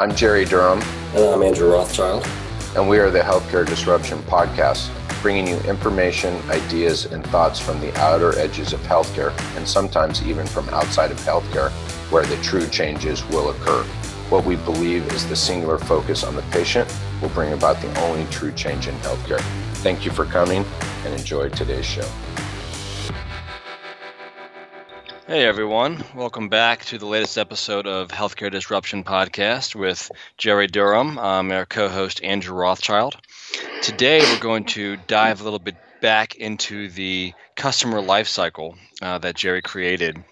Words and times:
I'm 0.00 0.14
Jerry 0.14 0.44
Durham. 0.44 0.80
And 1.16 1.24
I'm 1.24 1.42
Andrew 1.42 1.72
Rothschild. 1.72 2.24
And 2.76 2.88
we 2.88 3.00
are 3.00 3.10
the 3.10 3.18
Healthcare 3.18 3.66
Disruption 3.66 4.18
Podcast, 4.22 4.92
bringing 5.22 5.48
you 5.48 5.56
information, 5.62 6.36
ideas, 6.50 7.06
and 7.06 7.26
thoughts 7.26 7.58
from 7.58 7.80
the 7.80 7.92
outer 7.98 8.38
edges 8.38 8.72
of 8.72 8.78
healthcare, 8.82 9.36
and 9.56 9.66
sometimes 9.66 10.24
even 10.24 10.46
from 10.46 10.68
outside 10.68 11.10
of 11.10 11.18
healthcare, 11.22 11.72
where 12.12 12.24
the 12.24 12.36
true 12.44 12.68
changes 12.68 13.26
will 13.30 13.50
occur. 13.50 13.82
What 14.30 14.44
we 14.44 14.54
believe 14.54 15.12
is 15.12 15.28
the 15.28 15.34
singular 15.34 15.78
focus 15.78 16.22
on 16.22 16.36
the 16.36 16.42
patient 16.52 16.88
will 17.20 17.30
bring 17.30 17.52
about 17.52 17.82
the 17.82 17.92
only 18.02 18.24
true 18.26 18.52
change 18.52 18.86
in 18.86 18.94
healthcare. 18.98 19.40
Thank 19.78 20.04
you 20.04 20.12
for 20.12 20.26
coming 20.26 20.64
and 21.04 21.12
enjoy 21.12 21.48
today's 21.48 21.84
show. 21.84 22.08
Hey 25.28 25.44
everyone, 25.44 26.02
welcome 26.14 26.48
back 26.48 26.86
to 26.86 26.96
the 26.96 27.04
latest 27.04 27.36
episode 27.36 27.86
of 27.86 28.08
Healthcare 28.08 28.50
Disruption 28.50 29.04
Podcast 29.04 29.74
with 29.74 30.10
Jerry 30.38 30.68
Durham, 30.68 31.18
um, 31.18 31.52
our 31.52 31.66
co 31.66 31.90
host 31.90 32.24
Andrew 32.24 32.56
Rothschild. 32.56 33.14
Today 33.82 34.20
we're 34.20 34.38
going 34.38 34.64
to 34.64 34.96
dive 34.96 35.42
a 35.42 35.44
little 35.44 35.58
bit 35.58 35.74
back 36.00 36.36
into 36.36 36.88
the 36.88 37.34
customer 37.56 38.00
life 38.00 38.26
cycle 38.26 38.76
uh, 39.02 39.18
that 39.18 39.36
Jerry 39.36 39.60
created. 39.60 40.24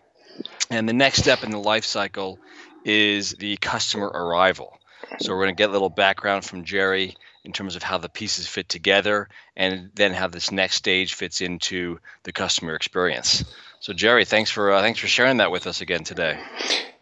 And 0.71 0.89
the 0.89 0.95
next 0.95 1.19
step 1.19 1.45
in 1.45 1.51
the 1.51 1.59
life 1.59 1.85
cycle 1.85 2.39
is 2.83 3.33
the 3.33 3.59
customer 3.59 4.07
arrival. 4.07 4.79
So 5.21 5.35
we're 5.35 5.45
going 5.45 5.55
to 5.57 5.63
get 5.63 5.69
a 5.69 5.73
little 5.73 5.91
background 5.91 6.47
from 6.47 6.65
Jerry 6.65 7.17
in 7.45 7.53
terms 7.53 7.77
of 7.77 7.83
how 7.83 7.99
the 7.99 8.09
pieces 8.09 8.49
fit 8.49 8.71
together 8.71 9.29
and 9.57 9.91
then 9.95 10.15
how 10.15 10.29
this 10.29 10.51
next 10.51 10.77
stage 10.77 11.13
fits 11.13 11.43
into 11.43 12.01
the 12.23 12.33
customer 12.33 12.75
experience. 12.75 13.45
So 13.87 13.93
Jerry, 13.93 14.25
thanks 14.25 14.51
for 14.51 14.73
uh, 14.73 14.83
thanks 14.83 14.99
for 14.99 15.07
sharing 15.07 15.37
that 15.37 15.53
with 15.53 15.69
us 15.69 15.81
again 15.81 16.03
today. 16.03 16.43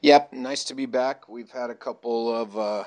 Yep, 0.02 0.34
nice 0.34 0.64
to 0.64 0.74
be 0.74 0.84
back. 0.84 1.30
We've 1.30 1.50
had 1.50 1.70
a 1.70 1.74
couple 1.74 2.30
of 2.30 2.58
uh, 2.58 2.84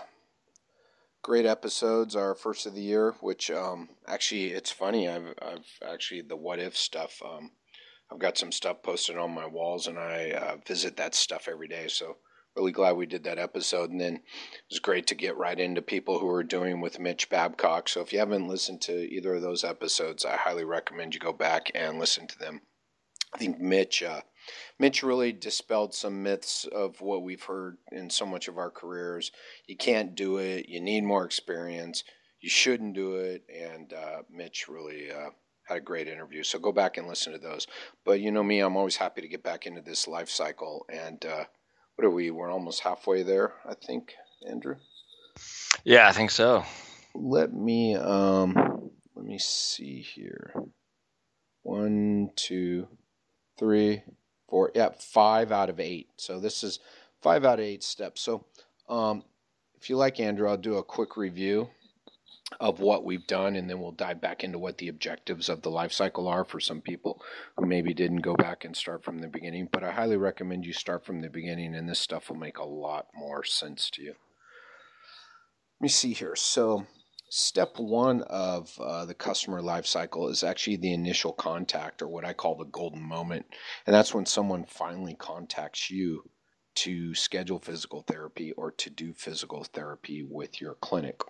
great 1.24 1.48
episodes. 1.48 2.16
Our 2.16 2.36
first 2.36 2.68
of 2.68 2.76
the 2.76 2.82
year, 2.84 3.16
which 3.22 3.50
um, 3.50 3.90
actually 4.06 4.52
it's 4.52 4.70
funny. 4.70 5.10
I've 5.10 5.34
I've 5.42 5.66
actually 5.84 6.22
the 6.22 6.36
what 6.36 6.60
if 6.60 6.78
stuff. 6.78 7.20
Um, 7.26 7.54
I've 8.12 8.20
got 8.20 8.38
some 8.38 8.52
stuff 8.52 8.84
posted 8.84 9.18
on 9.18 9.34
my 9.34 9.48
walls, 9.48 9.88
and 9.88 9.98
I 9.98 10.30
uh, 10.30 10.58
visit 10.68 10.96
that 10.98 11.16
stuff 11.16 11.48
every 11.48 11.68
day. 11.68 11.88
So 11.88 12.18
really 12.56 12.74
glad 12.74 12.98
we 12.98 13.08
did 13.08 13.24
that 13.24 13.40
episode. 13.40 13.90
And 13.90 14.00
then 14.00 14.18
it 14.18 14.22
was 14.70 14.80
great 14.80 15.08
to 15.08 15.16
get 15.16 15.38
right 15.38 15.60
into 15.60 15.82
people 15.82 16.20
who 16.20 16.30
are 16.30 16.44
doing 16.44 16.82
with 16.82 17.00
Mitch 17.00 17.32
Babcock. 17.32 17.90
So 17.90 18.02
if 18.02 18.14
you 18.14 18.20
haven't 18.20 18.48
listened 18.48 18.82
to 18.82 18.94
either 18.94 19.34
of 19.34 19.42
those 19.42 19.64
episodes, 19.64 20.24
I 20.24 20.36
highly 20.38 20.66
recommend 20.66 21.16
you 21.16 21.20
go 21.20 21.34
back 21.34 21.72
and 21.74 21.98
listen 21.98 22.28
to 22.28 22.38
them. 22.38 22.62
I 23.34 23.38
think 23.38 23.60
Mitch, 23.60 24.04
uh, 24.04 24.22
Mitch 24.80 25.04
really 25.04 25.32
dispelled 25.32 25.94
some 25.94 26.24
myths 26.24 26.66
of 26.66 27.02
what 27.02 27.24
we've 27.24 27.44
heard 27.44 27.78
in 27.92 28.10
so 28.10 28.26
much 28.26 28.48
of 28.48 28.58
our 28.58 28.72
careers. 28.72 29.32
You 29.68 29.76
can't 29.76 30.16
do 30.16 30.38
it. 30.38 30.70
You 30.70 30.80
need 30.80 31.04
more 31.04 31.26
experience. 31.26 32.04
You 32.40 32.50
shouldn't 32.50 32.94
do 32.94 33.16
it. 33.16 33.44
And 33.54 33.92
uh, 33.94 34.22
Mitch 34.32 34.68
really 34.68 35.12
uh, 35.12 35.32
had 35.64 35.78
a 35.78 35.82
great 35.82 36.08
interview. 36.08 36.44
So 36.44 36.60
go 36.60 36.72
back 36.72 36.98
and 36.98 37.08
listen 37.08 37.34
to 37.34 37.40
those. 37.40 37.68
But 38.06 38.22
you 38.22 38.32
know 38.32 38.44
me, 38.44 38.60
I'm 38.60 38.78
always 38.78 38.96
happy 38.96 39.22
to 39.22 39.28
get 39.28 39.44
back 39.44 39.66
into 39.66 39.82
this 39.82 40.08
life 40.08 40.30
cycle. 40.30 40.86
And 40.90 41.24
uh, 41.26 41.46
what 41.96 42.06
are 42.06 42.12
we? 42.12 42.32
We're 42.32 42.52
almost 42.52 42.82
halfway 42.82 43.24
there, 43.24 43.54
I 43.68 43.74
think, 43.74 44.14
Andrew. 44.48 44.76
Yeah, 45.84 46.08
I 46.08 46.12
think 46.12 46.32
so. 46.32 46.64
Let 47.14 47.54
me 47.54 47.96
um, 47.96 48.92
let 49.16 49.26
me 49.26 49.40
see 49.40 50.02
here. 50.02 50.54
One, 51.64 52.30
two 52.36 52.88
three, 53.58 54.04
four, 54.50 54.72
yeah, 54.76 54.90
five 54.98 55.52
out 55.52 55.70
of 55.70 55.80
eight. 55.80 56.10
So 56.18 56.40
this 56.40 56.64
is 56.64 56.80
five 57.22 57.46
out 57.46 57.60
of 57.60 57.66
eight 57.66 57.84
steps. 57.84 58.22
So 58.22 58.46
um, 58.90 59.24
if 59.80 59.90
you 59.90 59.98
like 59.98 60.20
Andrew, 60.20 60.50
I'll 60.50 60.58
do 60.58 60.78
a 60.78 60.84
quick 60.84 61.18
review 61.18 61.70
of 62.62 62.80
what 62.80 63.04
we've 63.04 63.28
done, 63.28 63.58
and 63.58 63.70
then 63.70 63.82
we'll 63.82 63.92
dive 63.92 64.22
back 64.22 64.44
into 64.44 64.58
what 64.58 64.78
the 64.78 64.88
objectives 64.88 65.50
of 65.50 65.62
the 65.62 65.70
life 65.70 65.92
cycle 65.92 66.28
are 66.28 66.46
for 66.46 66.62
some 66.62 66.80
people 66.80 67.22
who 67.58 67.66
maybe 67.66 67.94
didn't 67.94 68.22
go 68.22 68.36
back 68.36 68.64
and 68.64 68.76
start 68.76 69.04
from 69.04 69.20
the 69.20 69.28
beginning. 69.28 69.68
But 69.70 69.84
I 69.84 69.92
highly 69.92 70.16
recommend 70.16 70.66
you 70.66 70.72
start 70.72 71.06
from 71.06 71.20
the 71.22 71.30
beginning, 71.30 71.76
and 71.76 71.90
this 71.90 72.00
stuff 72.00 72.30
will 72.30 72.38
make 72.38 72.58
a 72.58 72.64
lot 72.64 73.08
more 73.14 73.44
sense 73.44 73.90
to 73.92 74.02
you. 74.02 74.14
Let 75.80 75.82
me 75.82 75.90
see 75.90 76.14
here. 76.14 76.36
So 76.36 76.88
Step 77.30 77.78
one 77.78 78.22
of 78.24 78.78
uh, 78.80 79.06
the 79.06 79.14
customer 79.14 79.62
life 79.62 79.86
cycle 79.86 80.30
is 80.30 80.44
actually 80.44 80.78
the 80.78 80.94
initial 80.94 81.34
contact, 81.34 82.02
or 82.02 82.08
what 82.08 82.26
I 82.26 82.34
call 82.34 82.56
the 82.56 82.66
golden 82.66 83.02
moment. 83.02 83.46
And 83.86 83.94
that's 83.94 84.14
when 84.14 84.26
someone 84.26 84.66
finally 84.66 85.16
contacts 85.16 85.90
you 85.92 86.30
to 86.76 87.14
schedule 87.16 87.60
physical 87.60 88.02
therapy 88.02 88.52
or 88.54 88.72
to 88.72 88.90
do 88.90 89.14
physical 89.14 89.64
therapy 89.64 90.26
with 90.30 90.62
your 90.62 90.76
clinic. 90.76 91.22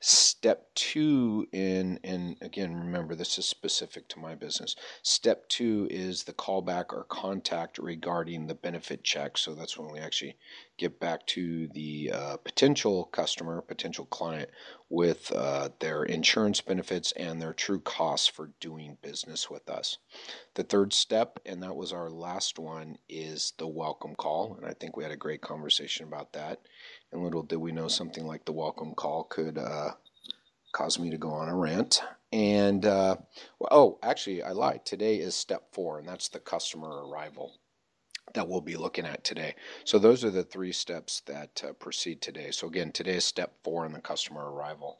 Step 0.00 0.68
two 0.74 1.46
in, 1.52 2.00
and 2.02 2.36
again, 2.40 2.74
remember 2.74 3.14
this 3.14 3.38
is 3.38 3.44
specific 3.44 4.08
to 4.08 4.18
my 4.18 4.34
business. 4.34 4.74
Step 5.02 5.46
two 5.50 5.86
is 5.90 6.22
the 6.22 6.32
callback 6.32 6.86
or 6.94 7.04
contact 7.04 7.76
regarding 7.78 8.46
the 8.46 8.54
benefit 8.54 9.04
check. 9.04 9.36
So 9.36 9.54
that's 9.54 9.76
when 9.76 9.92
we 9.92 9.98
actually 9.98 10.38
get 10.80 10.98
back 10.98 11.26
to 11.26 11.68
the 11.74 12.10
uh, 12.10 12.36
potential 12.38 13.04
customer, 13.12 13.60
potential 13.60 14.06
client 14.06 14.48
with 14.88 15.30
uh, 15.36 15.68
their 15.78 16.04
insurance 16.04 16.62
benefits 16.62 17.12
and 17.12 17.40
their 17.40 17.52
true 17.52 17.80
costs 17.80 18.26
for 18.26 18.50
doing 18.60 18.96
business 19.02 19.50
with 19.50 19.68
us. 19.68 19.98
The 20.54 20.62
third 20.62 20.94
step, 20.94 21.38
and 21.44 21.62
that 21.62 21.76
was 21.76 21.92
our 21.92 22.08
last 22.08 22.58
one, 22.58 22.96
is 23.10 23.52
the 23.58 23.68
welcome 23.68 24.14
call. 24.14 24.56
And 24.56 24.64
I 24.64 24.72
think 24.72 24.96
we 24.96 25.02
had 25.02 25.12
a 25.12 25.16
great 25.16 25.42
conversation 25.42 26.06
about 26.06 26.32
that. 26.32 26.60
And 27.12 27.22
little 27.22 27.42
did 27.42 27.58
we 27.58 27.72
know 27.72 27.88
something 27.88 28.26
like 28.26 28.46
the 28.46 28.52
welcome 28.52 28.94
call 28.94 29.24
could 29.24 29.58
uh, 29.58 29.90
cause 30.72 30.98
me 30.98 31.10
to 31.10 31.18
go 31.18 31.30
on 31.30 31.50
a 31.50 31.54
rant. 31.54 32.00
And 32.32 32.86
uh, 32.86 33.16
well, 33.58 33.68
oh, 33.70 33.98
actually, 34.02 34.42
I 34.42 34.52
lied. 34.52 34.86
Today 34.86 35.16
is 35.16 35.34
step 35.34 35.74
four, 35.74 35.98
and 35.98 36.08
that's 36.08 36.28
the 36.28 36.40
customer 36.40 37.06
arrival 37.06 37.58
that 38.34 38.48
we'll 38.48 38.60
be 38.60 38.76
looking 38.76 39.06
at 39.06 39.24
today. 39.24 39.54
So 39.84 39.98
those 39.98 40.24
are 40.24 40.30
the 40.30 40.44
three 40.44 40.72
steps 40.72 41.22
that 41.26 41.62
uh, 41.66 41.72
proceed 41.72 42.20
today. 42.20 42.50
So 42.50 42.66
again, 42.66 42.92
today 42.92 43.16
is 43.16 43.24
step 43.24 43.52
four 43.64 43.86
in 43.86 43.92
the 43.92 44.00
customer 44.00 44.50
arrival. 44.50 44.98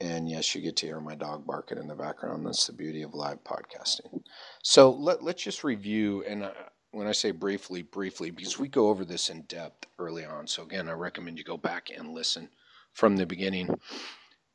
And 0.00 0.30
yes, 0.30 0.54
you 0.54 0.62
get 0.62 0.76
to 0.76 0.86
hear 0.86 1.00
my 1.00 1.14
dog 1.14 1.46
barking 1.46 1.78
in 1.78 1.86
the 1.86 1.94
background. 1.94 2.46
That's 2.46 2.66
the 2.66 2.72
beauty 2.72 3.02
of 3.02 3.14
live 3.14 3.44
podcasting. 3.44 4.22
So 4.62 4.90
let, 4.90 5.22
let's 5.22 5.42
just 5.42 5.62
review, 5.62 6.24
and 6.26 6.44
uh, 6.44 6.52
when 6.92 7.06
I 7.06 7.12
say 7.12 7.32
briefly, 7.32 7.82
briefly, 7.82 8.30
because 8.30 8.58
we 8.58 8.68
go 8.68 8.88
over 8.88 9.04
this 9.04 9.28
in 9.28 9.42
depth 9.42 9.86
early 9.98 10.24
on. 10.24 10.46
So 10.46 10.62
again, 10.62 10.88
I 10.88 10.92
recommend 10.92 11.36
you 11.38 11.44
go 11.44 11.58
back 11.58 11.88
and 11.94 12.14
listen 12.14 12.48
from 12.94 13.16
the 13.16 13.26
beginning. 13.26 13.78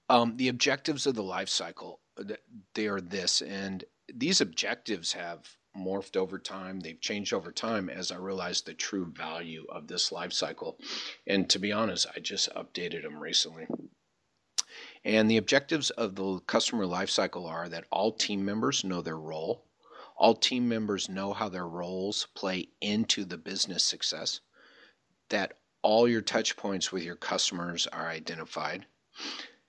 Um, 0.09 0.35
the 0.35 0.49
objectives 0.49 1.05
of 1.05 1.15
the 1.15 1.23
life 1.23 1.49
cycle, 1.49 1.99
they 2.73 2.87
are 2.87 3.01
this, 3.01 3.41
and 3.41 3.83
these 4.13 4.41
objectives 4.41 5.13
have 5.13 5.47
morphed 5.75 6.15
over 6.15 6.39
time. 6.39 6.79
They've 6.79 6.99
changed 6.99 7.33
over 7.33 7.51
time 7.51 7.89
as 7.89 8.11
I 8.11 8.17
realized 8.17 8.65
the 8.65 8.73
true 8.73 9.05
value 9.05 9.65
of 9.69 9.87
this 9.87 10.11
life 10.11 10.33
cycle. 10.33 10.79
And 11.27 11.49
to 11.49 11.59
be 11.59 11.71
honest, 11.71 12.07
I 12.15 12.19
just 12.19 12.53
updated 12.55 13.03
them 13.03 13.19
recently. 13.19 13.67
And 15.03 15.29
the 15.29 15.37
objectives 15.37 15.91
of 15.91 16.15
the 16.15 16.39
customer 16.41 16.85
life 16.85 17.09
cycle 17.09 17.45
are 17.45 17.69
that 17.69 17.85
all 17.91 18.11
team 18.11 18.43
members 18.43 18.83
know 18.83 19.01
their 19.01 19.17
role, 19.17 19.65
all 20.17 20.35
team 20.35 20.67
members 20.67 21.09
know 21.09 21.33
how 21.33 21.49
their 21.49 21.67
roles 21.67 22.27
play 22.33 22.69
into 22.81 23.25
the 23.25 23.37
business 23.37 23.83
success, 23.83 24.39
that 25.29 25.59
all 25.81 26.07
your 26.07 26.21
touch 26.21 26.57
points 26.57 26.91
with 26.91 27.03
your 27.03 27.15
customers 27.15 27.85
are 27.87 28.07
identified, 28.07 28.87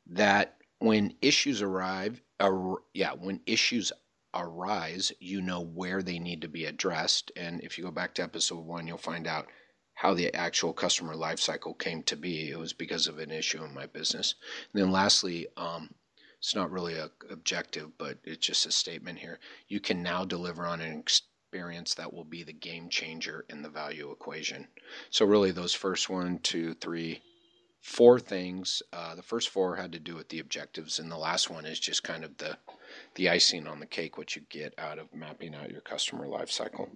that 0.07 0.57
when 0.79 1.15
issues 1.21 1.63
arrive, 1.63 2.23
uh, 2.41 2.75
yeah, 2.95 3.13
when 3.13 3.41
issues 3.47 3.93
arise, 4.37 5.13
you 5.19 5.41
know 5.41 5.61
where 5.61 6.03
they 6.03 6.19
need 6.19 6.43
to 6.43 6.49
be 6.49 6.65
addressed. 6.65 7.33
And 7.37 7.61
if 7.63 7.79
you 7.79 7.85
go 7.85 7.91
back 7.91 8.15
to 8.15 8.23
episode 8.23 8.65
one, 8.65 8.87
you'll 8.87 8.99
find 8.99 9.27
out 9.27 9.47
how 9.95 10.13
the 10.15 10.33
actual 10.35 10.73
customer 10.73 11.15
lifecycle 11.15 11.79
came 11.79 12.03
to 12.05 12.17
be. 12.17 12.51
It 12.51 12.59
was 12.59 12.73
because 12.73 13.07
of 13.07 13.19
an 13.19 13.31
issue 13.31 13.65
in 13.65 13.75
my 13.75 13.87
business. 13.87 14.35
And 14.73 14.83
then 14.83 14.93
lastly, 14.93 15.49
um, 15.57 15.95
it's 16.39 16.55
not 16.55 16.71
really 16.71 16.95
a 16.95 17.11
objective, 17.31 17.97
but 17.99 18.19
it's 18.25 18.47
just 18.47 18.67
a 18.67 18.71
statement 18.71 19.19
here. 19.19 19.41
You 19.69 19.81
can 19.81 20.03
now 20.03 20.25
deliver 20.25 20.67
on 20.67 20.81
an 20.81 20.99
experience 20.99 21.95
that 21.95 22.13
will 22.13 22.25
be 22.25 22.43
the 22.43 22.53
game 22.53 22.89
changer 22.91 23.47
in 23.49 23.63
the 23.63 23.71
value 23.71 24.11
equation. 24.11 24.69
So 25.11 25.25
really, 25.25 25.51
those 25.51 25.75
first 25.75 26.11
one, 26.11 26.39
two, 26.41 26.75
three, 26.75 27.23
four 27.81 28.21
things. 28.21 28.83
Uh, 28.93 29.15
the 29.15 29.23
first 29.23 29.49
four 29.49 29.77
had 29.77 29.93
to 29.93 29.99
do 29.99 30.15
with 30.15 30.29
the 30.29 30.41
objectives, 30.41 30.99
and 30.99 31.11
the 31.11 31.17
last 31.17 31.49
one 31.49 31.65
is 31.65 31.81
just 31.81 32.03
kind 32.03 32.25
of 32.25 32.37
the 32.37 32.59
the 33.15 33.29
icing 33.29 33.67
on 33.67 33.81
the 33.81 33.87
cake, 33.87 34.19
what 34.19 34.37
you 34.37 34.43
get 34.49 34.75
out 34.79 34.99
of 34.99 35.15
mapping 35.15 35.55
out 35.55 35.71
your 35.71 35.81
customer 35.81 36.27
life 36.27 36.51
cycle. 36.51 36.89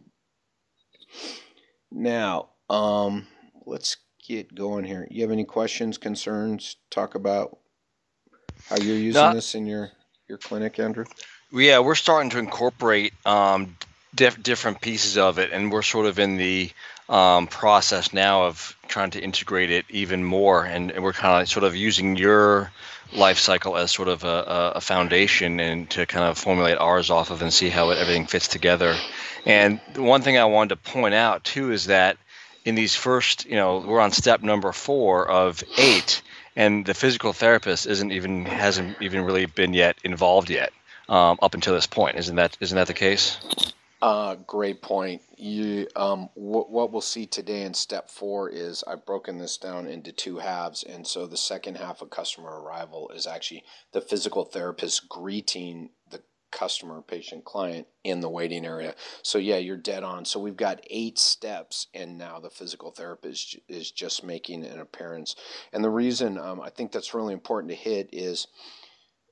Now, 1.90 2.50
um, 2.68 3.26
let's 3.66 3.96
get 4.26 4.54
going 4.54 4.84
here. 4.84 5.06
You 5.10 5.22
have 5.22 5.30
any 5.30 5.44
questions, 5.44 5.98
concerns? 5.98 6.76
Talk 6.90 7.14
about 7.14 7.58
how 8.68 8.76
you're 8.76 8.96
using 8.96 9.22
no, 9.22 9.34
this 9.34 9.54
in 9.54 9.66
your 9.66 9.90
your 10.28 10.38
clinic, 10.38 10.78
Andrew. 10.78 11.04
Yeah, 11.52 11.80
we're 11.80 11.96
starting 11.96 12.30
to 12.30 12.38
incorporate 12.38 13.12
um, 13.26 13.76
diff- 14.14 14.42
different 14.42 14.80
pieces 14.80 15.18
of 15.18 15.38
it, 15.38 15.50
and 15.52 15.72
we're 15.72 15.82
sort 15.82 16.06
of 16.06 16.18
in 16.18 16.36
the 16.36 16.70
um, 17.10 17.48
process 17.48 18.12
now 18.12 18.44
of 18.44 18.76
trying 18.86 19.10
to 19.10 19.20
integrate 19.20 19.70
it 19.70 19.84
even 19.90 20.24
more, 20.24 20.64
and, 20.64 20.92
and 20.92 21.02
we're 21.02 21.12
kind 21.12 21.42
of 21.42 21.48
sort 21.48 21.64
of 21.64 21.74
using 21.74 22.16
your 22.16 22.70
life 23.12 23.38
cycle 23.38 23.76
as 23.76 23.90
sort 23.90 24.06
of 24.06 24.22
a, 24.22 24.72
a, 24.76 24.80
foundation 24.80 25.58
and 25.58 25.90
to 25.90 26.06
kind 26.06 26.24
of 26.24 26.38
formulate 26.38 26.78
ours 26.78 27.10
off 27.10 27.32
of 27.32 27.42
and 27.42 27.52
see 27.52 27.68
how 27.68 27.90
it, 27.90 27.98
everything 27.98 28.24
fits 28.24 28.46
together. 28.46 28.94
And 29.44 29.80
the 29.94 30.02
one 30.02 30.22
thing 30.22 30.38
I 30.38 30.44
wanted 30.44 30.76
to 30.76 30.92
point 30.92 31.14
out 31.14 31.42
too 31.42 31.72
is 31.72 31.86
that 31.86 32.16
in 32.64 32.76
these 32.76 32.94
first, 32.94 33.44
you 33.46 33.56
know, 33.56 33.78
we're 33.78 33.98
on 33.98 34.12
step 34.12 34.42
number 34.42 34.70
four 34.70 35.28
of 35.28 35.64
eight, 35.78 36.22
and 36.54 36.86
the 36.86 36.94
physical 36.94 37.32
therapist 37.32 37.86
isn't 37.86 38.12
even 38.12 38.44
hasn't 38.44 39.02
even 39.02 39.22
really 39.22 39.46
been 39.46 39.74
yet 39.74 39.96
involved 40.04 40.48
yet 40.48 40.72
um, 41.08 41.38
up 41.42 41.54
until 41.54 41.74
this 41.74 41.88
point. 41.88 42.16
Isn't 42.16 42.36
that 42.36 42.56
isn't 42.60 42.76
that 42.76 42.86
the 42.86 42.94
case? 42.94 43.38
Uh, 44.02 44.34
great 44.46 44.80
point. 44.80 45.20
You, 45.36 45.86
um, 45.94 46.30
what, 46.34 46.70
what 46.70 46.90
we'll 46.90 47.02
see 47.02 47.26
today 47.26 47.62
in 47.62 47.74
step 47.74 48.08
four 48.08 48.48
is 48.48 48.82
I've 48.86 49.04
broken 49.04 49.36
this 49.36 49.58
down 49.58 49.86
into 49.86 50.10
two 50.10 50.38
halves, 50.38 50.82
and 50.82 51.06
so 51.06 51.26
the 51.26 51.36
second 51.36 51.76
half 51.76 52.00
of 52.00 52.08
customer 52.08 52.62
arrival 52.62 53.10
is 53.14 53.26
actually 53.26 53.62
the 53.92 54.00
physical 54.00 54.44
therapist 54.46 55.06
greeting 55.08 55.90
the 56.10 56.22
customer, 56.50 57.02
patient, 57.02 57.44
client 57.44 57.86
in 58.02 58.20
the 58.20 58.30
waiting 58.30 58.64
area. 58.64 58.94
So 59.22 59.36
yeah, 59.36 59.58
you're 59.58 59.76
dead 59.76 60.02
on. 60.02 60.24
So 60.24 60.40
we've 60.40 60.56
got 60.56 60.84
eight 60.88 61.18
steps, 61.18 61.86
and 61.92 62.16
now 62.16 62.40
the 62.40 62.50
physical 62.50 62.92
therapist 62.92 63.58
is 63.68 63.90
just 63.90 64.24
making 64.24 64.64
an 64.64 64.80
appearance. 64.80 65.36
And 65.74 65.84
the 65.84 65.90
reason 65.90 66.38
um, 66.38 66.60
I 66.60 66.70
think 66.70 66.90
that's 66.90 67.12
really 67.12 67.34
important 67.34 67.70
to 67.70 67.76
hit 67.76 68.08
is 68.12 68.46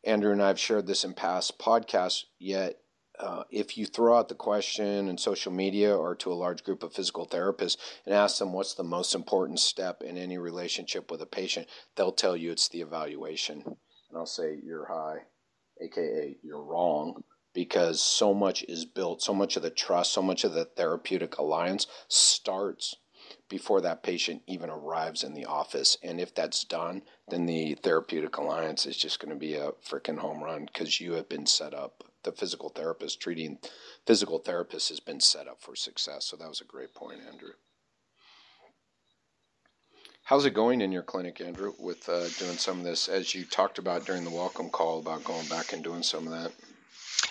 Andrew 0.05 0.33
and 0.33 0.43
I 0.43 0.49
have 0.49 0.61
shared 0.61 0.87
this 0.87 1.05
in 1.05 1.15
past 1.15 1.59
podcasts. 1.59 2.25
Yet 2.39 2.81
uh, 3.19 3.45
if 3.51 3.77
you 3.77 3.87
throw 3.87 4.17
out 4.17 4.29
the 4.29 4.35
question 4.35 5.09
in 5.09 5.19
social 5.19 5.53
media 5.53 5.95
or 5.95 6.15
to 6.17 6.33
a 6.33 6.35
large 6.35 6.63
group 6.65 6.83
of 6.83 6.93
physical 6.93 7.27
therapists 7.27 7.77
and 8.07 8.15
ask 8.15 8.39
them 8.39 8.53
what's 8.53 8.75
the 8.75 8.85
most 8.85 9.15
important 9.15 9.59
step 9.59 10.03
in 10.03 10.17
any 10.17 10.39
relationship 10.39 11.11
with 11.11 11.21
a 11.21 11.27
patient, 11.27 11.67
they'll 11.97 12.13
tell 12.13 12.37
you 12.37 12.53
it's 12.53 12.69
the 12.69 12.81
evaluation. 12.81 13.63
And 13.67 14.17
I'll 14.17 14.27
say, 14.27 14.59
you're 14.63 14.87
high, 14.87 15.25
aka 15.81 16.37
you're 16.43 16.63
wrong, 16.63 17.25
because 17.53 18.01
so 18.01 18.33
much 18.33 18.63
is 18.69 18.85
built, 18.85 19.23
so 19.23 19.35
much 19.35 19.57
of 19.57 19.63
the 19.63 19.71
trust, 19.71 20.13
so 20.13 20.23
much 20.23 20.45
of 20.45 20.55
the 20.55 20.65
therapeutic 20.65 21.39
alliance 21.39 21.87
starts 22.07 22.97
before 23.49 23.81
that 23.81 24.03
patient 24.03 24.43
even 24.47 24.71
arrives 24.71 25.25
in 25.25 25.35
the 25.35 25.45
office. 25.45 25.97
And 26.03 26.21
if 26.21 26.35
that's 26.35 26.65
done, 26.65 27.03
then 27.29 27.47
the 27.47 27.75
therapeutic 27.75 28.37
alliance 28.37 28.87
is 28.87 28.97
just 28.97 29.21
going 29.21 29.33
to 29.33 29.39
be 29.39 29.55
a 29.55 29.73
freaking 29.87 30.19
home 30.19 30.43
run 30.43 30.67
because 30.67 31.01
you 31.01 31.15
have 31.15 31.29
been 31.29 31.47
set 31.47 31.75
up 31.75 32.05
the 32.25 32.33
physical 32.33 32.69
therapist 32.69 33.21
treating 33.21 33.59
physical 34.07 34.39
therapist 34.39 34.89
has 34.89 35.01
been 35.01 35.21
set 35.21 35.49
up 35.49 35.61
for 35.61 35.77
success. 35.77 36.27
So 36.27 36.37
that 36.37 36.49
was 36.49 36.61
a 36.61 36.65
great 36.65 36.95
point, 36.95 37.21
Andrew. 37.31 37.53
How's 40.25 40.45
it 40.45 40.53
going 40.53 40.83
in 40.83 40.93
your 40.93 41.03
clinic, 41.03 41.41
Andrew, 41.41 41.73
with 41.79 42.07
uh, 42.09 42.29
doing 42.39 42.59
some 42.59 42.79
of 42.79 42.85
this, 42.85 43.09
as 43.09 43.35
you 43.35 43.47
talked 43.47 43.79
about 43.79 44.05
during 44.05 44.25
the 44.25 44.31
welcome 44.31 44.69
call 44.69 44.99
about 44.99 45.25
going 45.25 45.47
back 45.47 45.73
and 45.73 45.83
doing 45.83 46.03
some 46.03 46.27
of 46.27 46.33
that? 46.33 46.53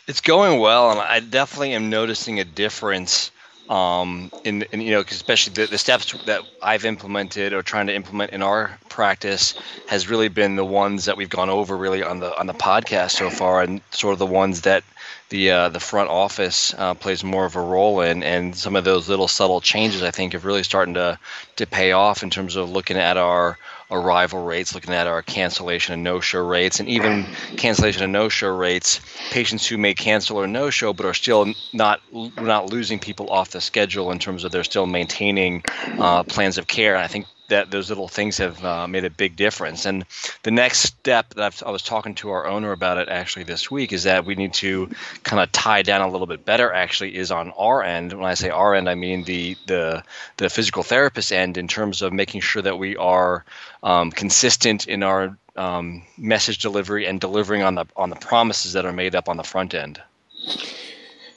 It's 0.07 0.21
going 0.21 0.59
well, 0.59 0.89
and 0.89 0.99
I 0.99 1.19
definitely 1.19 1.73
am 1.73 1.91
noticing 1.91 2.39
a 2.39 2.43
difference 2.43 3.29
um, 3.69 4.31
in, 4.43 4.63
in, 4.71 4.81
you 4.81 4.91
know, 4.91 5.01
especially 5.01 5.53
the, 5.53 5.65
the 5.65 5.77
steps 5.77 6.13
that 6.25 6.41
I've 6.61 6.85
implemented 6.85 7.53
or 7.53 7.61
trying 7.61 7.87
to 7.87 7.95
implement 7.95 8.31
in 8.31 8.41
our 8.41 8.77
practice 8.89 9.55
has 9.87 10.09
really 10.09 10.29
been 10.29 10.55
the 10.55 10.65
ones 10.65 11.05
that 11.05 11.17
we've 11.17 11.29
gone 11.29 11.49
over 11.49 11.75
really 11.75 12.01
on 12.01 12.19
the 12.19 12.37
on 12.39 12.47
the 12.47 12.53
podcast 12.53 13.11
so 13.11 13.29
far, 13.29 13.61
and 13.61 13.81
sort 13.91 14.13
of 14.13 14.19
the 14.19 14.25
ones 14.25 14.61
that 14.61 14.83
the 15.29 15.51
uh, 15.51 15.69
the 15.69 15.79
front 15.79 16.09
office 16.09 16.73
uh, 16.77 16.93
plays 16.93 17.23
more 17.23 17.45
of 17.45 17.55
a 17.55 17.61
role 17.61 18.01
in, 18.01 18.23
and 18.23 18.55
some 18.55 18.75
of 18.75 18.83
those 18.85 19.09
little 19.09 19.27
subtle 19.27 19.61
changes 19.61 20.01
I 20.01 20.11
think 20.11 20.33
have 20.33 20.45
really 20.45 20.63
starting 20.63 20.93
to 20.93 21.19
to 21.57 21.67
pay 21.67 21.91
off 21.91 22.23
in 22.23 22.29
terms 22.29 22.55
of 22.55 22.69
looking 22.69 22.97
at 22.97 23.17
our 23.17 23.57
arrival 23.89 24.43
rates, 24.43 24.75
looking 24.75 24.93
at 24.93 25.07
our 25.07 25.21
cancellation 25.21 25.93
and 25.93 26.03
no-show 26.03 26.39
rates, 26.39 26.79
and 26.79 26.89
even 26.89 27.25
cancellation 27.55 28.03
and 28.03 28.13
no-show 28.13 28.49
rates. 28.49 28.99
Patients 29.31 29.65
who 29.65 29.77
may 29.77 29.93
cancel 29.93 30.37
or 30.37 30.47
no-show, 30.47 30.93
but 30.93 31.05
are 31.05 31.13
still 31.13 31.53
not 31.73 32.01
not 32.11 32.71
losing 32.71 32.99
people 32.99 33.29
off 33.29 33.51
the 33.51 33.61
schedule 33.61 34.11
in 34.11 34.19
terms 34.19 34.43
of 34.43 34.51
they're 34.51 34.63
still 34.63 34.85
maintaining 34.85 35.63
uh, 35.99 36.23
plans 36.23 36.57
of 36.57 36.67
care. 36.67 36.95
And 36.95 37.03
I 37.03 37.07
think 37.07 37.25
that 37.49 37.71
those 37.71 37.89
little 37.89 38.07
things 38.07 38.37
have 38.37 38.63
uh, 38.63 38.87
made 38.87 39.05
a 39.05 39.09
big 39.09 39.35
difference. 39.35 39.85
And 39.85 40.05
the 40.43 40.51
next 40.51 40.79
step 40.79 41.33
that 41.33 41.43
I've, 41.43 41.63
i 41.65 41.71
was 41.71 41.81
talking 41.81 42.15
to 42.15 42.29
our 42.31 42.47
owner 42.47 42.71
about 42.71 42.97
it 42.97 43.09
actually 43.09 43.43
this 43.43 43.71
week 43.71 43.93
is 43.93 44.03
that 44.03 44.25
we 44.25 44.35
need 44.35 44.53
to 44.55 44.89
kind 45.23 45.41
of 45.41 45.51
tie 45.51 45.81
down 45.81 46.01
a 46.01 46.09
little 46.09 46.27
bit 46.27 46.45
better. 46.45 46.71
Actually, 46.73 47.15
is 47.15 47.31
on 47.31 47.51
our 47.57 47.83
end. 47.83 48.13
When 48.13 48.25
I 48.25 48.33
say 48.33 48.49
our 48.49 48.75
end, 48.75 48.89
I 48.89 48.95
mean 48.95 49.23
the 49.23 49.55
the 49.65 50.03
the 50.37 50.49
physical 50.49 50.83
therapist 50.83 51.31
end 51.31 51.57
in 51.57 51.67
terms 51.67 52.01
of 52.01 52.13
making 52.13 52.41
sure 52.41 52.61
that 52.61 52.77
we 52.77 52.97
are 52.97 53.45
um, 53.83 54.11
consistent 54.11 54.87
in 54.87 55.03
our 55.03 55.37
um, 55.55 56.03
message 56.17 56.59
delivery 56.59 57.05
and 57.05 57.19
delivering 57.19 57.63
on 57.63 57.75
the 57.75 57.85
on 57.95 58.09
the 58.09 58.15
promises 58.15 58.73
that 58.73 58.85
are 58.85 58.93
made 58.93 59.15
up 59.15 59.29
on 59.29 59.37
the 59.37 59.43
front 59.43 59.73
end. 59.73 60.01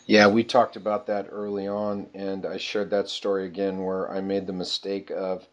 Yeah, 0.07 0.27
we 0.27 0.43
talked 0.43 0.75
about 0.75 1.07
that 1.07 1.29
early 1.31 1.69
on, 1.69 2.09
and 2.15 2.45
I 2.45 2.57
shared 2.57 2.91
that 2.91 3.09
story 3.09 3.47
again 3.47 3.85
where 3.85 4.11
I 4.11 4.21
made 4.21 4.49
the 4.49 4.53
mistake 4.53 5.13
of 5.13 5.47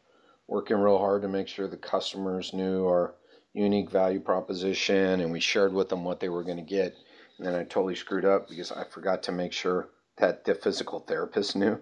working 0.48 0.78
real 0.78 0.98
hard 0.98 1.22
to 1.22 1.28
make 1.28 1.48
sure 1.48 1.68
the 1.68 1.78
customers 1.78 2.54
knew 2.54 2.86
our 2.86 3.16
unique 3.54 3.90
value 3.90 4.20
proposition 4.20 5.20
and 5.20 5.32
we 5.32 5.40
shared 5.40 5.74
with 5.74 5.90
them 5.90 6.04
what 6.04 6.20
they 6.20 6.30
were 6.30 6.44
going 6.44 6.58
to 6.58 6.64
get. 6.64 6.96
And 7.38 7.48
then 7.48 7.56
I 7.56 7.64
totally 7.64 7.96
screwed 7.96 8.26
up 8.26 8.48
because 8.50 8.72
I 8.72 8.84
forgot 8.86 9.24
to 9.24 9.32
make 9.32 9.52
sure 9.54 9.90
that 10.18 10.46
the 10.46 10.56
physical 10.56 11.02
therapist 11.02 11.56
knew 11.56 11.80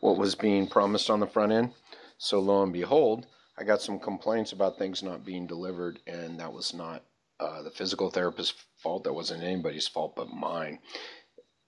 what 0.00 0.18
was 0.18 0.34
being 0.34 0.66
promised 0.66 1.10
on 1.10 1.20
the 1.20 1.26
front 1.26 1.52
end. 1.52 1.72
So 2.18 2.40
lo 2.40 2.62
and 2.62 2.72
behold, 2.72 3.26
I 3.58 3.64
got 3.64 3.82
some 3.82 3.98
complaints 3.98 4.52
about 4.52 4.78
things 4.78 5.02
not 5.02 5.24
being 5.24 5.46
delivered, 5.46 5.98
and 6.06 6.38
that 6.40 6.52
was 6.52 6.74
not 6.74 7.02
uh, 7.40 7.62
the 7.62 7.70
physical 7.70 8.10
therapist's 8.10 8.54
fault. 8.82 9.04
That 9.04 9.14
wasn't 9.14 9.42
anybody's 9.42 9.88
fault 9.88 10.14
but 10.16 10.28
mine 10.28 10.78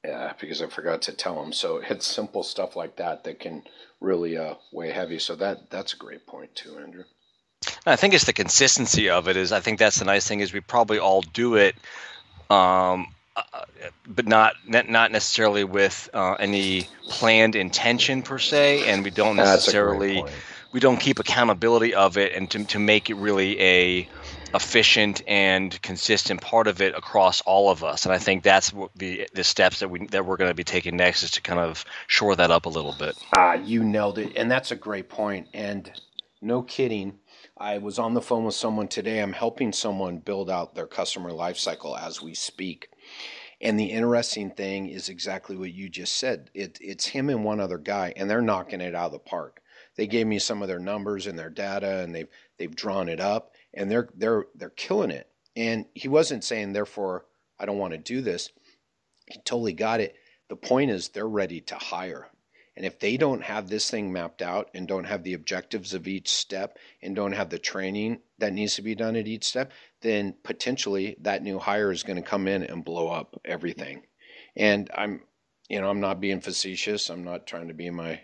uh, 0.07 0.33
because 0.41 0.63
I 0.63 0.67
forgot 0.69 1.03
to 1.03 1.13
tell 1.13 1.41
them. 1.43 1.53
So 1.53 1.79
it's 1.89 2.07
simple 2.07 2.43
stuff 2.43 2.77
like 2.77 2.97
that 2.97 3.25
that 3.25 3.41
can 3.41 3.63
really 4.01 4.37
uh, 4.37 4.55
weigh 4.73 4.93
heavy. 4.93 5.19
So 5.19 5.37
that 5.37 5.71
that's 5.71 5.95
a 5.95 5.97
great 5.97 6.27
point 6.27 6.55
too, 6.55 6.79
Andrew. 6.79 7.05
I 7.85 7.97
think 7.97 8.15
it's 8.15 8.25
the 8.25 8.33
consistency 8.33 9.11
of 9.11 9.29
it. 9.29 9.37
Is 9.37 9.53
I 9.53 9.61
think 9.61 9.79
that's 9.79 9.99
the 9.99 10.05
nice 10.05 10.27
thing 10.27 10.41
is 10.41 10.53
we 10.53 10.61
probably 10.61 10.99
all 10.99 11.23
do 11.23 11.57
it, 11.57 11.75
um, 12.51 13.13
uh, 13.37 13.65
but 14.07 14.27
not 14.27 14.55
not 14.67 15.11
necessarily 15.11 15.65
with 15.65 16.09
uh, 16.15 16.35
any 16.35 16.87
planned 17.09 17.57
intention 17.57 18.23
per 18.23 18.39
se, 18.39 18.89
and 18.89 19.03
we 19.05 19.11
don't 19.11 19.37
necessarily 19.37 20.23
we 20.73 20.81
don't 20.81 20.99
keep 20.99 21.19
accountability 21.19 21.95
of 21.95 22.17
it, 22.17 22.33
and 22.35 22.49
to 22.53 22.65
to 22.65 22.79
make 22.79 23.11
it 23.11 23.15
really 23.15 23.61
a 23.61 24.09
efficient 24.55 25.23
and 25.27 25.81
consistent 25.83 26.41
part 26.41 26.67
of 26.67 26.81
it 26.81 26.95
across 26.95 27.41
all 27.43 27.71
of 27.71 27.85
us. 27.85 28.07
And 28.07 28.15
I 28.15 28.19
think 28.19 28.43
that's 28.43 28.73
the 28.97 29.29
the 29.35 29.45
steps 29.45 29.81
that 29.81 29.89
we 29.89 30.07
that 30.09 30.25
we're 30.25 30.37
going 30.37 30.51
to 30.51 30.55
be 30.55 30.65
taking 30.65 30.97
next 30.97 31.23
is 31.23 31.31
to 31.33 31.41
kind 31.43 31.61
of 31.61 31.85
shore 32.07 32.35
that 32.37 32.51
up 32.51 32.67
a 32.67 32.71
little 32.71 32.95
bit. 32.99 33.17
Ah, 33.37 33.55
you 33.55 33.85
nailed 33.85 34.19
it, 34.19 34.33
and 34.37 34.51
that's 34.51 34.71
a 34.71 34.77
great 34.77 35.09
point. 35.09 35.49
And 35.53 35.91
no 36.41 36.63
kidding, 36.63 37.19
I 37.57 37.79
was 37.79 37.99
on 37.99 38.15
the 38.15 38.23
phone 38.23 38.45
with 38.45 38.55
someone 38.55 38.89
today. 38.89 39.21
I'm 39.21 39.33
helping 39.33 39.73
someone 39.73 40.19
build 40.19 40.49
out 40.51 40.75
their 40.75 40.87
customer 40.87 41.31
lifecycle 41.31 42.01
as 42.01 42.23
we 42.23 42.35
speak. 42.35 42.91
And 43.61 43.79
the 43.79 43.87
interesting 43.87 44.53
thing 44.53 44.89
is 44.89 45.09
exactly 45.09 45.57
what 45.57 45.73
you 45.73 45.89
just 45.89 46.17
said. 46.17 46.49
It, 46.55 46.79
it's 46.81 47.07
him 47.07 47.29
and 47.29 47.45
one 47.45 47.59
other 47.59 47.79
guy, 47.79 48.13
and 48.17 48.31
they're 48.31 48.41
knocking 48.41 48.81
it 48.81 48.95
out 48.95 49.07
of 49.07 49.13
the 49.13 49.19
park. 49.19 49.61
They 49.97 50.07
gave 50.07 50.29
me 50.29 50.39
some 50.39 50.63
of 50.63 50.69
their 50.69 50.79
numbers 50.79 51.27
and 51.27 51.37
their 51.37 51.51
data, 51.51 51.99
and 51.99 52.15
they've 52.15 52.29
they've 52.57 52.75
drawn 52.75 53.09
it 53.09 53.19
up 53.21 53.53
and 53.79 53.91
they're 53.91 54.09
they're 54.15 54.45
they're 54.55 54.71
killing 54.71 55.11
it. 55.11 55.29
And 55.57 55.87
he 55.95 56.09
wasn't 56.09 56.45
saying 56.45 56.73
therefore 56.73 57.25
I 57.59 57.65
don't 57.65 57.79
want 57.79 57.93
to 57.93 57.99
do 57.99 58.21
this. 58.21 58.51
He 59.27 59.39
totally 59.45 59.73
got 59.73 60.01
it. 60.01 60.17
The 60.49 60.57
point 60.57 60.91
is 60.91 61.09
they're 61.09 61.29
ready 61.29 61.61
to 61.63 61.77
hire. 61.77 62.29
And 62.77 62.87
if 62.87 62.99
they 63.01 63.17
don't 63.17 63.43
have 63.43 63.69
this 63.69 63.91
thing 63.91 64.13
mapped 64.13 64.41
out 64.41 64.71
and 64.73 64.87
don't 64.87 65.05
have 65.05 65.25
the 65.25 65.35
objectives 65.35 65.95
of 65.95 66.07
each 66.07 66.29
step 66.29 66.79
and 67.03 67.15
don't 67.15 67.33
have 67.33 67.51
the 67.51 67.59
training 67.59 68.21
that 68.39 68.53
needs 68.53 68.77
to 68.77 68.83
be 68.83 68.95
done 68.95 69.17
at 69.17 69.27
each 69.27 69.45
step, 69.45 69.73
then 70.01 70.35
potentially 70.45 71.17
that 71.21 71.43
new 71.43 71.59
hire 71.59 71.91
is 71.91 72.05
going 72.05 72.23
to 72.23 72.29
come 72.29 72.47
in 72.47 72.63
and 72.63 72.85
blow 72.85 73.09
up 73.09 73.41
everything. 73.45 74.03
And 74.55 74.89
I'm, 74.95 75.23
you 75.69 75.81
know, 75.81 75.91
I'm 75.91 76.01
not 76.01 76.21
being 76.21 76.41
facetious. 76.41 77.11
I'm 77.11 77.25
not 77.25 77.49
trying 77.49 77.67
to 77.67 77.75
be 77.75 77.91
my 77.91 78.21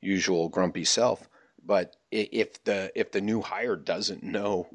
usual 0.00 0.48
grumpy 0.48 0.84
self. 0.84 1.28
But 1.64 1.94
if 2.10 2.64
the 2.64 2.90
if 2.94 3.12
the 3.12 3.20
new 3.20 3.40
hire 3.42 3.76
doesn't 3.76 4.22
know 4.22 4.68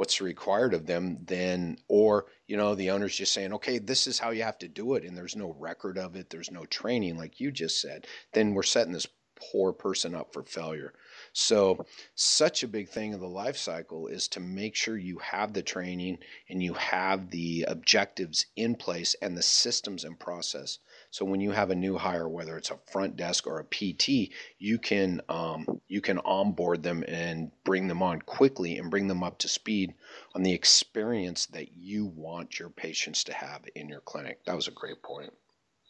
what's 0.00 0.22
required 0.22 0.72
of 0.72 0.86
them, 0.86 1.18
then 1.26 1.76
or 1.86 2.24
you 2.46 2.56
know 2.56 2.74
the 2.74 2.88
owner's 2.88 3.14
just 3.14 3.34
saying, 3.34 3.52
okay, 3.52 3.76
this 3.76 4.06
is 4.06 4.18
how 4.18 4.30
you 4.30 4.42
have 4.42 4.56
to 4.56 4.66
do 4.66 4.94
it, 4.94 5.04
and 5.04 5.14
there's 5.14 5.36
no 5.36 5.54
record 5.58 5.98
of 5.98 6.16
it, 6.16 6.30
there's 6.30 6.50
no 6.50 6.64
training, 6.64 7.18
like 7.18 7.38
you 7.38 7.52
just 7.52 7.82
said, 7.82 8.06
then 8.32 8.54
we're 8.54 8.62
setting 8.62 8.94
this 8.94 9.06
poor 9.52 9.74
person 9.74 10.14
up 10.14 10.32
for 10.32 10.42
failure. 10.42 10.94
So, 11.34 11.84
such 12.14 12.62
a 12.62 12.68
big 12.68 12.88
thing 12.88 13.12
of 13.12 13.20
the 13.20 13.28
life 13.28 13.58
cycle 13.58 14.06
is 14.06 14.26
to 14.28 14.40
make 14.40 14.74
sure 14.74 14.96
you 14.96 15.18
have 15.18 15.52
the 15.52 15.62
training 15.62 16.16
and 16.48 16.62
you 16.62 16.72
have 16.72 17.28
the 17.28 17.66
objectives 17.68 18.46
in 18.56 18.76
place 18.76 19.14
and 19.20 19.36
the 19.36 19.42
systems 19.42 20.04
and 20.04 20.18
process 20.18 20.78
So 21.12 21.24
when 21.24 21.40
you 21.40 21.50
have 21.50 21.70
a 21.70 21.74
new 21.74 21.98
hire, 21.98 22.28
whether 22.28 22.56
it's 22.56 22.70
a 22.70 22.78
front 22.92 23.16
desk 23.16 23.46
or 23.46 23.58
a 23.58 23.64
PT, 23.64 24.30
you 24.58 24.78
can 24.78 25.20
um, 25.28 25.80
you 25.88 26.00
can 26.00 26.18
onboard 26.18 26.84
them 26.84 27.04
and 27.08 27.50
bring 27.64 27.88
them 27.88 28.02
on 28.02 28.22
quickly 28.22 28.78
and 28.78 28.90
bring 28.90 29.08
them 29.08 29.24
up 29.24 29.38
to 29.38 29.48
speed 29.48 29.94
on 30.34 30.44
the 30.44 30.52
experience 30.52 31.46
that 31.46 31.72
you 31.76 32.06
want 32.06 32.60
your 32.60 32.70
patients 32.70 33.24
to 33.24 33.32
have 33.32 33.62
in 33.74 33.88
your 33.88 34.00
clinic. 34.00 34.44
That 34.44 34.54
was 34.54 34.68
a 34.68 34.72
great 34.72 35.02
point. 35.02 35.32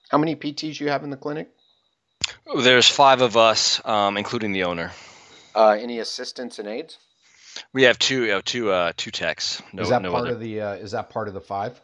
How 0.09 0.19
many 0.19 0.37
PTs 0.37 0.81
you 0.81 0.89
have 0.89 1.05
in 1.05 1.11
the 1.11 1.17
clinic? 1.17 1.51
There's 2.57 2.89
five 2.89 3.21
of 3.21 3.37
us, 3.37 3.81
um, 3.85 4.17
including 4.17 4.53
the 4.53 4.65
owner. 4.65 4.93
Uh, 5.55 5.77
any 5.79 5.99
assistants 5.99 6.59
and 6.59 6.67
aides? 6.67 6.99
We 7.73 7.83
have 7.85 7.99
two, 7.99 8.23
you 8.23 8.29
know, 8.29 8.41
two, 8.41 8.71
uh, 8.71 8.93
two 8.97 9.11
techs. 9.11 9.63
No, 9.73 9.83
is 9.83 9.91
that 9.91 10.03
no 10.03 10.13
part 10.13 10.27
other. 10.27 10.35
of 10.35 10.41
the? 10.41 10.61
Uh, 10.61 10.73
is 10.75 10.93
that 10.93 11.11
part 11.11 11.29
of 11.29 11.35
the 11.35 11.41
five? 11.41 11.81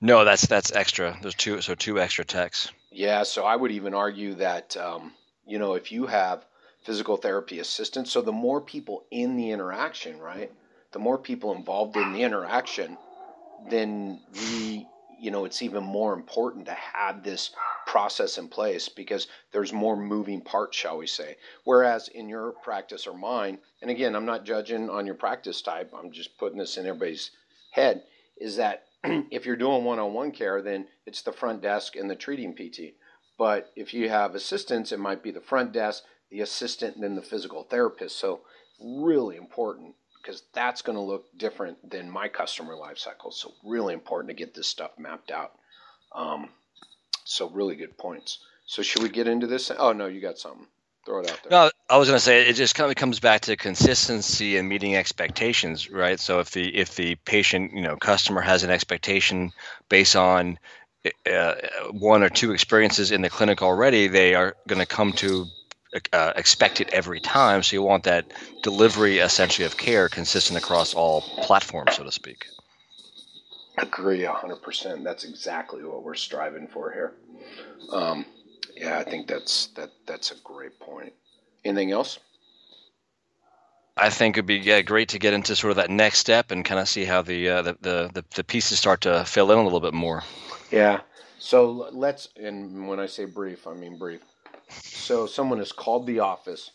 No, 0.00 0.24
that's 0.24 0.46
that's 0.46 0.72
extra. 0.72 1.18
There's 1.22 1.34
two, 1.34 1.60
so 1.60 1.74
two 1.74 2.00
extra 2.00 2.24
techs. 2.24 2.70
Yeah, 2.90 3.22
so 3.22 3.44
I 3.44 3.56
would 3.56 3.72
even 3.72 3.94
argue 3.94 4.34
that 4.34 4.76
um, 4.76 5.12
you 5.46 5.58
know 5.58 5.74
if 5.74 5.90
you 5.90 6.06
have 6.06 6.44
physical 6.82 7.16
therapy 7.16 7.60
assistants, 7.60 8.10
so 8.10 8.20
the 8.20 8.32
more 8.32 8.60
people 8.60 9.04
in 9.10 9.36
the 9.36 9.50
interaction, 9.50 10.18
right? 10.18 10.50
The 10.92 10.98
more 10.98 11.18
people 11.18 11.54
involved 11.54 11.96
in 11.96 12.12
the 12.12 12.22
interaction, 12.22 12.98
then 13.70 14.20
we, 14.34 14.86
you 15.18 15.30
know, 15.30 15.44
it's 15.44 15.62
even 15.62 15.84
more 15.84 16.12
important 16.12 16.66
to 16.66 16.74
have 16.74 17.22
this 17.22 17.52
process 17.86 18.36
in 18.36 18.48
place 18.48 18.88
because 18.88 19.28
there's 19.52 19.72
more 19.72 19.96
moving 19.96 20.40
parts, 20.40 20.76
shall 20.76 20.98
we 20.98 21.06
say. 21.06 21.36
Whereas 21.64 22.08
in 22.08 22.28
your 22.28 22.52
practice 22.52 23.06
or 23.06 23.16
mine, 23.16 23.58
and 23.80 23.90
again, 23.90 24.14
I'm 24.14 24.26
not 24.26 24.44
judging 24.44 24.90
on 24.90 25.06
your 25.06 25.14
practice 25.14 25.62
type, 25.62 25.92
I'm 25.96 26.10
just 26.10 26.36
putting 26.38 26.58
this 26.58 26.76
in 26.76 26.86
everybody's 26.86 27.30
head, 27.70 28.02
is 28.36 28.56
that 28.56 28.84
if 29.30 29.46
you're 29.46 29.56
doing 29.56 29.84
one 29.84 29.98
on 29.98 30.12
one 30.12 30.32
care, 30.32 30.62
then 30.62 30.86
it's 31.06 31.22
the 31.22 31.32
front 31.32 31.62
desk 31.62 31.96
and 31.96 32.10
the 32.10 32.16
treating 32.16 32.54
PT. 32.54 32.94
But 33.38 33.72
if 33.76 33.92
you 33.94 34.08
have 34.08 34.34
assistants, 34.34 34.92
it 34.92 35.00
might 35.00 35.22
be 35.22 35.30
the 35.30 35.40
front 35.40 35.72
desk, 35.72 36.04
the 36.30 36.40
assistant, 36.40 36.94
and 36.94 37.04
then 37.04 37.16
the 37.16 37.22
physical 37.22 37.64
therapist. 37.64 38.18
So, 38.18 38.42
really 38.80 39.36
important 39.36 39.94
because 40.20 40.42
that's 40.54 40.82
going 40.82 40.96
to 40.96 41.02
look 41.02 41.26
different 41.36 41.90
than 41.90 42.10
my 42.10 42.28
customer 42.28 42.76
life 42.76 42.98
cycle. 42.98 43.32
So, 43.32 43.52
really 43.64 43.94
important 43.94 44.28
to 44.28 44.34
get 44.34 44.54
this 44.54 44.68
stuff 44.68 44.92
mapped 44.98 45.30
out. 45.30 45.52
Um, 46.14 46.50
so 47.24 47.48
really 47.48 47.76
good 47.76 47.96
points. 47.96 48.38
So 48.66 48.82
should 48.82 49.02
we 49.02 49.08
get 49.08 49.28
into 49.28 49.46
this? 49.46 49.70
Oh 49.70 49.92
no, 49.92 50.06
you 50.06 50.20
got 50.20 50.38
something. 50.38 50.66
Throw 51.04 51.20
it 51.20 51.30
out 51.30 51.40
there. 51.42 51.50
No, 51.50 51.70
I 51.90 51.98
was 51.98 52.08
going 52.08 52.16
to 52.16 52.24
say 52.24 52.48
it 52.48 52.54
just 52.54 52.74
kind 52.76 52.90
of 52.90 52.96
comes 52.96 53.18
back 53.18 53.42
to 53.42 53.56
consistency 53.56 54.56
and 54.56 54.68
meeting 54.68 54.94
expectations, 54.94 55.90
right? 55.90 56.20
So 56.20 56.38
if 56.38 56.52
the 56.52 56.74
if 56.76 56.94
the 56.94 57.16
patient, 57.16 57.72
you 57.74 57.82
know, 57.82 57.96
customer 57.96 58.40
has 58.40 58.62
an 58.62 58.70
expectation 58.70 59.52
based 59.88 60.14
on 60.14 60.58
uh, 61.30 61.54
one 61.90 62.22
or 62.22 62.28
two 62.28 62.52
experiences 62.52 63.10
in 63.10 63.22
the 63.22 63.30
clinic 63.30 63.62
already, 63.62 64.06
they 64.06 64.34
are 64.36 64.54
going 64.68 64.78
to 64.78 64.86
come 64.86 65.12
to 65.14 65.46
uh, 66.12 66.32
expect 66.36 66.80
it 66.80 66.90
every 66.92 67.20
time. 67.20 67.62
So 67.62 67.74
you 67.74 67.82
want 67.82 68.04
that 68.04 68.26
delivery 68.62 69.18
essentially 69.18 69.66
of 69.66 69.76
care 69.76 70.08
consistent 70.08 70.58
across 70.58 70.94
all 70.94 71.22
platforms, 71.42 71.96
so 71.96 72.04
to 72.04 72.12
speak. 72.12 72.46
Agree 73.78 74.20
100%. 74.20 75.02
That's 75.02 75.24
exactly 75.24 75.82
what 75.84 76.04
we're 76.04 76.14
striving 76.14 76.68
for 76.68 76.92
here. 76.92 77.14
Um, 77.90 78.26
yeah, 78.82 78.98
I 78.98 79.04
think 79.04 79.28
that's 79.28 79.68
that 79.76 79.90
that's 80.06 80.32
a 80.32 80.34
great 80.42 80.78
point. 80.80 81.12
Anything 81.64 81.92
else? 81.92 82.18
I 83.96 84.10
think 84.10 84.36
it'd 84.36 84.46
be 84.46 84.56
yeah, 84.56 84.80
great 84.82 85.10
to 85.10 85.18
get 85.18 85.34
into 85.34 85.54
sort 85.54 85.70
of 85.70 85.76
that 85.76 85.90
next 85.90 86.18
step 86.18 86.50
and 86.50 86.64
kind 86.64 86.80
of 86.80 86.88
see 86.88 87.04
how 87.04 87.22
the, 87.22 87.48
uh, 87.48 87.62
the, 87.62 87.76
the 87.80 88.10
the 88.12 88.24
the 88.34 88.44
pieces 88.44 88.78
start 88.78 89.02
to 89.02 89.24
fill 89.24 89.52
in 89.52 89.58
a 89.58 89.62
little 89.62 89.80
bit 89.80 89.94
more. 89.94 90.24
Yeah. 90.70 91.00
So 91.38 91.88
let's 91.92 92.28
and 92.36 92.88
when 92.88 92.98
I 92.98 93.06
say 93.06 93.24
brief, 93.24 93.66
I 93.66 93.74
mean 93.74 93.98
brief. 93.98 94.22
So 94.68 95.26
someone 95.26 95.58
has 95.58 95.70
called 95.70 96.06
the 96.06 96.20
office, 96.20 96.70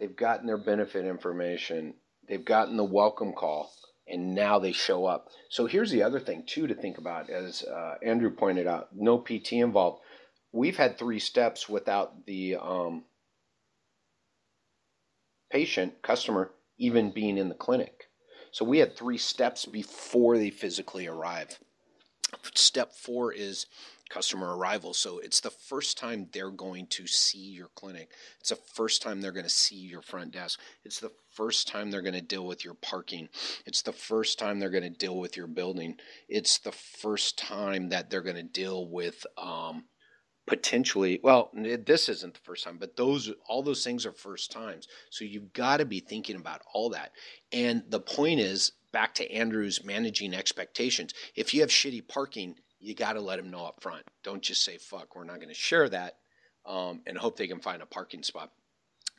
they've 0.00 0.16
gotten 0.16 0.46
their 0.46 0.56
benefit 0.56 1.04
information, 1.04 1.94
they've 2.28 2.44
gotten 2.44 2.76
the 2.76 2.84
welcome 2.84 3.34
call, 3.34 3.70
and 4.08 4.34
now 4.34 4.58
they 4.58 4.72
show 4.72 5.06
up. 5.06 5.28
So 5.50 5.66
here's 5.66 5.90
the 5.90 6.02
other 6.02 6.18
thing 6.18 6.44
too 6.46 6.66
to 6.66 6.74
think 6.74 6.98
about, 6.98 7.30
as 7.30 7.62
uh, 7.62 7.96
Andrew 8.02 8.30
pointed 8.30 8.66
out, 8.66 8.88
no 8.94 9.18
PT 9.18 9.54
involved. 9.54 10.00
We've 10.52 10.76
had 10.76 10.98
three 10.98 11.18
steps 11.18 11.68
without 11.68 12.26
the 12.26 12.56
um, 12.56 13.04
patient 15.50 16.02
customer 16.02 16.50
even 16.78 17.10
being 17.10 17.38
in 17.38 17.48
the 17.48 17.54
clinic. 17.54 18.08
So 18.50 18.64
we 18.64 18.78
had 18.78 18.96
three 18.96 19.18
steps 19.18 19.66
before 19.66 20.38
they 20.38 20.50
physically 20.50 21.06
arrive. 21.06 21.58
Step 22.54 22.92
four 22.94 23.32
is 23.32 23.66
customer 24.08 24.56
arrival. 24.56 24.94
So 24.94 25.18
it's 25.18 25.40
the 25.40 25.50
first 25.50 25.98
time 25.98 26.28
they're 26.32 26.50
going 26.50 26.86
to 26.88 27.06
see 27.06 27.50
your 27.50 27.68
clinic. 27.74 28.10
It's 28.40 28.50
the 28.50 28.56
first 28.56 29.02
time 29.02 29.20
they're 29.20 29.32
going 29.32 29.44
to 29.44 29.50
see 29.50 29.76
your 29.76 30.02
front 30.02 30.32
desk. 30.32 30.60
It's 30.84 31.00
the 31.00 31.12
first 31.34 31.68
time 31.68 31.90
they're 31.90 32.02
going 32.02 32.14
to 32.14 32.20
deal 32.20 32.46
with 32.46 32.64
your 32.64 32.74
parking. 32.74 33.28
It's 33.66 33.82
the 33.82 33.92
first 33.92 34.38
time 34.38 34.58
they're 34.58 34.70
going 34.70 34.84
to 34.84 34.90
deal 34.90 35.18
with 35.18 35.36
your 35.36 35.48
building. 35.48 35.98
It's 36.28 36.58
the 36.58 36.72
first 36.72 37.38
time 37.38 37.90
that 37.90 38.10
they're 38.10 38.22
going 38.22 38.36
to 38.36 38.42
deal 38.42 38.88
with 38.88 39.26
um, 39.36 39.84
potentially 40.46 41.18
well 41.22 41.50
this 41.54 42.08
isn't 42.08 42.34
the 42.34 42.40
first 42.40 42.64
time 42.64 42.76
but 42.78 42.96
those 42.96 43.32
all 43.48 43.62
those 43.62 43.82
things 43.82 44.06
are 44.06 44.12
first 44.12 44.52
times 44.52 44.86
so 45.10 45.24
you've 45.24 45.52
got 45.52 45.78
to 45.78 45.84
be 45.84 45.98
thinking 45.98 46.36
about 46.36 46.62
all 46.72 46.90
that 46.90 47.10
and 47.52 47.82
the 47.88 47.98
point 47.98 48.38
is 48.38 48.72
back 48.92 49.12
to 49.12 49.28
andrew's 49.32 49.84
managing 49.84 50.32
expectations 50.32 51.12
if 51.34 51.52
you 51.52 51.60
have 51.60 51.70
shitty 51.70 52.06
parking 52.06 52.54
you 52.80 52.94
got 52.94 53.14
to 53.14 53.20
let 53.20 53.36
them 53.36 53.50
know 53.50 53.64
up 53.66 53.82
front. 53.82 54.04
Don't 54.22 54.42
just 54.42 54.64
say, 54.64 54.78
fuck, 54.78 55.16
we're 55.16 55.24
not 55.24 55.36
going 55.36 55.48
to 55.48 55.54
share 55.54 55.88
that 55.88 56.18
um, 56.64 57.02
and 57.06 57.16
hope 57.16 57.36
they 57.36 57.48
can 57.48 57.60
find 57.60 57.82
a 57.82 57.86
parking 57.86 58.22
spot. 58.22 58.52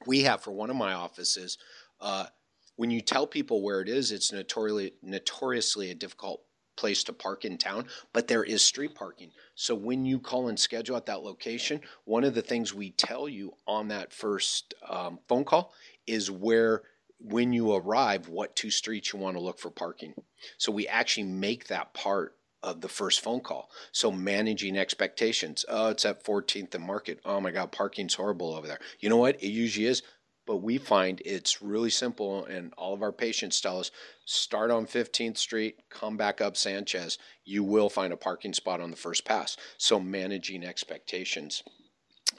We 0.05 0.21
have 0.23 0.41
for 0.41 0.51
one 0.51 0.69
of 0.69 0.75
my 0.75 0.93
offices, 0.93 1.57
uh, 1.99 2.27
when 2.75 2.91
you 2.91 3.01
tell 3.01 3.25
people 3.25 3.63
where 3.63 3.81
it 3.81 3.89
is, 3.89 4.11
it's 4.11 4.31
notoriously, 4.31 4.93
notoriously 5.01 5.89
a 5.89 5.95
difficult 5.95 6.41
place 6.77 7.03
to 7.03 7.13
park 7.13 7.43
in 7.43 7.57
town, 7.57 7.85
but 8.13 8.27
there 8.27 8.43
is 8.43 8.61
street 8.61 8.95
parking. 8.95 9.31
So 9.55 9.75
when 9.75 10.05
you 10.05 10.19
call 10.19 10.47
and 10.47 10.59
schedule 10.59 10.95
at 10.95 11.07
that 11.07 11.23
location, 11.23 11.81
one 12.05 12.23
of 12.23 12.35
the 12.35 12.41
things 12.41 12.73
we 12.73 12.91
tell 12.91 13.27
you 13.27 13.53
on 13.67 13.89
that 13.89 14.13
first 14.13 14.73
um, 14.87 15.19
phone 15.27 15.43
call 15.43 15.73
is 16.05 16.31
where 16.31 16.83
when 17.19 17.51
you 17.51 17.73
arrive 17.73 18.29
what 18.29 18.55
two 18.55 18.69
streets 18.69 19.11
you 19.11 19.19
want 19.19 19.35
to 19.35 19.43
look 19.43 19.59
for 19.59 19.71
parking. 19.71 20.13
So 20.57 20.71
we 20.71 20.87
actually 20.87 21.23
make 21.23 21.67
that 21.67 21.93
part 21.93 22.35
of 22.63 22.81
the 22.81 22.89
first 22.89 23.21
phone 23.21 23.39
call. 23.39 23.69
So 23.91 24.11
managing 24.11 24.77
expectations. 24.77 25.65
Oh, 25.69 25.89
it's 25.89 26.05
at 26.05 26.23
14th 26.23 26.75
and 26.75 26.83
Market. 26.83 27.19
Oh 27.25 27.39
my 27.39 27.51
God, 27.51 27.71
parking's 27.71 28.15
horrible 28.15 28.53
over 28.53 28.67
there. 28.67 28.79
You 28.99 29.09
know 29.09 29.17
what? 29.17 29.41
It 29.41 29.49
usually 29.49 29.87
is. 29.87 30.01
But 30.47 30.57
we 30.57 30.79
find 30.79 31.21
it's 31.23 31.61
really 31.61 31.91
simple, 31.91 32.45
and 32.45 32.73
all 32.77 32.93
of 32.93 33.03
our 33.03 33.11
patients 33.11 33.61
tell 33.61 33.79
us 33.79 33.91
start 34.25 34.71
on 34.71 34.87
15th 34.87 35.37
Street, 35.37 35.81
come 35.89 36.17
back 36.17 36.41
up 36.41 36.57
Sanchez. 36.57 37.19
You 37.45 37.63
will 37.63 37.89
find 37.89 38.11
a 38.11 38.17
parking 38.17 38.53
spot 38.53 38.81
on 38.81 38.89
the 38.89 38.97
first 38.97 39.25
pass. 39.25 39.57
So 39.77 39.99
managing 39.99 40.63
expectations. 40.63 41.61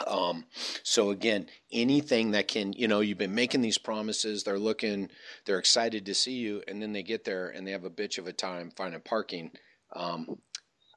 Um, 0.06 0.46
so 0.82 1.10
again, 1.10 1.46
anything 1.70 2.32
that 2.32 2.48
can, 2.48 2.72
you 2.72 2.88
know, 2.88 3.00
you've 3.00 3.18
been 3.18 3.34
making 3.34 3.60
these 3.60 3.78
promises, 3.78 4.42
they're 4.42 4.58
looking, 4.58 5.10
they're 5.44 5.58
excited 5.58 6.06
to 6.06 6.14
see 6.14 6.36
you, 6.36 6.62
and 6.66 6.82
then 6.82 6.92
they 6.92 7.02
get 7.02 7.24
there 7.24 7.48
and 7.48 7.66
they 7.66 7.72
have 7.72 7.84
a 7.84 7.90
bitch 7.90 8.18
of 8.18 8.26
a 8.26 8.32
time 8.32 8.72
finding 8.76 9.00
parking 9.00 9.50
um, 9.94 10.38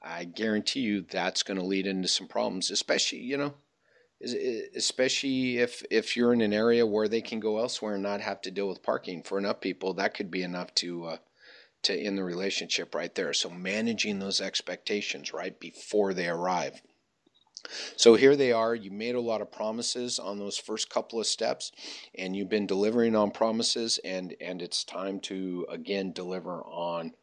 I 0.01 0.25
guarantee 0.25 0.82
you 0.82 1.01
that's 1.01 1.44
going 1.44 1.60
to 1.60 1.65
lead 1.65 1.88
into 1.88 2.08
some 2.08 2.27
problems, 2.27 2.72
especially 2.72 3.20
you 3.20 3.38
know, 3.38 3.53
especially 4.24 5.58
if 5.58 5.84
if 5.90 6.16
you're 6.16 6.34
in 6.34 6.42
an 6.42 6.54
area 6.54 6.86
where 6.86 7.08
they 7.08 7.22
can 7.22 7.40
go 7.40 7.60
elsewhere 7.60 7.96
and 7.96 8.04
not 8.04 8.22
have 8.22 8.42
to 8.42 8.51
deal 8.51 8.68
with 8.68 8.84
parking 8.84 9.24
for 9.24 9.38
enough 9.38 9.62
people. 9.62 9.94
That 9.94 10.13
could 10.13 10.30
be 10.30 10.44
enough 10.44 10.74
to 10.75 11.06
uh, 11.06 11.18
to 11.84 12.00
end 12.00 12.18
the 12.18 12.24
relationship 12.24 12.94
right 12.94 13.13
there. 13.16 13.34
So 13.34 13.50
managing 13.50 14.20
those 14.20 14.40
expectations 14.40 15.34
right 15.34 15.60
before 15.60 16.13
they 16.13 16.28
arrive. 16.28 16.82
So 17.96 18.16
here 18.16 18.36
they 18.36 18.51
are. 18.51 18.74
You 18.74 18.92
made 18.92 19.16
a 19.16 19.22
lot 19.22 19.42
of 19.42 19.51
promises 19.51 20.18
on 20.18 20.40
those 20.40 20.58
first 20.58 20.90
couple 20.90 21.20
of 21.20 21.28
steps, 21.28 21.72
and 22.18 22.36
you've 22.36 22.50
been 22.50 22.68
delivering 22.68 23.16
on 23.16 23.32
promises, 23.32 24.00
and 24.04 24.36
and 24.40 24.62
it's 24.62 24.84
time 24.84 25.20
to 25.22 25.66
again 25.70 26.12
deliver 26.12 26.62
on 26.63 27.13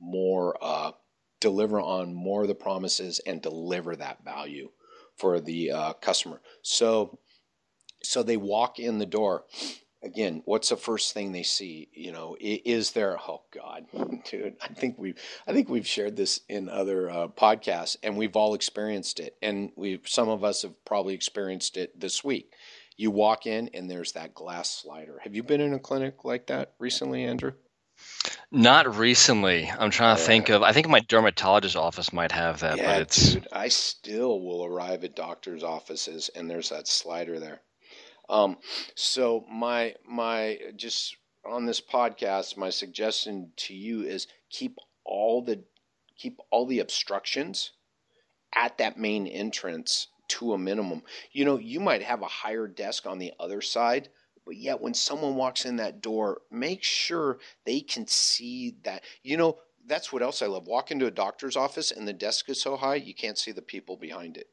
more. 0.00 0.56
Uh, 0.60 0.92
deliver 1.38 1.78
on 1.78 2.14
more 2.14 2.42
of 2.42 2.48
the 2.48 2.54
promises 2.54 3.20
and 3.26 3.42
deliver 3.42 3.94
that 3.94 4.24
value 4.24 4.70
for 5.16 5.40
the 5.40 5.70
uh, 5.70 5.92
customer. 5.94 6.40
So, 6.62 7.18
so 8.02 8.22
they 8.22 8.36
walk 8.36 8.78
in 8.78 8.98
the 8.98 9.06
door. 9.06 9.44
Again, 10.02 10.42
what's 10.44 10.68
the 10.68 10.76
first 10.76 11.14
thing 11.14 11.32
they 11.32 11.42
see? 11.42 11.88
You 11.92 12.12
know, 12.12 12.36
is 12.38 12.92
there? 12.92 13.18
Oh 13.28 13.42
God, 13.52 13.86
dude! 14.30 14.56
I 14.62 14.68
think 14.68 14.96
we've 14.98 15.18
I 15.46 15.52
think 15.52 15.68
we've 15.68 15.86
shared 15.86 16.16
this 16.16 16.40
in 16.48 16.68
other 16.68 17.10
uh, 17.10 17.28
podcasts, 17.28 17.96
and 18.02 18.16
we've 18.16 18.36
all 18.36 18.54
experienced 18.54 19.18
it. 19.18 19.36
And 19.42 19.70
we 19.74 20.00
some 20.04 20.28
of 20.28 20.44
us 20.44 20.62
have 20.62 20.84
probably 20.84 21.14
experienced 21.14 21.76
it 21.76 21.98
this 21.98 22.22
week. 22.22 22.52
You 22.96 23.10
walk 23.10 23.46
in, 23.46 23.68
and 23.74 23.90
there's 23.90 24.12
that 24.12 24.34
glass 24.34 24.70
slider. 24.70 25.20
Have 25.24 25.34
you 25.34 25.42
been 25.42 25.60
in 25.60 25.74
a 25.74 25.78
clinic 25.78 26.24
like 26.24 26.46
that 26.46 26.74
recently, 26.78 27.24
Andrew? 27.24 27.52
Not 28.50 28.96
recently. 28.96 29.70
I'm 29.70 29.90
trying 29.90 30.16
to 30.16 30.22
yeah. 30.22 30.26
think 30.26 30.48
of. 30.48 30.62
I 30.62 30.72
think 30.72 30.88
my 30.88 31.00
dermatologist 31.00 31.76
office 31.76 32.12
might 32.12 32.32
have 32.32 32.60
that, 32.60 32.78
yeah, 32.78 32.86
but 32.86 33.02
it's. 33.02 33.34
Dude, 33.34 33.48
I 33.52 33.68
still 33.68 34.40
will 34.40 34.64
arrive 34.64 35.04
at 35.04 35.16
doctors' 35.16 35.62
offices, 35.62 36.30
and 36.34 36.48
there's 36.48 36.70
that 36.70 36.88
slider 36.88 37.40
there. 37.40 37.60
Um, 38.28 38.58
so 38.94 39.44
my 39.50 39.94
my 40.08 40.58
just 40.76 41.16
on 41.44 41.66
this 41.66 41.80
podcast, 41.80 42.56
my 42.56 42.70
suggestion 42.70 43.52
to 43.56 43.74
you 43.74 44.02
is 44.02 44.26
keep 44.50 44.76
all 45.04 45.42
the 45.42 45.62
keep 46.16 46.40
all 46.50 46.66
the 46.66 46.80
obstructions 46.80 47.72
at 48.54 48.78
that 48.78 48.98
main 48.98 49.26
entrance 49.26 50.08
to 50.28 50.52
a 50.52 50.58
minimum. 50.58 51.02
You 51.32 51.44
know, 51.44 51.58
you 51.58 51.80
might 51.80 52.02
have 52.02 52.22
a 52.22 52.26
higher 52.26 52.66
desk 52.66 53.06
on 53.06 53.18
the 53.18 53.32
other 53.38 53.60
side, 53.60 54.08
but 54.46 54.56
yet 54.56 54.80
when 54.80 54.94
someone 54.94 55.34
walks 55.34 55.64
in 55.64 55.76
that 55.76 56.00
door, 56.00 56.40
make 56.50 56.82
sure 56.82 57.38
they 57.64 57.80
can 57.80 58.06
see 58.06 58.76
that. 58.84 59.02
You 59.22 59.36
know, 59.36 59.58
that's 59.86 60.12
what 60.12 60.22
else 60.22 60.40
I 60.40 60.46
love. 60.46 60.66
Walk 60.66 60.90
into 60.90 61.06
a 61.06 61.10
doctor's 61.10 61.56
office 61.56 61.90
and 61.90 62.08
the 62.08 62.12
desk 62.12 62.48
is 62.48 62.62
so 62.62 62.76
high, 62.76 62.94
you 62.94 63.14
can't 63.14 63.38
see 63.38 63.52
the 63.52 63.62
people 63.62 63.96
behind 63.96 64.36
it 64.36 64.48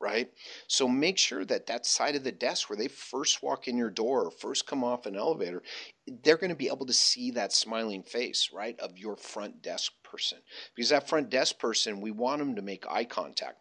right? 0.00 0.30
So 0.68 0.88
make 0.88 1.18
sure 1.18 1.44
that 1.44 1.66
that 1.66 1.86
side 1.86 2.16
of 2.16 2.24
the 2.24 2.32
desk 2.32 2.68
where 2.68 2.76
they 2.76 2.88
first 2.88 3.42
walk 3.42 3.66
in 3.66 3.76
your 3.76 3.90
door 3.90 4.26
or 4.26 4.30
first 4.30 4.66
come 4.66 4.84
off 4.84 5.06
an 5.06 5.16
elevator, 5.16 5.62
they're 6.22 6.36
going 6.36 6.50
to 6.50 6.56
be 6.56 6.68
able 6.68 6.86
to 6.86 6.92
see 6.92 7.30
that 7.32 7.52
smiling 7.52 8.02
face, 8.02 8.50
right, 8.52 8.78
of 8.78 8.98
your 8.98 9.16
front 9.16 9.62
desk 9.62 9.92
person. 10.02 10.38
Because 10.74 10.90
that 10.90 11.08
front 11.08 11.30
desk 11.30 11.58
person, 11.58 12.00
we 12.00 12.10
want 12.10 12.40
them 12.40 12.56
to 12.56 12.62
make 12.62 12.86
eye 12.88 13.04
contact. 13.04 13.58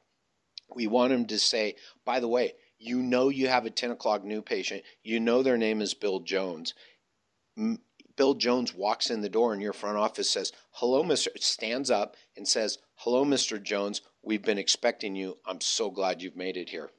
We 0.76 0.88
want 0.88 1.12
them 1.12 1.26
to 1.28 1.40
say, 1.40 1.76
by 2.06 2.20
the 2.20 2.28
way, 2.28 2.54
you 2.78 3.02
know 3.02 3.30
you 3.30 3.48
have 3.48 3.66
a 3.66 3.70
10 3.70 3.92
o'clock 3.92 4.24
new 4.24 4.42
patient. 4.42 4.84
You 5.04 5.20
know 5.20 5.44
their 5.44 5.58
name 5.58 5.82
is 5.82 5.94
Bill 5.94 6.20
Jones. 6.20 6.74
Bill 8.16 8.34
Jones 8.34 8.74
walks 8.74 9.10
in 9.10 9.22
the 9.22 9.30
door 9.30 9.54
and 9.54 9.62
your 9.62 9.74
front 9.74 9.98
office 9.98 10.30
says, 10.30 10.52
Hello, 10.72 11.04
Mr. 11.04 11.28
stands 11.40 11.90
up 11.90 12.16
and 12.36 12.48
says, 12.48 12.78
Hello, 12.96 13.26
Mr. 13.26 13.62
Jones. 13.62 14.02
We've 14.22 14.44
been 14.44 14.58
expecting 14.58 15.16
you. 15.16 15.38
I'm 15.46 15.62
so 15.62 15.90
glad 15.90 16.22
you've 16.22 16.36
made 16.36 16.58
it 16.58 16.70
here. 16.70 16.90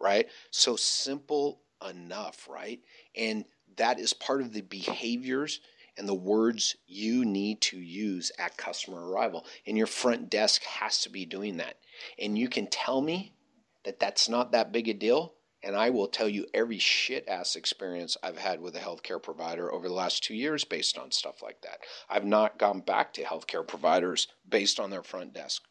Right? 0.00 0.28
So 0.50 0.76
simple 0.76 1.60
enough, 1.88 2.48
right? 2.48 2.80
And 3.16 3.44
that 3.76 3.98
is 3.98 4.12
part 4.12 4.40
of 4.40 4.52
the 4.52 4.62
behaviors 4.62 5.60
and 5.96 6.08
the 6.08 6.14
words 6.14 6.76
you 6.86 7.24
need 7.24 7.60
to 7.60 7.78
use 7.78 8.32
at 8.38 8.56
customer 8.56 9.10
arrival. 9.10 9.44
And 9.66 9.76
your 9.76 9.86
front 9.86 10.30
desk 10.30 10.62
has 10.62 11.02
to 11.02 11.10
be 11.10 11.26
doing 11.26 11.58
that. 11.58 11.76
And 12.18 12.38
you 12.38 12.48
can 12.48 12.68
tell 12.68 13.00
me 13.02 13.34
that 13.84 14.00
that's 14.00 14.28
not 14.28 14.52
that 14.52 14.72
big 14.72 14.88
a 14.88 14.94
deal 14.94 15.34
and 15.62 15.76
I 15.76 15.90
will 15.90 16.08
tell 16.08 16.28
you 16.28 16.46
every 16.54 16.78
shit 16.78 17.28
ass 17.28 17.54
experience 17.54 18.16
I've 18.22 18.38
had 18.38 18.60
with 18.60 18.74
a 18.76 18.80
healthcare 18.80 19.22
provider 19.22 19.72
over 19.72 19.88
the 19.88 19.94
last 19.94 20.24
two 20.24 20.34
years 20.34 20.64
based 20.64 20.96
on 20.96 21.10
stuff 21.10 21.42
like 21.42 21.60
that. 21.62 21.80
I've 22.08 22.24
not 22.24 22.58
gone 22.58 22.80
back 22.80 23.12
to 23.14 23.24
healthcare 23.24 23.66
providers 23.66 24.28
based 24.48 24.80
on 24.80 24.90
their 24.90 25.02
front 25.02 25.34
desk. 25.34 25.62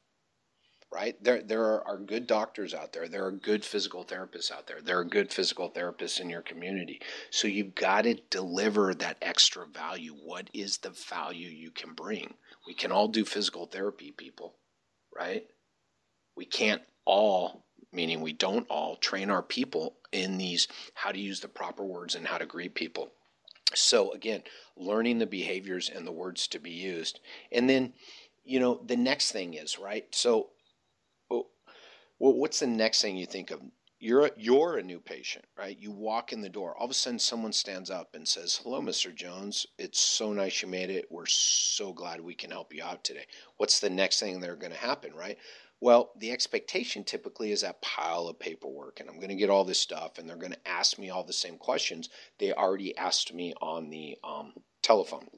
Right? 0.92 1.24
There 1.24 1.44
there 1.44 1.88
are, 1.88 2.00
good 2.00 2.26
doctors 2.26 2.74
out 2.74 2.94
there. 2.94 3.08
There 3.08 3.26
are 3.26 3.32
good 3.32 3.64
physical 3.64 4.04
therapists 4.04 4.52
out 4.52 4.66
there. 4.66 4.82
There 4.82 4.98
are 4.98 5.06
good 5.06 5.32
physical 5.32 5.70
therapists 5.70 6.20
in 6.20 6.32
your 6.32 6.42
community. 6.42 7.00
So 7.30 7.48
you've 7.48 7.76
got 7.76 8.04
to 8.04 8.16
deliver 8.32 8.96
that 8.96 9.18
extra 9.22 9.68
value. 9.68 10.16
What 10.16 10.50
is 10.52 10.80
the 10.80 10.90
value 10.90 11.48
you 11.48 11.70
can 11.70 11.94
bring? 11.94 12.34
We 12.66 12.74
can 12.74 12.92
all 12.92 13.08
do 13.08 13.24
physical 13.24 13.68
therapy, 13.68 14.12
people, 14.12 14.56
right? 15.16 15.46
We 16.36 16.46
can't 16.46 16.82
all 17.06 17.66
meaning 17.92 18.22
we 18.22 18.34
don't 18.34 18.68
all 18.70 18.96
train 18.96 19.30
our 19.30 19.42
people 19.42 19.96
in 20.12 20.38
these 20.38 20.68
how 20.94 21.12
to 21.12 21.20
use 21.20 21.40
the 21.40 21.48
proper 21.48 21.84
words 21.84 22.16
and 22.16 22.28
how 22.28 22.38
to 22.38 22.46
greet 22.46 22.76
people. 22.76 23.12
So 23.74 24.12
again, 24.14 24.44
learning 24.76 25.20
the 25.20 25.28
behaviors 25.28 25.90
and 25.90 26.06
the 26.06 26.12
words 26.12 26.48
to 26.48 26.60
be 26.60 26.72
used. 26.72 27.20
And 27.52 27.70
then, 27.70 27.94
you 28.44 28.60
know, 28.60 28.82
the 28.86 28.98
next 28.98 29.32
thing 29.32 29.54
is, 29.54 29.78
right? 29.78 30.06
So 30.12 30.50
oh, 31.30 31.48
well, 32.18 32.34
what's 32.34 32.60
the 32.60 32.68
next 32.68 33.02
thing 33.02 33.18
you 33.18 33.26
think 33.26 33.52
of? 33.52 33.62
You're 34.02 34.28
a, 34.28 34.32
you're 34.38 34.78
a 34.78 34.84
new 34.84 35.00
patient, 35.00 35.44
right? 35.58 35.78
You 35.78 35.92
walk 35.92 36.32
in 36.32 36.40
the 36.40 36.48
door. 36.48 36.74
All 36.78 36.86
of 36.86 36.92
a 36.92 36.94
sudden, 36.94 37.20
someone 37.20 37.52
stands 37.52 37.90
up 37.90 38.16
and 38.16 38.26
says, 38.26 38.62
"Hello, 38.64 38.82
Mr. 38.82 39.14
Jones. 39.14 39.68
It's 39.78 40.00
so 40.00 40.32
nice 40.32 40.62
you 40.62 40.70
made 40.70 40.90
it. 40.90 41.12
We're 41.12 41.26
so 41.26 41.92
glad 41.92 42.22
we 42.22 42.34
can 42.34 42.50
help 42.50 42.74
you 42.74 42.82
out 42.82 43.04
today." 43.04 43.26
What's 43.58 43.82
the 43.82 43.90
next 43.90 44.22
thing 44.22 44.40
that 44.40 44.50
are 44.50 44.56
going 44.56 44.72
to 44.72 44.78
happen, 44.78 45.14
right? 45.14 45.38
Well, 45.82 46.12
the 46.18 46.32
expectation 46.32 47.06
typically 47.06 47.52
is 47.52 47.62
that 47.62 47.82
pile 47.82 48.28
of 48.28 48.38
paperwork, 48.38 49.00
and 49.00 49.10
I'm 49.10 49.16
going 49.16 49.30
to 49.30 49.36
get 49.36 49.50
all 49.50 49.64
this 49.64 49.80
stuff, 49.80 50.18
and 50.18 50.28
they're 50.28 50.36
going 50.36 50.52
to 50.52 50.68
ask 50.68 51.00
me 51.00 51.10
all 51.10 51.24
the 51.24 51.32
same 51.32 51.58
questions 51.58 52.10
they 52.38 52.52
already 52.52 52.98
asked 52.98 53.34
me 53.34 53.54
on 53.62 53.90
the 53.90 54.18
um, 54.24 54.54
telephone. 54.82 55.30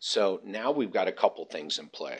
So 0.00 0.40
now 0.44 0.72
we've 0.72 0.92
got 0.92 1.08
a 1.08 1.12
couple 1.12 1.44
things 1.44 1.78
in 1.78 1.88
play, 1.88 2.18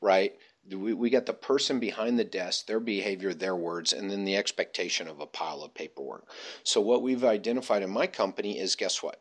right? 0.00 0.34
We, 0.70 0.94
we 0.94 1.10
got 1.10 1.26
the 1.26 1.32
person 1.32 1.80
behind 1.80 2.18
the 2.18 2.24
desk, 2.24 2.66
their 2.66 2.80
behavior, 2.80 3.34
their 3.34 3.56
words, 3.56 3.92
and 3.92 4.10
then 4.10 4.24
the 4.24 4.36
expectation 4.36 5.08
of 5.08 5.20
a 5.20 5.26
pile 5.26 5.62
of 5.62 5.74
paperwork. 5.74 6.28
So, 6.62 6.80
what 6.80 7.02
we've 7.02 7.24
identified 7.24 7.82
in 7.82 7.90
my 7.90 8.06
company 8.06 8.58
is 8.58 8.76
guess 8.76 9.02
what? 9.02 9.20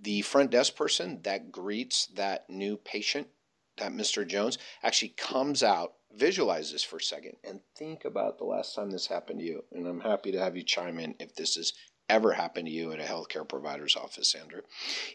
The 0.00 0.22
front 0.22 0.50
desk 0.50 0.76
person 0.76 1.20
that 1.22 1.52
greets 1.52 2.06
that 2.14 2.48
new 2.48 2.76
patient, 2.76 3.28
that 3.76 3.92
Mr. 3.92 4.26
Jones, 4.26 4.58
actually 4.82 5.14
comes 5.16 5.62
out 5.62 5.94
visualize 6.14 6.72
this 6.72 6.82
for 6.82 6.96
a 6.96 7.02
second 7.02 7.36
and 7.44 7.60
think 7.76 8.04
about 8.04 8.38
the 8.38 8.44
last 8.44 8.74
time 8.74 8.90
this 8.90 9.06
happened 9.06 9.40
to 9.40 9.44
you. 9.44 9.64
And 9.72 9.86
I'm 9.86 10.00
happy 10.00 10.32
to 10.32 10.38
have 10.38 10.56
you 10.56 10.62
chime 10.62 10.98
in 10.98 11.14
if 11.18 11.34
this 11.34 11.54
has 11.56 11.72
ever 12.08 12.32
happened 12.32 12.66
to 12.66 12.72
you 12.72 12.92
at 12.92 13.00
a 13.00 13.04
healthcare 13.04 13.48
provider's 13.48 13.96
office, 13.96 14.34
Andrew. 14.34 14.62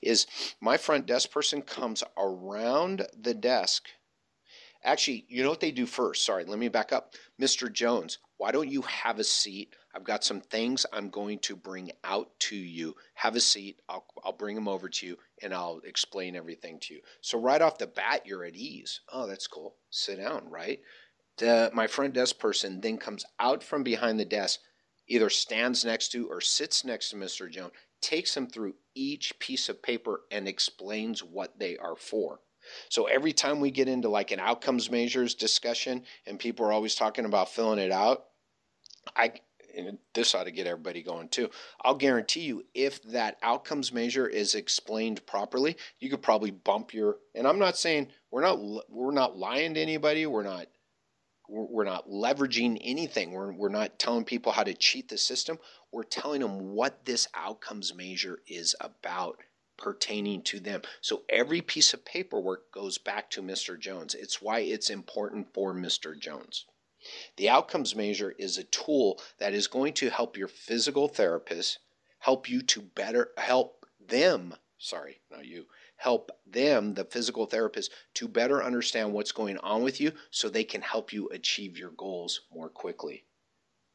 Is 0.02 0.26
my 0.62 0.78
front 0.78 1.06
desk 1.06 1.32
person 1.32 1.62
comes 1.62 2.04
around 2.18 3.08
the 3.18 3.34
desk. 3.34 3.90
Actually, 4.86 5.26
you 5.28 5.42
know 5.42 5.50
what 5.50 5.60
they 5.60 5.72
do 5.72 5.88
first? 5.88 6.24
Sorry, 6.24 6.46
let 6.46 6.60
me 6.60 6.70
back 6.70 6.94
up. 6.94 7.16
Mr. 7.42 7.74
Jones, 7.74 8.20
why 8.38 8.52
don't 8.52 8.70
you 8.70 8.84
have 8.84 9.18
a 9.18 9.24
seat? 9.24 9.76
I've 9.96 10.04
got 10.04 10.24
some 10.24 10.42
things 10.42 10.86
I'm 10.94 11.10
going 11.10 11.40
to 11.40 11.56
bring 11.56 11.92
out 12.04 12.30
to 12.42 12.56
you. 12.56 12.94
Have 13.16 13.36
a 13.36 13.40
seat. 13.40 13.82
I'll, 13.90 14.06
I'll 14.24 14.34
bring 14.34 14.54
them 14.54 14.68
over 14.68 14.88
to 14.88 15.08
you 15.08 15.18
and 15.42 15.56
I'll 15.56 15.82
explain 15.86 16.36
everything 16.36 16.80
to 16.82 16.94
you. 16.94 17.02
So, 17.22 17.40
right 17.40 17.64
off 17.64 17.80
the 17.80 17.88
bat, 17.88 18.28
you're 18.28 18.46
at 18.46 18.56
ease. 18.56 19.02
Oh, 19.12 19.26
that's 19.26 19.48
cool. 19.48 19.76
Sit 19.90 20.18
down, 20.18 20.50
right? 20.52 20.80
The, 21.38 21.72
my 21.74 21.88
front 21.88 22.14
desk 22.14 22.38
person 22.38 22.80
then 22.80 22.98
comes 22.98 23.26
out 23.40 23.64
from 23.64 23.84
behind 23.84 24.20
the 24.20 24.26
desk, 24.26 24.60
either 25.08 25.32
stands 25.32 25.84
next 25.84 26.12
to 26.12 26.28
or 26.30 26.42
sits 26.42 26.86
next 26.86 27.10
to 27.10 27.16
Mr. 27.16 27.50
Jones, 27.50 27.74
takes 28.02 28.38
him 28.38 28.46
through 28.46 28.76
each 28.94 29.40
piece 29.40 29.68
of 29.68 29.82
paper 29.82 30.22
and 30.30 30.48
explains 30.48 31.24
what 31.24 31.58
they 31.58 31.76
are 31.76 31.96
for. 31.96 32.42
So 32.90 33.06
every 33.06 33.34
time 33.34 33.60
we 33.60 33.72
get 33.72 33.88
into 33.88 34.10
like 34.10 34.32
an 34.32 34.40
outcomes 34.40 34.90
measures 34.92 35.36
discussion 35.36 36.04
and 36.26 36.40
people 36.40 36.66
are 36.66 36.74
always 36.74 36.96
talking 36.96 37.26
about 37.26 37.50
filling 37.50 37.80
it 37.80 37.92
out, 37.92 38.26
I 39.16 39.34
this 40.14 40.34
ought 40.34 40.46
to 40.46 40.52
get 40.52 40.68
everybody 40.68 41.04
going 41.04 41.30
too. 41.30 41.50
I'll 41.82 41.96
guarantee 41.96 42.42
you, 42.42 42.64
if 42.74 43.04
that 43.04 43.38
outcomes 43.42 43.92
measure 43.92 44.28
is 44.28 44.56
explained 44.56 45.26
properly, 45.26 45.76
you 46.00 46.10
could 46.10 46.22
probably 46.22 46.52
bump 46.52 46.94
your. 46.94 47.18
And 47.34 47.48
I'm 47.48 47.60
not 47.60 47.78
saying 47.78 48.08
we're 48.32 48.42
not 48.42 48.60
we're 48.90 49.12
not 49.12 49.38
lying 49.38 49.74
to 49.74 49.80
anybody. 49.82 50.26
We're 50.26 50.44
not 50.44 50.68
we're 51.48 51.84
not 51.84 52.10
leveraging 52.10 52.80
anything. 52.82 53.32
We're 53.32 53.52
we're 53.54 53.70
not 53.70 54.00
telling 54.00 54.24
people 54.24 54.52
how 54.52 54.64
to 54.64 54.74
cheat 54.74 55.10
the 55.10 55.18
system. 55.18 55.60
We're 55.92 56.04
telling 56.04 56.42
them 56.42 56.74
what 56.74 57.06
this 57.06 57.28
outcomes 57.36 57.94
measure 57.94 58.40
is 58.48 58.76
about 58.80 59.40
pertaining 59.78 60.42
to 60.44 60.60
them. 60.60 60.82
So 61.02 61.24
every 61.30 61.62
piece 61.62 61.94
of 61.94 62.06
paperwork 62.06 62.72
goes 62.72 62.98
back 62.98 63.30
to 63.32 63.42
Mr. 63.42 63.80
Jones. 63.80 64.16
It's 64.16 64.42
why 64.42 64.60
it's 64.60 64.90
important 64.90 65.54
for 65.54 65.74
Mr. 65.74 66.18
Jones. 66.18 66.66
The 67.38 67.50
outcomes 67.50 67.96
measure 67.96 68.34
is 68.40 68.58
a 68.58 68.64
tool 68.64 69.22
that 69.38 69.54
is 69.54 69.68
going 69.68 69.94
to 69.94 70.10
help 70.10 70.38
your 70.38 70.48
physical 70.48 71.08
therapist 71.08 71.80
help 72.20 72.50
you 72.50 72.64
to 72.64 72.82
better 72.82 73.32
help 73.38 73.86
them, 74.00 74.56
sorry, 74.80 75.22
not 75.30 75.46
you, 75.46 75.68
help 75.98 76.32
them, 76.46 76.96
the 76.96 77.06
physical 77.06 77.46
therapist, 77.46 77.92
to 78.16 78.28
better 78.28 78.64
understand 78.64 79.14
what's 79.14 79.32
going 79.32 79.58
on 79.60 79.84
with 79.84 80.02
you 80.02 80.12
so 80.32 80.50
they 80.50 80.64
can 80.64 80.82
help 80.82 81.14
you 81.14 81.30
achieve 81.30 81.78
your 81.78 81.92
goals 81.92 82.42
more 82.52 82.70
quickly. 82.70 83.26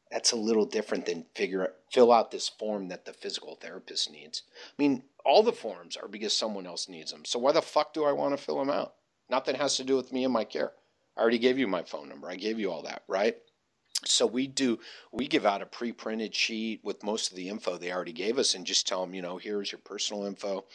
That's 0.09 0.31
a 0.31 0.37
little 0.37 0.65
different 0.65 1.05
than 1.05 1.25
figure 1.35 1.73
fill 1.89 2.11
out 2.11 2.31
this 2.31 2.49
form 2.49 2.89
that 2.89 3.05
the 3.05 3.13
physical 3.13 3.55
therapist 3.55 4.11
needs. 4.11 4.43
I 4.67 4.81
mean, 4.81 5.03
all 5.25 5.43
the 5.43 5.53
forms 5.53 5.97
are 5.97 6.07
because 6.07 6.33
someone 6.33 6.65
else 6.65 6.89
needs 6.89 7.11
them. 7.11 7.25
So 7.25 7.39
why 7.39 7.51
the 7.51 7.61
fuck 7.61 7.93
do 7.93 8.03
I 8.03 8.11
want 8.11 8.37
to 8.37 8.43
fill 8.43 8.59
them 8.59 8.69
out? 8.69 8.95
Nothing 9.29 9.55
has 9.55 9.77
to 9.77 9.83
do 9.83 9.95
with 9.95 10.11
me 10.11 10.23
and 10.23 10.33
my 10.33 10.43
care. 10.43 10.73
I 11.17 11.21
already 11.21 11.39
gave 11.39 11.57
you 11.57 11.67
my 11.67 11.83
phone 11.83 12.09
number. 12.09 12.29
I 12.29 12.35
gave 12.35 12.59
you 12.59 12.71
all 12.71 12.83
that, 12.83 13.03
right? 13.07 13.37
So 14.03 14.25
we 14.25 14.47
do 14.47 14.79
we 15.11 15.27
give 15.27 15.45
out 15.45 15.61
a 15.61 15.65
pre-printed 15.67 16.33
sheet 16.33 16.81
with 16.83 17.03
most 17.03 17.29
of 17.29 17.37
the 17.37 17.49
info 17.49 17.77
they 17.77 17.91
already 17.91 18.13
gave 18.13 18.39
us, 18.39 18.55
and 18.55 18.65
just 18.65 18.87
tell 18.87 19.01
them, 19.01 19.13
you 19.13 19.21
know, 19.21 19.37
here's 19.37 19.71
your 19.71 19.79
personal 19.79 20.25
info. 20.25 20.65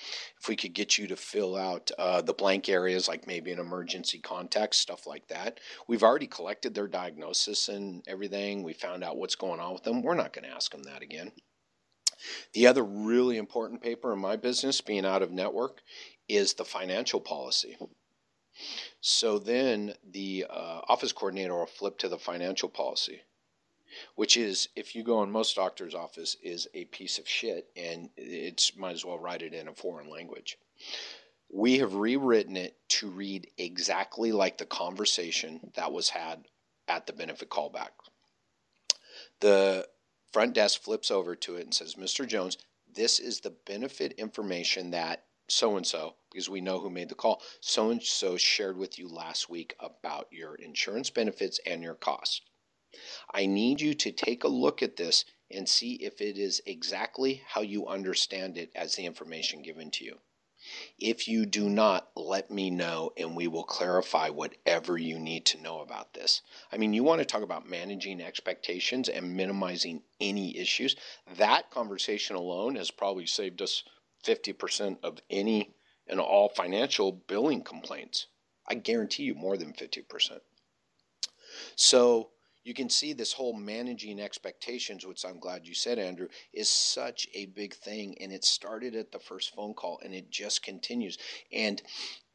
If 0.41 0.49
we 0.49 0.55
could 0.55 0.75
get 0.75 0.97
you 0.97 1.09
to 1.09 1.17
fill 1.17 1.57
out 1.57 1.91
uh, 1.99 2.23
the 2.23 2.35
blank 2.35 2.69
areas, 2.69 3.09
like 3.09 3.27
maybe 3.27 3.51
an 3.51 3.59
emergency 3.59 4.21
contact, 4.21 4.77
stuff 4.77 5.09
like 5.09 5.27
that. 5.27 5.59
We've 5.89 6.05
already 6.05 6.29
collected 6.29 6.75
their 6.75 6.87
diagnosis 6.87 7.69
and 7.69 8.05
everything. 8.07 8.63
We 8.63 8.75
found 8.75 9.03
out 9.03 9.17
what's 9.17 9.35
going 9.35 9.59
on 9.59 9.73
with 9.73 9.83
them. 9.83 10.03
We're 10.03 10.15
not 10.15 10.33
going 10.33 10.45
to 10.45 10.55
ask 10.55 10.71
them 10.71 10.85
that 10.85 11.03
again. 11.03 11.33
The 12.53 12.67
other 12.67 12.85
really 12.85 13.37
important 13.37 13.83
paper 13.83 14.13
in 14.13 14.19
my 14.19 14.37
business, 14.37 14.81
being 14.81 15.05
out 15.05 15.23
of 15.23 15.31
network, 15.31 15.83
is 16.29 16.55
the 16.55 16.65
financial 16.65 17.21
policy. 17.21 17.77
So 19.01 19.39
then 19.39 19.95
the 20.11 20.47
uh, 20.49 20.81
office 20.89 21.13
coordinator 21.13 21.55
will 21.55 21.67
flip 21.67 21.99
to 21.99 22.09
the 22.09 22.19
financial 22.19 22.69
policy, 22.69 23.21
which 24.15 24.37
is, 24.37 24.69
if 24.75 24.95
you 24.95 25.05
go 25.05 25.23
in 25.23 25.31
most 25.31 25.57
doctor's 25.57 25.95
office, 25.95 26.37
is 26.43 26.67
a 26.75 26.87
piece 26.87 27.19
of 27.19 27.29
shit, 27.29 27.69
and 27.77 28.11
it's 28.17 28.77
might 28.77 28.95
as 28.95 29.05
well 29.05 29.19
write 29.19 29.43
it 29.43 29.53
in 29.53 29.69
a 29.69 29.75
foreign 29.75 30.11
language. 30.11 30.59
We 31.53 31.79
have 31.79 31.95
rewritten 31.95 32.57
it 32.57 32.77
to 32.89 33.09
read 33.09 33.49
exactly 33.57 34.33
like 34.33 34.59
the 34.59 34.67
conversation 34.67 35.71
that 35.75 35.93
was 35.93 36.09
had 36.09 36.47
at 36.89 37.07
the 37.07 37.13
benefit 37.13 37.51
callback. 37.51 37.91
The 39.41 39.87
front 40.37 40.53
desk 40.53 40.83
flips 40.83 41.11
over 41.11 41.35
to 41.35 41.57
it 41.57 41.65
and 41.65 41.73
says, 41.73 41.95
Mr. 41.95 42.29
Jones, 42.29 42.59
this 42.95 43.19
is 43.19 43.41
the 43.41 43.55
benefit 43.65 44.13
information 44.19 44.91
that 44.91 45.25
so 45.49 45.79
and 45.79 45.87
so, 45.87 46.17
because 46.31 46.51
we 46.51 46.61
know 46.61 46.79
who 46.79 46.91
made 46.91 47.09
the 47.09 47.15
call, 47.15 47.41
so 47.63 47.89
and 47.89 48.03
so 48.03 48.37
shared 48.37 48.77
with 48.77 48.99
you 48.99 49.09
last 49.09 49.49
week 49.49 49.75
about 49.81 50.29
your 50.31 50.55
insurance 50.57 51.09
benefits 51.09 51.59
and 51.65 51.83
your 51.83 51.95
costs. 51.95 52.43
I 53.33 53.47
need 53.47 53.81
you 53.81 53.95
to 53.95 54.13
take 54.13 54.45
a 54.45 54.49
look 54.49 54.83
at 54.83 54.97
this 54.97 55.25
and 55.51 55.67
see 55.67 55.95
if 55.95 56.21
it 56.21 56.37
is 56.37 56.61
exactly 56.67 57.41
how 57.47 57.63
you 57.63 57.87
understand 57.87 58.59
it 58.59 58.71
as 58.75 58.95
the 58.95 59.07
information 59.07 59.63
given 59.63 59.91
to 59.93 60.05
you. 60.05 60.19
If 60.99 61.29
you 61.29 61.45
do 61.45 61.69
not, 61.69 62.09
let 62.17 62.51
me 62.51 62.71
know 62.71 63.13
and 63.17 63.37
we 63.37 63.49
will 63.49 63.65
clarify 63.65 64.31
whatever 64.31 64.97
you 64.97 65.19
need 65.19 65.45
to 65.47 65.61
know 65.61 65.81
about 65.81 66.15
this. 66.15 66.41
I 66.73 66.79
mean, 66.79 66.95
you 66.95 67.05
want 67.05 67.19
to 67.19 67.27
talk 67.27 67.43
about 67.43 67.69
managing 67.69 68.21
expectations 68.21 69.09
and 69.09 69.37
minimizing 69.37 70.03
any 70.21 70.57
issues. 70.57 70.97
That 71.37 71.71
conversation 71.71 72.37
alone 72.37 72.77
has 72.77 72.91
probably 72.91 73.27
saved 73.27 73.61
us 73.61 73.85
50% 74.25 74.99
of 75.03 75.19
any 75.29 75.75
and 76.07 76.19
all 76.19 76.49
financial 76.49 77.13
billing 77.13 77.63
complaints. 77.63 78.27
I 78.67 78.75
guarantee 78.75 79.25
you 79.25 79.35
more 79.35 79.57
than 79.57 79.75
50%. 79.75 80.41
So 81.75 82.31
you 82.67 82.75
can 82.75 82.91
see 82.91 83.13
this 83.13 83.33
whole 83.33 83.53
managing 83.53 84.19
expectations, 84.19 85.07
which 85.07 85.25
I'm 85.25 85.39
glad 85.39 85.67
you 85.67 85.75
said, 85.75 86.01
Andrew, 86.01 86.27
is 86.53 86.69
such 86.69 87.29
a 87.33 87.47
big 87.47 87.75
thing. 87.75 88.17
And 88.21 88.33
it 88.33 88.45
started 88.45 88.97
at 88.97 89.13
the 89.13 89.21
first 89.21 89.55
phone 89.55 89.73
call 89.73 90.01
and 90.05 90.13
it 90.13 90.31
just 90.31 90.65
continues. 90.65 91.17
And 91.53 91.81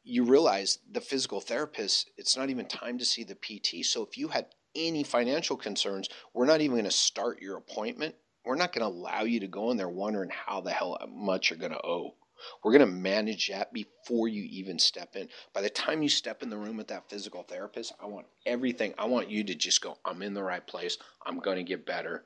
you 0.04 0.24
realize 0.24 0.78
the 0.90 1.02
physical 1.02 1.40
therapist, 1.40 2.10
it's 2.16 2.36
not 2.36 2.48
even 2.48 2.66
time 2.66 2.96
to 2.98 3.04
see 3.04 3.24
the 3.24 3.34
PT. 3.34 3.84
So 3.84 4.02
if 4.02 4.16
you 4.16 4.28
had 4.28 4.46
any 4.74 5.02
financial 5.04 5.56
concerns, 5.56 6.08
we're 6.32 6.46
not 6.46 6.62
even 6.62 6.76
going 6.76 6.84
to 6.84 6.90
start 6.90 7.42
your 7.42 7.58
appointment 7.58 8.14
we're 8.44 8.56
not 8.56 8.72
going 8.72 8.82
to 8.82 8.98
allow 8.98 9.22
you 9.22 9.40
to 9.40 9.46
go 9.46 9.70
in 9.70 9.76
there 9.76 9.88
wondering 9.88 10.30
how 10.30 10.60
the 10.60 10.72
hell 10.72 10.98
much 11.08 11.50
you're 11.50 11.58
going 11.58 11.72
to 11.72 11.86
owe. 11.86 12.14
We're 12.62 12.72
going 12.72 12.86
to 12.86 12.94
manage 12.94 13.48
that 13.48 13.72
before 13.72 14.28
you 14.28 14.42
even 14.44 14.78
step 14.78 15.16
in. 15.16 15.28
By 15.52 15.60
the 15.60 15.70
time 15.70 16.02
you 16.02 16.08
step 16.08 16.42
in 16.42 16.50
the 16.50 16.56
room 16.56 16.76
with 16.76 16.88
that 16.88 17.08
physical 17.08 17.42
therapist, 17.42 17.92
I 18.00 18.06
want 18.06 18.26
everything. 18.46 18.94
I 18.98 19.06
want 19.06 19.30
you 19.30 19.44
to 19.44 19.54
just 19.54 19.80
go, 19.80 19.96
I'm 20.04 20.22
in 20.22 20.34
the 20.34 20.42
right 20.42 20.66
place. 20.66 20.98
I'm 21.24 21.38
going 21.38 21.56
to 21.56 21.62
get 21.62 21.86
better. 21.86 22.24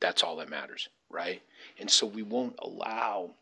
That's 0.00 0.22
all 0.22 0.36
that 0.36 0.48
matters, 0.48 0.88
right? 1.10 1.42
And 1.78 1.90
so 1.90 2.06
we 2.06 2.22
won't 2.22 2.56
allow 2.58 3.34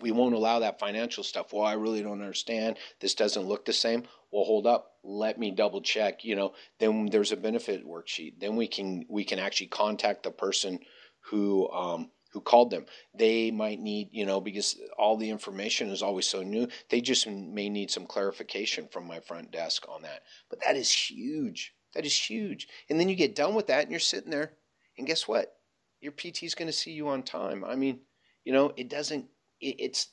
we 0.00 0.10
won't 0.10 0.34
allow 0.34 0.58
that 0.58 0.80
financial 0.80 1.22
stuff. 1.22 1.52
Well, 1.52 1.64
I 1.64 1.74
really 1.74 2.02
don't 2.02 2.20
understand. 2.20 2.78
This 3.00 3.14
doesn't 3.14 3.46
look 3.46 3.64
the 3.64 3.72
same. 3.72 4.02
Well, 4.32 4.44
hold 4.44 4.66
up. 4.66 4.94
Let 5.04 5.38
me 5.38 5.52
double 5.52 5.80
check. 5.80 6.24
You 6.24 6.34
know, 6.34 6.54
then 6.80 7.06
there's 7.06 7.32
a 7.32 7.36
benefit 7.36 7.86
worksheet. 7.86 8.40
Then 8.40 8.56
we 8.56 8.66
can 8.66 9.04
we 9.08 9.24
can 9.24 9.38
actually 9.38 9.68
contact 9.68 10.24
the 10.24 10.30
person 10.30 10.80
who 11.26 11.70
um, 11.70 12.10
who 12.34 12.40
called 12.40 12.70
them. 12.70 12.84
They 13.14 13.52
might 13.52 13.80
need, 13.80 14.08
you 14.10 14.26
know, 14.26 14.40
because 14.40 14.76
all 14.98 15.16
the 15.16 15.30
information 15.30 15.88
is 15.90 16.02
always 16.02 16.26
so 16.26 16.42
new, 16.42 16.66
they 16.90 17.00
just 17.00 17.28
may 17.28 17.68
need 17.68 17.92
some 17.92 18.06
clarification 18.06 18.88
from 18.88 19.06
my 19.06 19.20
front 19.20 19.52
desk 19.52 19.86
on 19.88 20.02
that. 20.02 20.24
But 20.50 20.58
that 20.64 20.76
is 20.76 20.90
huge. 20.90 21.72
That 21.94 22.04
is 22.04 22.12
huge. 22.12 22.66
And 22.90 22.98
then 22.98 23.08
you 23.08 23.14
get 23.14 23.36
done 23.36 23.54
with 23.54 23.68
that 23.68 23.82
and 23.82 23.90
you're 23.92 24.00
sitting 24.00 24.32
there, 24.32 24.54
and 24.98 25.06
guess 25.06 25.28
what? 25.28 25.56
Your 26.00 26.10
PT 26.10 26.42
is 26.42 26.56
going 26.56 26.66
to 26.66 26.72
see 26.72 26.90
you 26.90 27.06
on 27.06 27.22
time. 27.22 27.64
I 27.64 27.76
mean, 27.76 28.00
you 28.44 28.52
know, 28.52 28.72
it 28.76 28.90
doesn't, 28.90 29.26
it, 29.60 29.76
it's, 29.78 30.08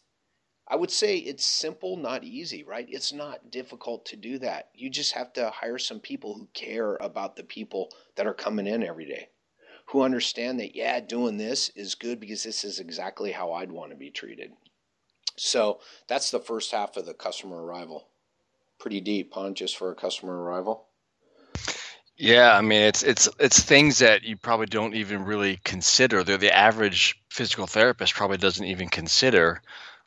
I 0.68 0.76
would 0.76 0.92
say 0.92 1.18
it's 1.18 1.44
simple, 1.44 1.98
not 1.98 2.24
easy, 2.24 2.64
right? 2.64 2.86
It's 2.88 3.12
not 3.12 3.50
difficult 3.50 4.06
to 4.06 4.16
do 4.16 4.38
that. 4.40 4.70
You 4.76 4.92
just 4.92 5.14
have 5.14 5.34
to 5.34 5.50
hire 5.50 5.80
some 5.80 6.00
people 6.00 6.36
who 6.36 6.48
care 6.54 6.98
about 6.98 7.36
the 7.36 7.44
people 7.44 7.92
that 8.16 8.28
are 8.28 8.34
coming 8.36 8.68
in 8.68 8.84
every 8.84 9.08
day 9.08 9.30
who 9.92 10.04
understand 10.04 10.60
that, 10.60 10.74
yeah, 10.74 11.02
doing 11.02 11.38
this 11.38 11.70
is 11.76 11.96
good 11.96 12.20
because 12.20 12.44
this 12.44 12.64
is 12.64 12.80
exactly 12.80 13.34
how 13.34 13.52
I'd 13.52 13.72
want 13.72 13.92
to 13.92 13.98
be 13.98 14.10
treated. 14.10 14.52
So 15.36 15.80
that's 16.08 16.32
the 16.32 16.40
first 16.40 16.72
half 16.72 16.96
of 16.96 17.06
the 17.06 17.14
customer 17.14 17.62
arrival. 17.62 18.08
Pretty 18.80 19.02
deep, 19.02 19.32
huh? 19.34 19.52
Just 19.52 19.78
for 19.78 19.92
a 19.92 19.96
customer 19.96 20.42
arrival. 20.42 20.86
Yeah, 22.16 22.56
I 22.56 22.62
mean 22.62 22.84
it's 22.84 23.04
it's 23.04 23.28
it's 23.40 23.62
things 23.62 24.00
that 24.00 24.24
you 24.24 24.38
probably 24.38 24.68
don't 24.68 24.94
even 24.94 25.26
really 25.26 25.60
consider. 25.64 26.24
They're 26.24 26.38
the 26.38 26.56
average 26.56 27.20
physical 27.30 27.68
therapist 27.68 28.14
probably 28.14 28.38
doesn't 28.38 28.66
even 28.66 28.90
consider 28.90 29.62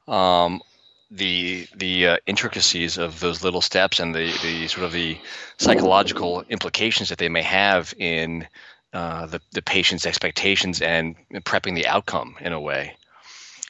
um, 0.09 0.63
the 1.11 1.67
the 1.77 2.07
uh, 2.07 2.17
intricacies 2.27 2.97
of 2.99 3.21
those 3.21 3.45
little 3.45 3.61
steps 3.61 4.01
and 4.01 4.15
the 4.15 4.33
the 4.43 4.69
sort 4.69 4.87
of 4.87 4.93
the 4.93 5.19
psychological 5.59 6.43
implications 6.49 7.09
that 7.11 7.19
they 7.19 7.29
may 7.29 7.43
have 7.43 7.93
in 7.99 8.47
uh, 8.95 9.27
the, 9.27 9.41
the 9.53 9.63
patient's 9.63 10.07
expectations 10.07 10.81
and 10.81 11.17
prepping 11.45 11.75
the 11.75 11.87
outcome 11.87 12.37
in 12.41 12.53
a 12.53 12.61
way. 12.61 12.97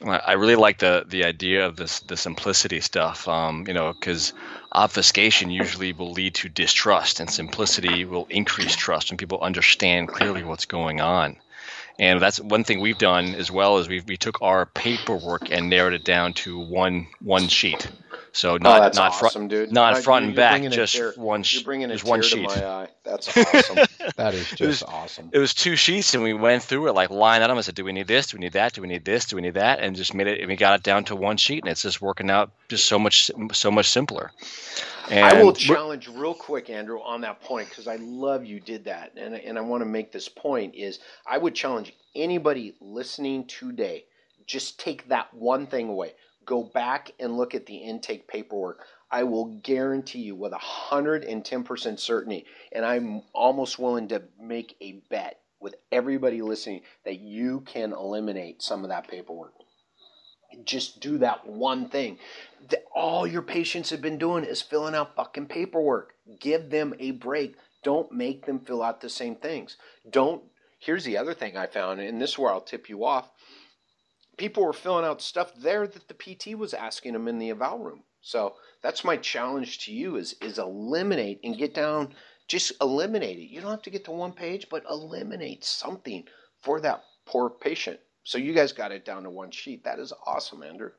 I 0.03 0.33
really 0.33 0.55
like 0.55 0.79
the 0.79 1.05
the 1.07 1.23
idea 1.23 1.65
of 1.65 1.77
this 1.77 2.01
the 2.01 2.17
simplicity 2.17 2.81
stuff, 2.81 3.29
um, 3.29 3.63
you 3.65 3.73
know, 3.73 3.93
because 3.93 4.33
obfuscation 4.73 5.49
usually 5.49 5.93
will 5.93 6.11
lead 6.11 6.35
to 6.35 6.49
distrust, 6.49 7.21
and 7.21 7.29
simplicity 7.29 8.03
will 8.03 8.27
increase 8.29 8.75
trust 8.75 9.09
and 9.09 9.17
people 9.17 9.39
understand 9.39 10.09
clearly 10.09 10.43
what's 10.43 10.65
going 10.65 10.99
on. 10.99 11.37
And 11.97 12.21
that's 12.21 12.41
one 12.41 12.65
thing 12.65 12.81
we've 12.81 12.97
done 12.97 13.35
as 13.35 13.49
well 13.49 13.77
is 13.77 13.87
we 13.87 14.01
we 14.01 14.17
took 14.17 14.41
our 14.41 14.65
paperwork 14.65 15.49
and 15.49 15.69
narrowed 15.69 15.93
it 15.93 16.03
down 16.03 16.33
to 16.33 16.59
one 16.59 17.07
one 17.21 17.47
sheet. 17.47 17.89
So 18.35 18.57
not 18.57 18.81
oh, 18.81 19.01
not 19.01 19.23
awesome, 19.23 19.47
dude. 19.47 19.71
not 19.71 19.97
front 19.99 20.25
and 20.25 20.35
back, 20.35 20.61
just 20.69 21.17
one. 21.17 21.45
You're 21.47 21.63
bringing 21.63 21.89
a 21.89 21.97
one 21.99 22.21
sheet. 22.21 22.49
to 22.49 22.59
my 22.59 22.67
eye. 22.67 22.87
That's 23.05 23.29
awesome. 23.37 23.77
that 24.17 24.33
is 24.33 24.49
just 24.49 24.61
it 24.61 24.67
was, 24.67 24.83
awesome. 24.83 25.29
It 25.31 25.39
was 25.39 25.53
two 25.53 25.77
sheets, 25.77 26.13
and 26.13 26.21
we 26.21 26.33
went 26.33 26.61
through 26.61 26.89
it 26.89 26.95
like 26.95 27.09
line 27.09 27.41
item. 27.41 27.57
I 27.57 27.61
said, 27.61 27.75
"Do 27.75 27.85
we 27.85 27.93
need 27.93 28.07
this? 28.07 28.27
Do 28.27 28.35
we 28.35 28.41
need 28.41 28.51
that? 28.51 28.73
Do 28.73 28.81
we 28.81 28.89
need 28.89 29.05
this? 29.05 29.23
Do 29.23 29.37
we 29.37 29.41
need 29.41 29.53
that?" 29.53 29.79
And 29.79 29.95
just 29.95 30.13
made 30.13 30.27
it. 30.27 30.41
And 30.41 30.49
we 30.49 30.57
got 30.57 30.77
it 30.77 30.83
down 30.83 31.05
to 31.05 31.15
one 31.15 31.37
sheet, 31.37 31.63
and 31.63 31.71
it's 31.71 31.83
just 31.83 32.01
working 32.01 32.29
out 32.29 32.51
just 32.67 32.87
so 32.87 32.99
much 32.99 33.31
so 33.53 33.71
much 33.71 33.87
simpler. 33.87 34.33
And 35.09 35.23
I 35.23 35.41
will 35.41 35.53
challenge 35.53 36.09
real 36.09 36.33
quick, 36.33 36.69
Andrew, 36.69 36.99
on 36.99 37.21
that 37.21 37.39
point 37.39 37.69
because 37.69 37.87
I 37.87 37.95
love 37.95 38.43
you 38.43 38.59
did 38.59 38.83
that, 38.83 39.13
and 39.15 39.33
and 39.33 39.57
I 39.57 39.61
want 39.61 39.79
to 39.79 39.85
make 39.85 40.11
this 40.11 40.27
point 40.27 40.75
is 40.75 40.99
I 41.25 41.37
would 41.37 41.55
challenge 41.55 41.95
anybody 42.13 42.75
listening 42.81 43.47
today 43.47 44.03
just 44.45 44.79
take 44.79 45.07
that 45.07 45.33
one 45.33 45.65
thing 45.65 45.89
away 45.89 46.13
go 46.45 46.63
back 46.63 47.11
and 47.19 47.37
look 47.37 47.55
at 47.55 47.65
the 47.65 47.77
intake 47.77 48.27
paperwork. 48.27 48.85
I 49.11 49.23
will 49.23 49.59
guarantee 49.63 50.19
you 50.19 50.35
with 50.35 50.51
110% 50.51 51.99
certainty, 51.99 52.45
and 52.71 52.85
I'm 52.85 53.21
almost 53.33 53.79
willing 53.79 54.07
to 54.09 54.23
make 54.39 54.75
a 54.81 55.01
bet 55.09 55.39
with 55.59 55.75
everybody 55.91 56.41
listening 56.41 56.81
that 57.05 57.19
you 57.19 57.61
can 57.61 57.93
eliminate 57.93 58.61
some 58.61 58.83
of 58.83 58.89
that 58.89 59.07
paperwork. 59.07 59.53
Just 60.63 60.99
do 61.01 61.17
that 61.19 61.45
one 61.47 61.89
thing. 61.89 62.17
All 62.93 63.27
your 63.27 63.41
patients 63.41 63.89
have 63.89 64.01
been 64.01 64.17
doing 64.17 64.43
is 64.43 64.61
filling 64.61 64.95
out 64.95 65.15
fucking 65.15 65.47
paperwork. 65.47 66.13
Give 66.39 66.69
them 66.69 66.93
a 66.99 67.11
break. 67.11 67.55
Don't 67.83 68.11
make 68.11 68.45
them 68.45 68.59
fill 68.59 68.81
out 68.81 69.01
the 69.01 69.09
same 69.09 69.35
things. 69.35 69.77
Don't. 70.09 70.43
Here's 70.79 71.03
the 71.03 71.17
other 71.17 71.33
thing 71.33 71.57
I 71.57 71.67
found, 71.67 71.99
and 71.99 72.21
this 72.21 72.31
is 72.31 72.37
where 72.37 72.51
I'll 72.51 72.61
tip 72.61 72.89
you 72.89 73.05
off 73.05 73.31
people 74.37 74.63
were 74.63 74.73
filling 74.73 75.05
out 75.05 75.21
stuff 75.21 75.53
there 75.55 75.87
that 75.87 76.07
the 76.07 76.13
PT 76.13 76.57
was 76.57 76.73
asking 76.73 77.13
them 77.13 77.27
in 77.27 77.39
the 77.39 77.51
eval 77.51 77.79
room. 77.79 78.03
So 78.21 78.55
that's 78.81 79.03
my 79.03 79.17
challenge 79.17 79.85
to 79.85 79.93
you 79.93 80.15
is 80.15 80.33
is 80.41 80.57
eliminate 80.57 81.39
and 81.43 81.57
get 81.57 81.73
down 81.73 82.13
just 82.47 82.73
eliminate 82.81 83.37
it. 83.39 83.49
You 83.49 83.61
don't 83.61 83.71
have 83.71 83.81
to 83.83 83.89
get 83.89 84.05
to 84.05 84.11
one 84.11 84.33
page, 84.33 84.67
but 84.69 84.83
eliminate 84.89 85.63
something 85.63 86.25
for 86.61 86.79
that 86.81 87.03
poor 87.25 87.49
patient. 87.49 87.99
So 88.23 88.37
you 88.37 88.53
guys 88.53 88.71
got 88.71 88.91
it 88.91 89.05
down 89.05 89.23
to 89.23 89.29
one 89.29 89.51
sheet. 89.51 89.83
That 89.83 89.99
is 89.99 90.13
awesome, 90.25 90.63
Andrew. 90.63 90.91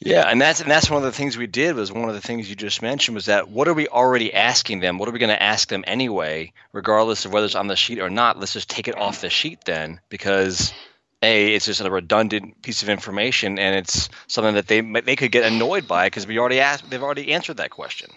Yeah, 0.00 0.28
and 0.28 0.40
that's 0.40 0.60
and 0.60 0.70
that's 0.70 0.88
one 0.88 0.98
of 0.98 1.02
the 1.02 1.12
things 1.12 1.36
we 1.36 1.46
did 1.46 1.74
was 1.74 1.92
one 1.92 2.08
of 2.08 2.14
the 2.14 2.20
things 2.20 2.48
you 2.48 2.54
just 2.54 2.80
mentioned 2.82 3.16
was 3.16 3.26
that 3.26 3.50
what 3.50 3.68
are 3.68 3.74
we 3.74 3.88
already 3.88 4.32
asking 4.32 4.80
them? 4.80 4.96
What 4.96 5.08
are 5.08 5.12
we 5.12 5.18
going 5.18 5.34
to 5.34 5.42
ask 5.42 5.68
them 5.68 5.84
anyway, 5.86 6.52
regardless 6.72 7.24
of 7.24 7.32
whether 7.32 7.46
it's 7.46 7.54
on 7.54 7.66
the 7.66 7.76
sheet 7.76 7.98
or 7.98 8.08
not? 8.08 8.38
Let's 8.38 8.52
just 8.52 8.70
take 8.70 8.88
it 8.88 8.96
off 8.96 9.20
the 9.20 9.28
sheet 9.28 9.64
then, 9.64 10.00
because 10.08 10.72
a 11.22 11.54
it's 11.54 11.66
just 11.66 11.80
a 11.80 11.90
redundant 11.90 12.62
piece 12.62 12.82
of 12.82 12.88
information 12.88 13.58
and 13.58 13.76
it's 13.76 14.08
something 14.26 14.54
that 14.54 14.68
they 14.68 14.80
they 14.80 15.16
could 15.16 15.32
get 15.32 15.44
annoyed 15.44 15.88
by 15.88 16.06
because 16.06 16.26
we 16.26 16.38
already 16.38 16.60
asked 16.60 16.88
they've 16.90 17.02
already 17.02 17.32
answered 17.32 17.56
that 17.58 17.70
question. 17.70 18.10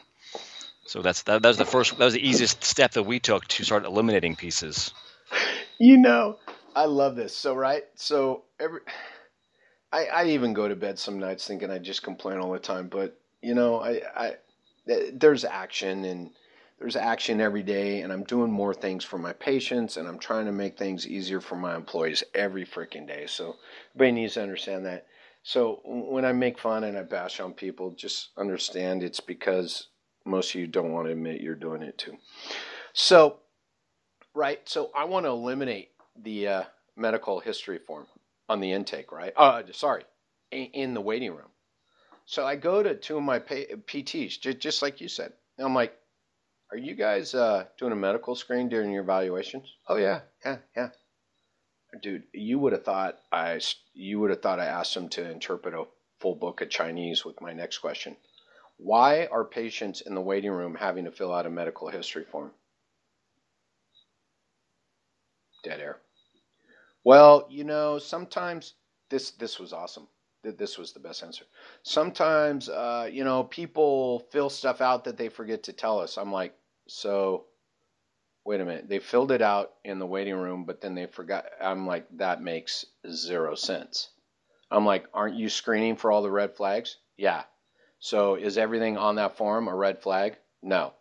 So 0.86 1.02
that's 1.02 1.24
that, 1.24 1.42
that 1.42 1.48
was 1.48 1.58
the 1.58 1.66
first 1.66 1.98
that 1.98 2.06
was 2.06 2.14
the 2.14 2.28
easiest 2.28 2.64
step 2.64 2.92
that 2.92 3.04
we 3.04 3.20
took 3.20 3.48
to 3.50 3.64
start 3.64 3.86
eliminating 3.86 4.36
pieces. 4.36 4.92
You 5.80 5.98
know 5.98 6.38
i 6.76 6.86
love 6.86 7.16
this. 7.16 7.36
So 7.36 7.56
right 7.56 7.84
so 7.96 8.44
every 8.60 8.82
I, 9.92 10.06
I 10.06 10.26
even 10.28 10.54
go 10.54 10.68
to 10.68 10.76
bed 10.76 10.98
some 10.98 11.20
nights 11.20 11.46
thinking 11.48 11.70
I 11.70 11.78
just 11.78 12.04
complain 12.04 12.38
all 12.38 12.52
the 12.52 12.60
time, 12.60 12.88
but 12.88 13.20
you 13.42 13.56
know, 13.56 13.82
I, 13.82 14.02
I 14.16 14.36
there's 15.14 15.46
action 15.46 16.06
and 16.06 16.32
there's 16.82 16.96
action 16.96 17.39
every 17.39 17.62
day, 17.62 18.02
and 18.02 18.12
I'm 18.12 18.24
doing 18.24 18.52
more 18.52 18.74
things 18.74 19.04
for 19.04 19.20
my 19.20 19.34
patients, 19.34 19.98
and 19.98 20.08
I'm 20.08 20.17
trying 20.17 20.48
to 20.48 20.52
make 20.52 20.80
things 20.80 21.08
easier 21.08 21.39
for 21.39 21.56
my 21.56 21.76
employees 21.76 22.24
every 22.34 22.65
freaking 22.65 23.08
day. 23.08 23.28
So 23.28 23.58
everybody 23.94 24.22
needs 24.22 24.34
to 24.34 24.41
understand 24.41 24.88
that. 24.88 25.06
So 25.44 25.82
when 25.86 26.26
I 26.26 26.32
make 26.32 26.58
fun 26.58 26.84
and 26.84 26.98
I 26.98 27.04
bash 27.04 27.39
on 27.39 27.54
people, 27.54 27.91
just 27.91 28.30
understand 28.36 29.04
it's 29.04 29.20
because 29.20 29.89
most 30.26 30.56
of 30.56 30.56
you 30.60 30.65
don't 30.65 30.91
want 30.91 31.06
to 31.06 31.12
admit 31.12 31.41
you're 31.41 31.54
doing 31.54 31.84
it 31.84 32.00
too. 32.00 32.17
So, 32.94 33.38
right. 34.34 34.67
So 34.67 34.89
I 34.96 35.06
want 35.06 35.28
to 35.28 35.30
eliminate 35.30 35.89
the 36.20 36.48
uh, 36.48 36.63
medical 36.96 37.39
history 37.41 37.78
form 37.78 38.08
on 38.50 38.60
the 38.60 38.72
intake, 38.72 39.12
right? 39.12 39.34
Uh, 39.38 39.62
sorry, 39.72 40.06
in 40.52 40.96
the 40.96 41.02
waiting 41.02 41.32
room. 41.32 41.50
So 42.26 42.44
I 42.44 42.56
go 42.56 42.82
to 42.82 42.96
two 42.96 43.17
of 43.17 43.24
my 43.24 43.38
PTs, 43.38 44.60
just 44.60 44.82
like 44.82 45.00
you 45.00 45.08
said. 45.08 45.34
And 45.60 45.67
I'm 45.67 45.76
like, 45.76 45.96
are 46.72 46.78
you 46.78 46.96
guys 46.96 47.36
uh, 47.36 47.66
doing 47.78 47.92
a 47.92 47.96
medical 47.96 48.36
screen 48.36 48.70
during 48.70 48.92
your 48.92 49.04
evaluations? 49.04 49.76
Oh 49.88 49.98
yeah, 49.98 50.22
yeah, 50.46 50.58
yeah. 50.76 50.90
Dude, 52.02 52.28
you 52.34 52.60
would 52.60 52.74
have 52.74 52.84
thought 52.84 53.20
I 53.32 53.62
you 53.94 54.20
would 54.20 54.30
have 54.32 54.42
thought 54.42 54.60
I 54.60 54.66
asked 54.66 54.94
them 54.94 55.08
to 55.10 55.32
interpret 55.32 55.74
a 55.74 55.86
full 56.20 56.36
book 56.36 56.60
of 56.62 56.70
Chinese 56.70 57.24
with 57.24 57.40
my 57.40 57.54
next 57.54 57.78
question. 57.78 58.18
Why 58.78 59.28
are 59.28 59.46
patients 59.46 60.02
in 60.02 60.16
the 60.16 60.22
waiting 60.22 60.52
room 60.52 60.76
having 60.76 61.06
to 61.06 61.12
fill 61.12 61.34
out 61.34 61.46
a 61.46 61.50
medical 61.50 61.90
history 61.90 62.26
form? 62.26 62.54
Dead 65.64 65.80
air. 65.80 66.02
Well, 67.04 67.48
you 67.50 67.64
know, 67.64 68.00
sometimes 68.00 68.74
this 69.10 69.32
this 69.32 69.60
was 69.60 69.74
awesome. 69.74 70.08
This 70.44 70.78
was 70.78 70.92
the 70.92 71.00
best 71.00 71.22
answer. 71.24 71.46
Sometimes, 71.84 72.68
uh, 72.68 73.08
you 73.12 73.24
know, 73.24 73.44
people 73.44 74.22
fill 74.32 74.50
stuff 74.50 74.82
out 74.82 75.04
that 75.04 75.18
they 75.18 75.30
forget 75.30 75.62
to 75.64 75.74
tell 75.74 76.00
us. 76.00 76.18
I'm 76.18 76.32
like, 76.32 76.56
so 76.92 77.46
wait 78.44 78.62
a 78.62 78.66
minute. 78.66 78.90
They 78.90 79.00
filled 79.00 79.32
it 79.32 79.42
out 79.42 79.74
in 79.84 80.00
the 80.00 80.06
waiting 80.06 80.36
room, 80.36 80.66
but 80.66 80.82
then 80.82 80.96
they 80.96 81.06
forgot. 81.06 81.46
I'm 81.62 81.86
like, 81.86 82.06
that 82.18 82.42
makes 82.42 82.86
zero 83.10 83.56
sense. 83.56 84.10
I'm 84.70 84.86
like, 84.86 85.06
aren't 85.14 85.36
you 85.36 85.50
screening 85.50 85.96
for 85.96 86.12
all 86.12 86.22
the 86.22 86.32
red 86.32 86.56
flags? 86.56 86.98
Yeah. 87.18 87.44
So 88.00 88.36
is 88.36 88.58
everything 88.58 88.98
on 88.98 89.16
that 89.16 89.38
form 89.38 89.68
a 89.68 89.76
red 89.76 90.02
flag? 90.02 90.38
No. 90.62 90.94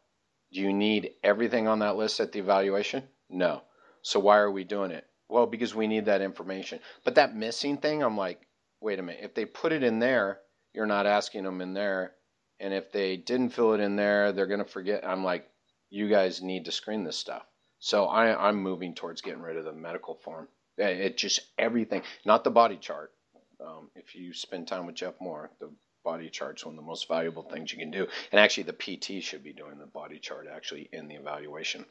Do 0.53 0.61
you 0.61 0.73
need 0.73 1.13
everything 1.23 1.69
on 1.69 1.79
that 1.79 1.97
list 1.97 2.21
at 2.21 2.33
the 2.33 2.41
evaluation? 2.41 3.05
No. 3.29 3.63
So 4.03 4.21
why 4.21 4.39
are 4.39 4.51
we 4.51 4.65
doing 4.65 4.91
it? 4.91 5.07
Well, 5.29 5.47
because 5.47 5.75
we 5.75 5.87
need 5.87 6.07
that 6.07 6.21
information. 6.21 6.81
But 7.05 7.15
that 7.15 7.37
missing 7.37 7.77
thing, 7.77 8.03
I'm 8.03 8.17
like, 8.17 8.47
wait 8.81 8.99
a 8.99 9.03
minute. 9.03 9.23
If 9.23 9.35
they 9.35 9.45
put 9.45 9.73
it 9.73 9.85
in 9.85 10.01
there, 10.01 10.41
you're 10.75 10.87
not 10.87 11.07
asking 11.07 11.45
them 11.45 11.61
in 11.61 11.73
there. 11.73 12.15
And 12.59 12.75
if 12.75 12.93
they 12.93 13.17
didn't 13.17 13.51
fill 13.51 13.73
it 13.73 13.81
in 13.81 13.97
there, 13.97 14.33
they're 14.33 14.47
going 14.47 14.59
to 14.59 14.71
forget. 14.71 15.07
I'm 15.07 15.25
like, 15.25 15.49
you 15.91 16.09
guys 16.09 16.41
need 16.41 16.65
to 16.65 16.73
screen 16.73 17.05
this 17.05 17.19
stuff. 17.19 17.43
So 17.81 18.07
I, 18.07 18.49
I'm 18.49 18.57
moving 18.57 18.95
towards 18.95 19.21
getting 19.21 19.43
rid 19.43 19.57
of 19.57 19.65
the 19.65 19.73
medical 19.73 20.15
form. 20.15 20.49
It 20.79 21.17
just 21.17 21.41
everything, 21.59 22.03
not 22.25 22.45
the 22.45 22.51
body 22.51 22.77
chart. 22.77 23.13
Um, 23.61 23.91
if 23.95 24.15
you 24.15 24.33
spend 24.33 24.69
time 24.69 24.87
with 24.87 24.95
Jeff 24.95 25.15
Moore, 25.21 25.51
the 25.61 25.71
body 26.05 26.31
chart's 26.31 26.65
one 26.65 26.75
of 26.75 26.77
the 26.77 26.87
most 26.87 27.09
valuable 27.09 27.43
things 27.43 27.73
you 27.73 27.79
can 27.79 27.91
do. 27.91 28.07
And 28.33 28.41
actually, 28.41 28.65
the 28.65 28.73
PT 28.73 29.23
should 29.23 29.45
be 29.45 29.53
doing 29.53 29.79
the 29.79 29.87
body 29.87 30.19
chart 30.19 30.47
actually 30.51 30.89
in 30.93 31.09
the 31.09 31.17
evaluation. 31.17 31.85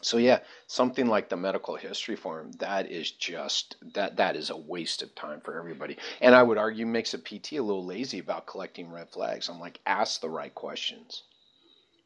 So 0.00 0.18
yeah, 0.18 0.40
something 0.66 1.06
like 1.06 1.28
the 1.28 1.36
medical 1.36 1.76
history 1.76 2.16
form, 2.16 2.52
that 2.58 2.90
is 2.90 3.10
just 3.10 3.76
that 3.94 4.16
that 4.16 4.36
is 4.36 4.50
a 4.50 4.56
waste 4.56 5.02
of 5.02 5.14
time 5.14 5.40
for 5.40 5.56
everybody. 5.56 5.96
And 6.20 6.34
I 6.34 6.42
would 6.42 6.58
argue 6.58 6.86
makes 6.86 7.14
a 7.14 7.18
PT 7.18 7.52
a 7.52 7.62
little 7.62 7.86
lazy 7.86 8.18
about 8.18 8.46
collecting 8.46 8.90
red 8.90 9.10
flags. 9.10 9.48
I'm 9.48 9.60
like, 9.60 9.80
ask 9.86 10.20
the 10.20 10.28
right 10.28 10.54
questions. 10.54 11.22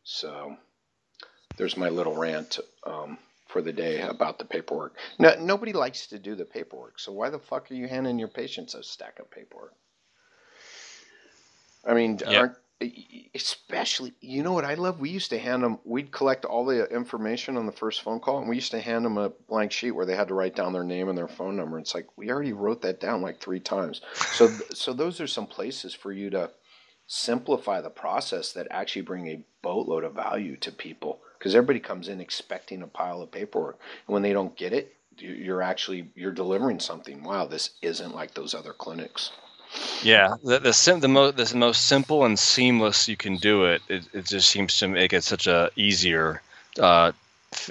So 0.05 0.57
there's 1.59 1.77
my 1.77 1.91
little 1.91 2.17
rant 2.17 2.59
um, 2.85 3.19
for 3.47 3.61
the 3.61 3.73
day 3.73 4.01
about 4.01 4.39
the 4.39 4.45
paperwork. 4.45 4.97
No, 5.19 5.35
nobody 5.39 5.73
likes 5.73 6.07
to 6.09 6.19
do 6.19 6.35
the 6.35 6.45
paperwork, 6.45 6.99
so 6.99 7.13
why 7.13 7.29
the 7.29 7.39
fuck 7.39 7.71
are 7.71 7.75
you 7.75 7.89
handing 7.89 8.19
your 8.19 8.29
patients 8.29 8.75
a 8.75 8.83
stack 8.83 9.19
of 9.19 9.31
paperwork? 9.31 9.75
I 11.85 11.95
mean, 11.95 12.19
aren't 12.27 12.57
especially 13.35 14.13
you 14.21 14.45
know 14.45 14.53
what 14.53 14.65
i 14.65 14.75
love? 14.75 15.01
We 15.01 15.11
used 15.11 15.31
to 15.31 15.39
hand 15.39 15.65
them 15.65 15.81
we'd 15.85 16.13
collect 16.13 16.45
all 16.45 16.65
the 16.65 16.85
information 16.95 17.57
on 17.57 17.67
the 17.67 17.73
first 17.73 18.03
phone 18.03 18.21
call 18.21 18.39
and 18.39 18.49
we 18.49 18.55
used 18.55 18.71
to 18.71 18.81
hand 18.81 19.05
them 19.05 19.19
a 19.19 19.31
blank 19.31 19.73
sheet 19.73 19.91
where 19.91 20.07
they 20.07 20.15
had 20.15 20.29
to 20.29 20.35
write 20.35 20.55
down 20.55 20.73
their 20.73 20.85
name 20.85 21.09
and 21.09 21.19
their 21.19 21.29
phone 21.29 21.57
number. 21.57 21.79
It's 21.81 21.95
like 21.95 22.07
we 22.17 22.31
already 22.31 22.53
wrote 22.53 22.83
that 22.83 23.01
down 23.01 23.21
like 23.21 23.41
three 23.41 23.59
times. 23.59 24.01
So 24.15 24.47
so 24.73 24.93
those 24.93 25.21
are 25.21 25.27
some 25.27 25.47
places 25.47 25.93
for 25.93 26.13
you 26.13 26.31
to 26.31 26.51
simplify 27.09 27.81
the 27.81 27.91
process 27.91 28.53
that 28.53 28.69
actually 28.71 29.03
bring 29.03 29.27
a 29.27 29.45
boatload 29.63 30.05
of 30.05 30.15
value 30.15 30.57
to 30.59 30.71
people 30.71 31.21
because 31.39 31.55
everybody 31.55 31.81
comes 31.81 32.09
in 32.09 32.21
expecting 32.21 32.83
a 32.83 32.87
pile 32.87 33.23
of 33.23 33.31
paperwork 33.31 33.79
and 34.07 34.15
when 34.15 34.23
they 34.23 34.33
don't 34.33 34.57
get 34.57 34.73
it 34.73 34.95
you're 35.17 35.63
actually 35.63 36.09
you're 36.15 36.33
delivering 36.33 36.79
something 36.81 37.23
wow 37.23 37.45
this 37.47 37.71
isn't 37.83 38.15
like 38.15 38.35
those 38.35 38.55
other 38.55 38.73
clinics 38.73 39.31
yeah, 40.03 40.37
the 40.43 40.59
the, 40.59 40.73
sim, 40.73 41.01
the 41.01 41.09
most 41.09 41.37
the 41.37 41.57
most 41.57 41.89
simple 41.89 42.25
and 42.25 42.39
seamless 42.39 43.09
you 43.09 43.17
can 43.17 43.37
do 43.37 43.67
it. 43.67 43.83
It, 43.89 44.09
it 44.15 44.25
just 44.25 44.49
seems 44.49 44.79
to 44.79 44.89
make 44.89 45.13
it 45.13 45.25
such 45.25 45.47
a 45.47 45.71
easier 45.77 46.41
uh, 46.79 47.13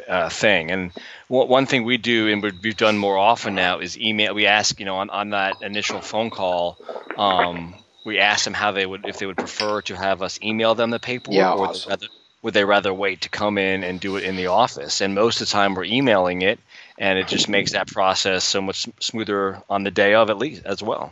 uh, 0.07 0.29
thing. 0.29 0.71
And 0.71 0.91
one 1.27 1.65
thing 1.65 1.83
we 1.83 1.97
do, 1.97 2.27
and 2.27 2.41
we've 2.41 2.77
done 2.77 2.97
more 2.97 3.17
often 3.17 3.55
now, 3.55 3.79
is 3.79 3.97
email. 3.97 4.33
We 4.33 4.45
ask, 4.47 4.79
you 4.79 4.85
know, 4.85 4.97
on, 4.97 5.09
on 5.09 5.31
that 5.31 5.61
initial 5.61 6.01
phone 6.01 6.29
call, 6.29 6.77
um, 7.17 7.75
we 8.03 8.19
ask 8.19 8.45
them 8.45 8.53
how 8.53 8.71
they 8.71 8.85
would, 8.85 9.05
if 9.05 9.17
they 9.17 9.25
would 9.25 9.37
prefer 9.37 9.81
to 9.83 9.95
have 9.95 10.21
us 10.21 10.39
email 10.41 10.75
them 10.75 10.89
the 10.89 10.99
paperwork, 10.99 11.35
yeah, 11.35 11.53
or 11.53 11.67
awesome. 11.67 11.89
rather, 11.89 12.07
would 12.47 12.53
they 12.53 12.63
rather 12.63 12.93
wait 12.93 13.19
to 13.19 13.27
come 13.27 13.57
in 13.57 13.83
and 13.83 13.99
do 13.99 14.15
it 14.15 14.23
in 14.23 14.37
the 14.37 14.47
office? 14.47 15.01
And 15.01 15.13
most 15.13 15.41
of 15.41 15.49
the 15.49 15.51
time, 15.51 15.75
we're 15.75 15.83
emailing 15.83 16.43
it, 16.43 16.61
and 16.97 17.19
it 17.19 17.27
just 17.27 17.49
makes 17.49 17.73
that 17.73 17.87
process 17.87 18.45
so 18.45 18.61
much 18.61 18.87
smoother 19.01 19.61
on 19.69 19.83
the 19.83 19.91
day 19.91 20.13
of, 20.13 20.29
at 20.29 20.37
least 20.37 20.63
as 20.63 20.81
well. 20.81 21.11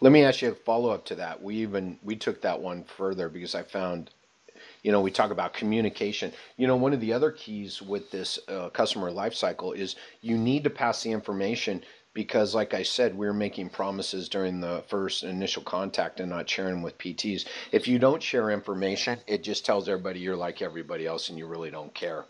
Let 0.00 0.12
me 0.12 0.24
ask 0.24 0.40
you 0.40 0.52
a 0.52 0.54
follow 0.54 0.88
up 0.88 1.04
to 1.04 1.14
that. 1.16 1.42
We 1.42 1.56
even 1.56 1.98
we 2.02 2.16
took 2.16 2.40
that 2.40 2.58
one 2.58 2.84
further 2.84 3.28
because 3.28 3.54
I 3.54 3.64
found, 3.64 4.08
you 4.82 4.92
know, 4.92 5.02
we 5.02 5.10
talk 5.10 5.30
about 5.30 5.52
communication. 5.52 6.32
You 6.56 6.66
know, 6.66 6.76
one 6.76 6.94
of 6.94 7.02
the 7.02 7.12
other 7.12 7.32
keys 7.32 7.82
with 7.82 8.10
this 8.10 8.38
uh, 8.48 8.70
customer 8.70 9.10
lifecycle 9.10 9.76
is 9.76 9.96
you 10.22 10.38
need 10.38 10.64
to 10.64 10.70
pass 10.70 11.02
the 11.02 11.12
information 11.12 11.84
because 12.14 12.54
like 12.54 12.74
i 12.74 12.82
said 12.82 13.16
we 13.16 13.26
are 13.26 13.32
making 13.32 13.68
promises 13.68 14.28
during 14.28 14.60
the 14.60 14.82
first 14.88 15.22
initial 15.22 15.62
contact 15.62 16.20
and 16.20 16.30
not 16.30 16.48
sharing 16.48 16.82
with 16.82 16.98
pts 16.98 17.46
if 17.72 17.88
you 17.88 17.98
don't 17.98 18.22
share 18.22 18.50
information 18.50 19.18
it 19.26 19.42
just 19.42 19.64
tells 19.64 19.88
everybody 19.88 20.20
you're 20.20 20.36
like 20.36 20.62
everybody 20.62 21.06
else 21.06 21.28
and 21.28 21.38
you 21.38 21.46
really 21.46 21.70
don't 21.70 21.94
care 21.94 22.24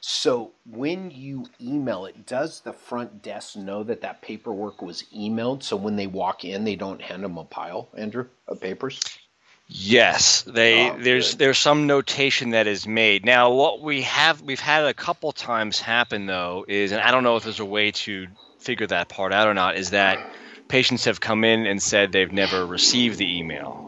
so 0.00 0.52
when 0.64 1.10
you 1.10 1.46
email 1.60 2.06
it, 2.06 2.24
does 2.26 2.60
the 2.60 2.72
front 2.72 3.22
desk 3.22 3.56
know 3.56 3.82
that 3.82 4.00
that 4.02 4.22
paperwork 4.22 4.80
was 4.80 5.04
emailed? 5.14 5.62
So 5.62 5.76
when 5.76 5.96
they 5.96 6.06
walk 6.06 6.44
in, 6.44 6.64
they 6.64 6.76
don't 6.76 7.02
hand 7.02 7.24
them 7.24 7.36
a 7.36 7.44
pile, 7.44 7.88
Andrew, 7.96 8.26
of 8.46 8.60
papers. 8.60 9.00
Yes, 9.66 10.42
they 10.42 10.90
oh, 10.90 10.96
there's 10.98 11.32
good. 11.32 11.40
there's 11.40 11.58
some 11.58 11.86
notation 11.86 12.50
that 12.50 12.66
is 12.66 12.86
made. 12.86 13.26
Now, 13.26 13.52
what 13.52 13.82
we 13.82 14.02
have 14.02 14.40
we've 14.40 14.58
had 14.58 14.84
a 14.84 14.94
couple 14.94 15.30
times 15.32 15.78
happen 15.78 16.24
though 16.24 16.64
is, 16.66 16.90
and 16.92 17.02
I 17.02 17.10
don't 17.10 17.22
know 17.22 17.36
if 17.36 17.42
there's 17.42 17.60
a 17.60 17.66
way 17.66 17.90
to 17.90 18.28
figure 18.58 18.86
that 18.88 19.08
part 19.08 19.32
out 19.32 19.48
or 19.48 19.54
not, 19.54 19.76
is 19.76 19.90
that 19.90 20.20
patients 20.68 21.04
have 21.06 21.20
come 21.20 21.44
in 21.44 21.66
and 21.66 21.82
said 21.82 22.12
they've 22.12 22.32
never 22.32 22.66
received 22.66 23.18
the 23.18 23.38
email. 23.38 23.84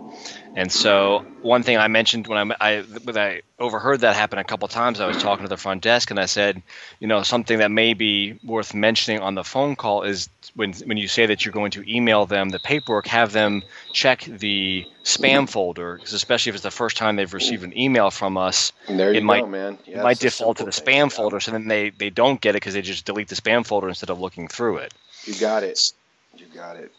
And 0.54 0.70
so 0.72 1.24
one 1.40 1.62
thing 1.62 1.78
I 1.78 1.88
mentioned 1.88 2.26
when 2.26 2.52
I, 2.52 2.56
I 2.60 2.80
when 3.04 3.16
I 3.16 3.42
overheard 3.58 4.00
that 4.00 4.16
happen 4.16 4.38
a 4.38 4.44
couple 4.44 4.66
times, 4.68 5.00
I 5.00 5.06
was 5.06 5.16
talking 5.16 5.44
to 5.44 5.48
the 5.48 5.56
front 5.56 5.82
desk 5.82 6.10
and 6.10 6.18
I 6.18 6.26
said, 6.26 6.62
you 6.98 7.06
know, 7.06 7.22
something 7.22 7.58
that 7.58 7.70
may 7.70 7.94
be 7.94 8.38
worth 8.44 8.74
mentioning 8.74 9.20
on 9.20 9.34
the 9.34 9.44
phone 9.44 9.76
call 9.76 10.02
is 10.02 10.28
when 10.54 10.72
when 10.86 10.96
you 10.96 11.08
say 11.08 11.26
that 11.26 11.44
you're 11.44 11.52
going 11.52 11.70
to 11.72 11.84
email 11.92 12.26
them 12.26 12.48
the 12.48 12.58
paperwork, 12.58 13.06
have 13.06 13.32
them 13.32 13.62
check 13.92 14.22
the 14.24 14.86
spam 15.04 15.48
folder, 15.48 15.96
because 15.96 16.12
especially 16.12 16.50
if 16.50 16.56
it's 16.56 16.62
the 16.62 16.70
first 16.70 16.96
time 16.96 17.16
they've 17.16 17.32
received 17.32 17.64
an 17.64 17.76
email 17.76 18.10
from 18.10 18.36
us, 18.36 18.72
there 18.88 19.12
it 19.12 19.22
might, 19.22 19.48
man. 19.48 19.78
Yeah, 19.86 20.00
it 20.00 20.02
might 20.02 20.18
default 20.18 20.58
to 20.58 20.64
the 20.64 20.70
spam 20.70 20.84
thing, 20.84 21.10
folder, 21.10 21.40
so 21.40 21.52
then 21.52 21.68
they, 21.68 21.90
they 21.90 22.10
don't 22.10 22.40
get 22.40 22.50
it 22.50 22.60
because 22.60 22.74
they 22.74 22.82
just 22.82 23.04
delete 23.04 23.28
the 23.28 23.34
spam 23.34 23.64
folder 23.66 23.88
instead 23.88 24.10
of 24.10 24.20
looking 24.20 24.48
through 24.48 24.78
it. 24.78 24.94
You 25.24 25.34
got 25.34 25.62
it. 25.62 25.92
You 26.36 26.46
got 26.54 26.76
it. 26.76 26.92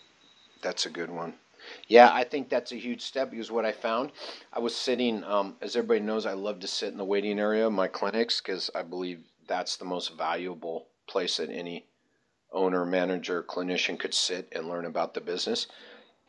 That's 0.61 0.85
a 0.85 0.89
good 0.89 1.09
one. 1.09 1.33
Yeah, 1.87 2.11
I 2.11 2.23
think 2.23 2.49
that's 2.49 2.71
a 2.71 2.75
huge 2.75 3.01
step 3.01 3.31
because 3.31 3.51
what 3.51 3.65
I 3.65 3.71
found, 3.71 4.11
I 4.53 4.59
was 4.59 4.75
sitting, 4.75 5.23
um, 5.23 5.55
as 5.61 5.75
everybody 5.75 6.01
knows, 6.01 6.25
I 6.25 6.33
love 6.33 6.59
to 6.61 6.67
sit 6.67 6.91
in 6.91 6.97
the 6.97 7.05
waiting 7.05 7.39
area 7.39 7.67
of 7.67 7.73
my 7.73 7.87
clinics 7.87 8.41
because 8.41 8.69
I 8.75 8.81
believe 8.81 9.19
that's 9.47 9.77
the 9.77 9.85
most 9.85 10.17
valuable 10.17 10.87
place 11.07 11.37
that 11.37 11.49
any 11.49 11.85
owner, 12.51 12.85
manager, 12.85 13.43
clinician 13.43 13.99
could 13.99 14.13
sit 14.13 14.47
and 14.51 14.67
learn 14.67 14.85
about 14.85 15.13
the 15.13 15.21
business. 15.21 15.67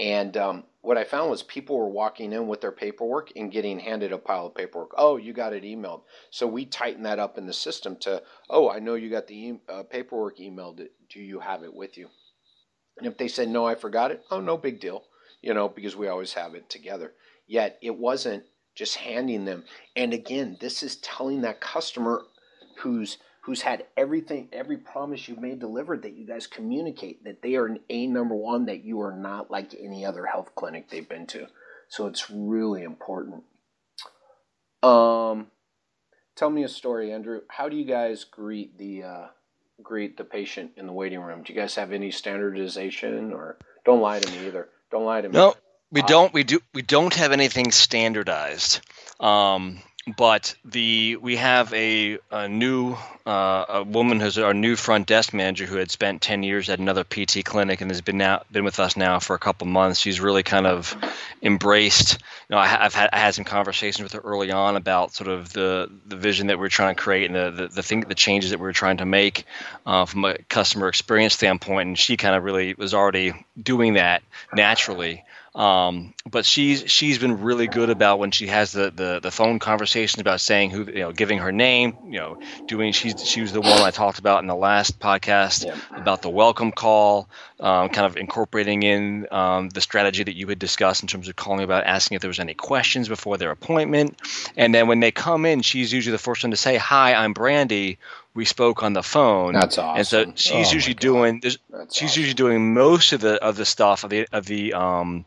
And 0.01 0.37
um, 0.37 0.65
what 0.81 0.99
I 0.99 1.05
found 1.05 1.31
was 1.31 1.43
people 1.43 1.79
were 1.79 1.89
walking 1.89 2.33
in 2.33 2.49
with 2.49 2.61
their 2.61 2.73
paperwork 2.73 3.31
and 3.37 3.53
getting 3.53 3.79
handed 3.79 4.13
a 4.13 4.19
pile 4.19 4.47
of 4.47 4.55
paperwork. 4.55 4.93
Oh, 4.97 5.17
you 5.17 5.33
got 5.33 5.53
it 5.53 5.63
emailed. 5.63 6.03
So 6.31 6.47
we 6.47 6.65
tightened 6.65 7.07
that 7.07 7.19
up 7.19 7.39
in 7.39 7.47
the 7.47 7.53
system 7.53 7.97
to, 8.01 8.23
oh, 8.51 8.71
I 8.71 8.79
know 8.79 8.95
you 8.95 9.11
got 9.11 9.27
the 9.27 9.37
e- 9.37 9.61
uh, 9.69 9.83
paperwork 9.85 10.39
emailed. 10.39 10.87
Do 11.09 11.21
you 11.21 11.41
have 11.41 11.63
it 11.63 11.75
with 11.75 11.97
you? 11.97 12.09
And 12.99 13.07
if 13.07 13.17
they 13.17 13.29
said, 13.29 13.49
no, 13.49 13.67
I 13.67 13.75
forgot 13.75 14.11
it, 14.11 14.25
oh, 14.31 14.41
no 14.41 14.57
big 14.57 14.81
deal, 14.81 15.05
you 15.41 15.55
know, 15.55 15.69
because 15.69 15.97
we 15.97 16.09
always 16.09 16.33
have 16.35 16.55
it 16.55 16.69
together. 16.69 17.13
Yet 17.47 17.79
it 17.83 17.97
wasn't 17.97 18.45
just 18.75 18.97
handing 18.97 19.45
them. 19.45 19.65
And 19.95 20.13
again, 20.13 20.57
this 20.61 20.83
is 20.83 20.97
telling 20.97 21.43
that 21.43 21.61
customer 21.61 22.23
who's 22.79 23.19
who's 23.43 23.63
had 23.63 23.85
everything, 23.97 24.49
every 24.53 24.77
promise 24.77 25.29
you've 25.29 25.41
made 25.41 25.59
delivered 25.59 26.03
that 26.03 26.15
you 26.17 26.27
guys 26.27 26.47
communicate 26.47 27.25
that 27.25 27.43
they 27.43 27.57
are 27.57 27.67
an 27.67 27.81
A 27.91 28.07
number 28.07 28.35
one, 28.35 28.67
that 28.67 28.85
you 28.85 29.01
are 29.01 29.15
not 29.15 29.51
like 29.51 29.75
any 29.79 30.07
other 30.07 30.27
health 30.27 30.51
clinic 30.55 30.89
they've 30.89 31.09
been 31.09 31.27
to. 31.29 31.47
So 31.89 32.07
it's 32.07 32.31
really 32.31 32.83
important. 32.83 33.43
Um, 34.83 35.49
tell 36.37 36.51
me 36.51 36.65
a 36.65 36.69
story, 36.69 37.13
Andrew. 37.13 37.41
How 37.49 37.69
do 37.69 37.77
you 37.77 37.85
guys 37.85 38.25
greet 38.25 38.79
the 38.79 39.03
uh, 39.03 39.27
greet 39.83 40.17
the 40.17 40.25
patient 40.25 40.73
in 40.77 40.87
the 40.87 40.93
waiting 40.93 41.21
room? 41.21 41.43
Do 41.43 41.53
you 41.53 41.59
guys 41.59 41.75
have 41.75 41.93
any 41.93 42.11
standardization, 42.11 43.33
or 43.33 43.59
don't 43.85 44.01
lie 44.01 44.21
to 44.21 44.31
me 44.31 44.47
either? 44.47 44.69
Don't 44.91 45.05
lie 45.05 45.21
to 45.21 45.29
me. 45.29 45.35
No, 45.35 45.55
we 45.91 46.01
uh, 46.01 46.07
don't. 46.07 46.33
We 46.33 46.45
do. 46.45 46.61
We 46.75 46.83
don't 46.83 47.15
have 47.15 47.33
anything 47.33 47.71
standardized. 47.73 48.81
Um, 49.21 49.81
but 50.17 50.55
the 50.65 51.17
we 51.17 51.37
have 51.37 51.73
a, 51.73 52.19
a 52.31 52.49
new 52.49 52.97
uh, 53.25 53.65
a 53.69 53.83
woman 53.85 54.19
who's 54.19 54.37
our 54.37 54.53
new 54.53 54.75
front 54.75 55.07
desk 55.07 55.33
manager 55.33 55.65
who 55.65 55.77
had 55.77 55.93
spent 55.93 56.21
10 56.23 56.43
years 56.43 56.69
at 56.69 56.81
another 56.81 57.05
PT 57.05 57.45
clinic 57.45 57.81
and 57.81 57.91
has 57.91 58.01
been 58.01 58.19
now 58.19 58.43
been 58.51 58.65
with 58.65 58.81
us 58.81 58.97
now 58.97 59.21
for 59.21 59.37
a 59.37 59.39
couple 59.39 59.69
months. 59.69 60.01
She's 60.01 60.21
really 60.21 60.43
kind 60.43 60.67
of 60.67 60.97
embraced. 61.41 62.15
You 62.49 62.57
know, 62.57 62.59
I, 62.59 62.67
have 62.67 62.95
had 62.95 63.11
I 63.13 63.19
had 63.19 63.35
some 63.35 63.45
conversations 63.45 64.03
with 64.03 64.13
her 64.15 64.29
early 64.29 64.51
on 64.51 64.77
about 64.77 65.15
sort 65.15 65.29
of 65.29 65.53
the 65.53 65.89
the 66.07 66.17
vision 66.17 66.49
that 66.49 66.59
we're 66.59 66.69
trying 66.69 66.97
to 66.97 67.01
create 67.01 67.31
and 67.31 67.35
the 67.35 67.63
the, 67.63 67.69
the 67.69 67.83
thing 67.83 68.01
the 68.01 68.17
changes 68.17 68.51
that 68.51 68.59
we 68.59 68.69
are 68.69 68.73
trying 68.73 68.97
to 68.97 69.07
make 69.07 69.45
uh, 69.87 70.05
from 70.05 70.25
a 70.25 70.37
customer 70.49 70.89
experience 70.89 71.35
standpoint. 71.35 71.87
And 71.89 71.99
she 71.99 72.17
kind 72.17 72.35
of 72.35 72.43
really 72.43 72.75
was 72.75 72.93
already 72.93 73.35
doing 73.61 73.95
that 73.95 74.23
naturally. 74.53 75.23
Um, 75.55 76.15
but 76.31 76.47
she's 76.47 76.91
she's 76.91 77.19
been 77.19 77.43
really 77.43 77.67
good 77.67 77.91
about 77.91 78.19
when 78.19 78.31
she 78.31 78.47
has 78.47 78.73
the, 78.73 78.91
the, 78.91 79.21
the 79.21 79.31
phone 79.31 79.59
conversations 79.59 80.19
about 80.19 80.41
saying 80.41 80.71
who 80.71 80.87
you 80.87 81.01
know 81.01 81.13
giving 81.13 81.39
her 81.39 81.53
name 81.53 81.95
you 82.07 82.19
know 82.19 82.41
doing 82.67 82.93
she's 82.95 83.23
she 83.23 83.43
was 83.43 83.53
the 83.53 83.61
one 83.61 83.83
I 83.83 83.91
talked 83.91 84.19
about 84.19 84.41
in 84.41 84.47
the 84.47 84.57
last 84.57 84.99
podcast 84.99 85.67
yeah. 85.67 85.77
about 85.95 86.23
the 86.23 86.31
welcome 86.31 86.73
call 86.73 87.29
um, 87.61 87.91
kind 87.91 88.07
of 88.07 88.17
incorporating 88.17 88.83
in 88.83 89.27
um, 89.31 89.69
the 89.69 89.83
strategy 89.83 90.23
that 90.23 90.35
you 90.35 90.47
had 90.49 90.59
discussed 90.59 91.03
in 91.03 91.09
terms 91.09 91.29
of 91.29 91.37
calling 91.37 91.65
about 91.65 91.85
asking 91.85 92.15
if 92.17 92.23
there 92.23 92.31
was 92.31 92.41
any 92.41 92.55
questions 92.55 93.07
before 93.07 93.37
their 93.37 93.51
appointment 93.51 94.19
and 94.57 94.75
then 94.75 94.89
when 94.89 95.01
they 95.01 95.11
come 95.11 95.45
in 95.45 95.61
she's 95.61 95.93
usually 95.93 96.13
the 96.13 96.19
first 96.19 96.43
one 96.43 96.53
to 96.53 96.57
say 96.57 96.79
hi 96.79 97.13
I'm 97.13 97.35
Brandy 97.35 97.99
we 98.35 98.45
spoke 98.45 98.83
on 98.83 98.93
the 98.93 99.03
phone. 99.03 99.55
That's 99.55 99.79
awesome. 99.79 99.99
And 99.99 100.07
so 100.07 100.33
she's 100.35 100.71
oh 100.71 100.75
usually 100.75 100.95
doing 100.95 101.43
she's 101.91 102.17
usually 102.17 102.35
doing 102.35 102.75
most 102.75 103.13
of 103.13 103.21
the 103.21 103.43
of 103.43 103.57
the 103.57 103.65
stuff 103.65 104.05
of 104.05 104.11
the 104.11 104.27
of 104.33 104.47
the 104.47 104.73
um, 104.75 105.25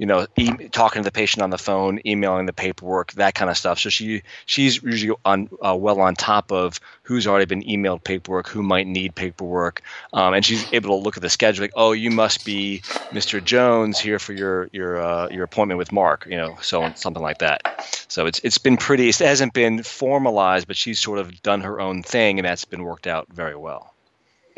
you 0.00 0.06
know, 0.06 0.26
e- 0.38 0.68
talking 0.70 1.02
to 1.02 1.06
the 1.06 1.12
patient 1.12 1.42
on 1.42 1.50
the 1.50 1.58
phone, 1.58 2.00
emailing 2.06 2.46
the 2.46 2.54
paperwork, 2.54 3.12
that 3.12 3.34
kind 3.34 3.50
of 3.50 3.58
stuff. 3.58 3.78
So 3.78 3.90
she 3.90 4.22
she's 4.46 4.82
usually 4.82 5.14
on 5.26 5.50
uh, 5.60 5.76
well 5.78 6.00
on 6.00 6.14
top 6.14 6.50
of 6.52 6.80
who's 7.02 7.26
already 7.26 7.44
been 7.44 7.62
emailed 7.64 8.02
paperwork, 8.02 8.48
who 8.48 8.62
might 8.62 8.86
need 8.86 9.14
paperwork, 9.14 9.82
um, 10.14 10.32
and 10.32 10.42
she's 10.42 10.72
able 10.72 10.88
to 10.98 11.04
look 11.04 11.18
at 11.18 11.22
the 11.22 11.28
schedule 11.28 11.62
like, 11.64 11.72
oh, 11.76 11.92
you 11.92 12.10
must 12.10 12.46
be 12.46 12.80
Mr. 13.12 13.44
Jones 13.44 14.00
here 14.00 14.18
for 14.18 14.32
your 14.32 14.70
your 14.72 14.98
uh, 14.98 15.28
your 15.28 15.44
appointment 15.44 15.76
with 15.76 15.92
Mark, 15.92 16.26
you 16.30 16.36
know, 16.38 16.56
so 16.62 16.90
something 16.94 17.22
like 17.22 17.38
that. 17.38 17.62
So 18.08 18.24
it's 18.24 18.40
it's 18.40 18.58
been 18.58 18.78
pretty. 18.78 19.10
It 19.10 19.18
hasn't 19.18 19.52
been 19.52 19.82
formalized, 19.82 20.66
but 20.66 20.76
she's 20.78 20.98
sort 20.98 21.18
of 21.18 21.42
done 21.42 21.60
her 21.60 21.78
own 21.78 22.02
thing, 22.02 22.38
and 22.38 22.46
that's 22.46 22.64
been 22.64 22.84
worked 22.84 23.06
out 23.06 23.28
very 23.30 23.54
well. 23.56 23.89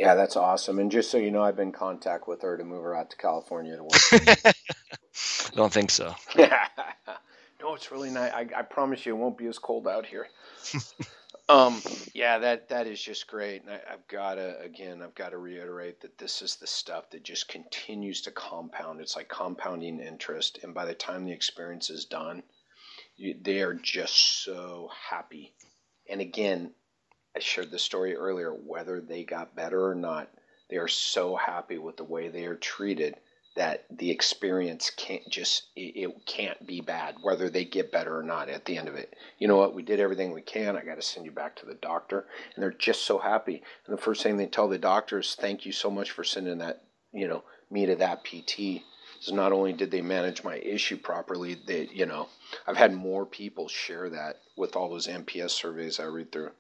Yeah, 0.03 0.17
that's 0.17 0.35
awesome. 0.35 0.81
And 0.81 0.91
just 0.91 1.13
so 1.13 1.19
you 1.19 1.31
know, 1.31 1.45
I've 1.45 1.55
been 1.55 1.69
in 1.69 1.73
contact 1.73 2.27
with 2.27 2.43
her 2.43 2.57
to 2.57 2.65
move 2.65 2.83
her 2.83 2.97
out 2.97 3.11
to 3.11 3.17
California 3.17 3.77
to 3.77 3.85
work. 3.85 4.55
Don't 5.55 5.73
think 5.73 5.93
so. 5.93 6.13
no, 6.37 7.75
it's 7.75 7.93
really 7.93 8.11
nice. 8.11 8.33
I, 8.33 8.49
I, 8.57 8.63
promise 8.63 9.07
you, 9.07 9.15
it 9.15 9.19
won't 9.19 9.39
be 9.39 9.47
as 9.47 9.61
cold 9.61 9.87
out 9.87 10.05
here. 10.05 10.27
um, 11.49 11.81
yeah, 12.15 12.39
that 12.39 12.71
that 12.71 12.89
is 12.89 13.01
just 13.01 13.29
great. 13.29 13.63
And 13.63 13.71
I, 13.71 13.81
I've 13.93 14.09
got 14.09 14.35
to 14.35 14.59
again, 14.59 15.03
I've 15.03 15.15
got 15.15 15.29
to 15.29 15.39
reiterate 15.39 16.01
that 16.01 16.19
this 16.19 16.43
is 16.43 16.57
the 16.57 16.67
stuff 16.67 17.11
that 17.11 17.23
just 17.23 17.47
continues 17.47 18.23
to 18.23 18.33
compound. 18.33 19.01
It's 19.01 19.15
like 19.15 19.29
compounding 19.29 20.01
interest, 20.01 20.59
and 20.65 20.75
by 20.75 20.85
the 20.85 20.95
time 20.95 21.27
the 21.27 21.33
experience 21.33 21.91
is 21.91 22.07
done, 22.07 22.43
you, 23.15 23.37
they 23.41 23.61
are 23.61 23.75
just 23.75 24.43
so 24.43 24.91
happy. 25.11 25.55
And 26.11 26.21
again, 26.21 26.73
I 27.37 27.41
shared 27.41 27.71
the 27.71 27.79
story 27.79 28.15
earlier. 28.15 28.53
Whether 28.53 29.01
they 29.01 29.25
got 29.25 29.57
better 29.57 29.87
or 29.87 29.95
not, 29.95 30.29
they 30.71 30.77
are 30.77 30.89
so 30.89 31.37
happy 31.37 31.79
with 31.79 31.97
the 31.97 32.05
way 32.05 32.29
they 32.29 32.45
are 32.45 32.57
treated 32.57 33.17
that 33.55 33.85
the 33.91 34.11
experience 34.11 34.91
can't 34.97 35.29
just 35.29 35.65
it, 35.77 35.95
it, 35.95 36.27
can't 36.27 36.67
be 36.67 36.81
bad 36.81 37.17
whether 37.21 37.51
they 37.51 37.67
get 37.67 37.93
better 37.93 38.19
or 38.19 38.23
not 38.23 38.49
at 38.49 38.65
the 38.65 38.79
end 38.79 38.89
of 38.89 38.95
it. 38.95 39.15
You 39.39 39.49
know 39.49 39.57
what? 39.57 39.75
We 39.75 39.83
did 39.83 40.01
everything 40.01 40.33
we 40.33 40.41
can. 40.41 40.77
I 40.77 40.85
got 40.85 40.95
to 40.95 41.03
send 41.03 41.27
you 41.27 41.33
back 41.33 41.57
to 41.57 41.67
the 41.67 41.75
doctor. 41.75 42.27
And 42.55 42.63
they're 42.63 42.71
just 42.71 43.03
so 43.03 43.19
happy. 43.19 43.63
And 43.87 43.97
the 43.97 44.01
first 44.01 44.23
thing 44.23 44.37
they 44.37 44.47
tell 44.47 44.69
the 44.69 44.79
doctor 44.79 45.19
is 45.19 45.35
thank 45.35 45.67
you 45.67 45.73
so 45.73 45.91
much 45.91 46.11
for 46.11 46.25
sending 46.25 46.59
that 46.59 46.83
you 47.13 47.29
know 47.29 47.45
me 47.71 47.87
to 47.87 47.97
that 47.97 48.25
pt 48.25 48.83
so 49.21 49.35
not 49.35 49.53
only 49.53 49.73
did 49.73 49.91
they 49.91 50.01
manage 50.01 50.43
my 50.43 50.57
issue 50.57 50.97
properly 50.97 51.57
they 51.67 51.89
you 51.93 52.07
know 52.07 52.29
i've 52.67 52.77
had 52.77 52.93
more 52.93 53.25
people 53.25 53.69
share 53.69 54.11
that 54.11 54.37
with 54.57 54.75
all 54.75 54.89
those 54.89 55.07
nps 55.07 55.51
surveys 55.51 56.01
i 56.01 56.05
read 56.05 56.33
through 56.33 56.51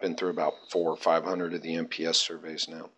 been 0.00 0.16
through 0.16 0.30
about 0.30 0.54
four 0.70 0.90
or 0.90 0.96
five 0.96 1.24
hundred 1.24 1.54
of 1.54 1.62
the 1.62 1.74
NPS 1.74 2.16
surveys 2.16 2.68
now 2.68 2.90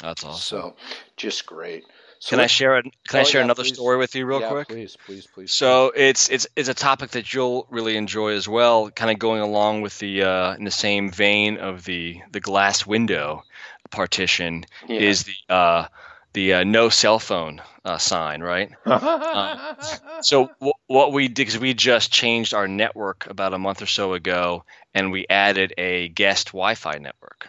that's 0.00 0.24
awesome 0.24 0.58
so 0.60 0.76
just 1.16 1.46
great 1.46 1.84
so 2.20 2.36
can 2.36 2.40
I 2.40 2.48
share 2.48 2.76
a, 2.76 2.82
Can 2.82 2.92
oh, 3.14 3.18
I 3.20 3.22
share 3.22 3.40
yeah, 3.40 3.46
another 3.46 3.62
please. 3.62 3.72
story 3.72 3.96
with 3.96 4.14
you 4.14 4.26
real 4.26 4.40
yeah, 4.40 4.50
quick? 4.50 4.68
Please, 4.68 4.94
please, 5.06 5.26
please. 5.26 5.54
So 5.54 5.90
it's 5.96 6.28
it's 6.28 6.46
it's 6.54 6.68
a 6.68 6.74
topic 6.74 7.12
that 7.12 7.32
you'll 7.32 7.66
really 7.70 7.96
enjoy 7.96 8.34
as 8.34 8.46
well. 8.46 8.90
Kind 8.90 9.10
of 9.10 9.18
going 9.18 9.40
along 9.40 9.80
with 9.80 9.98
the 10.00 10.24
uh, 10.24 10.54
in 10.54 10.64
the 10.64 10.70
same 10.70 11.10
vein 11.10 11.56
of 11.56 11.86
the 11.86 12.20
the 12.30 12.40
glass 12.40 12.86
window 12.86 13.42
partition 13.90 14.66
yeah. 14.86 15.00
is 15.00 15.24
the 15.24 15.54
uh, 15.54 15.86
the 16.34 16.54
uh, 16.54 16.64
no 16.64 16.90
cell 16.90 17.18
phone 17.18 17.62
uh, 17.86 17.96
sign, 17.96 18.42
right? 18.42 18.70
uh, 18.84 19.74
so 20.20 20.50
w- 20.60 20.72
what 20.90 21.12
we 21.12 21.28
did 21.28 21.46
is 21.46 21.56
we 21.56 21.72
just 21.72 22.10
changed 22.10 22.52
our 22.52 22.66
network 22.66 23.28
about 23.30 23.54
a 23.54 23.58
month 23.60 23.80
or 23.80 23.86
so 23.86 24.14
ago, 24.14 24.64
and 24.92 25.12
we 25.12 25.24
added 25.30 25.72
a 25.78 26.08
guest 26.08 26.48
Wi-Fi 26.48 26.98
network. 26.98 27.48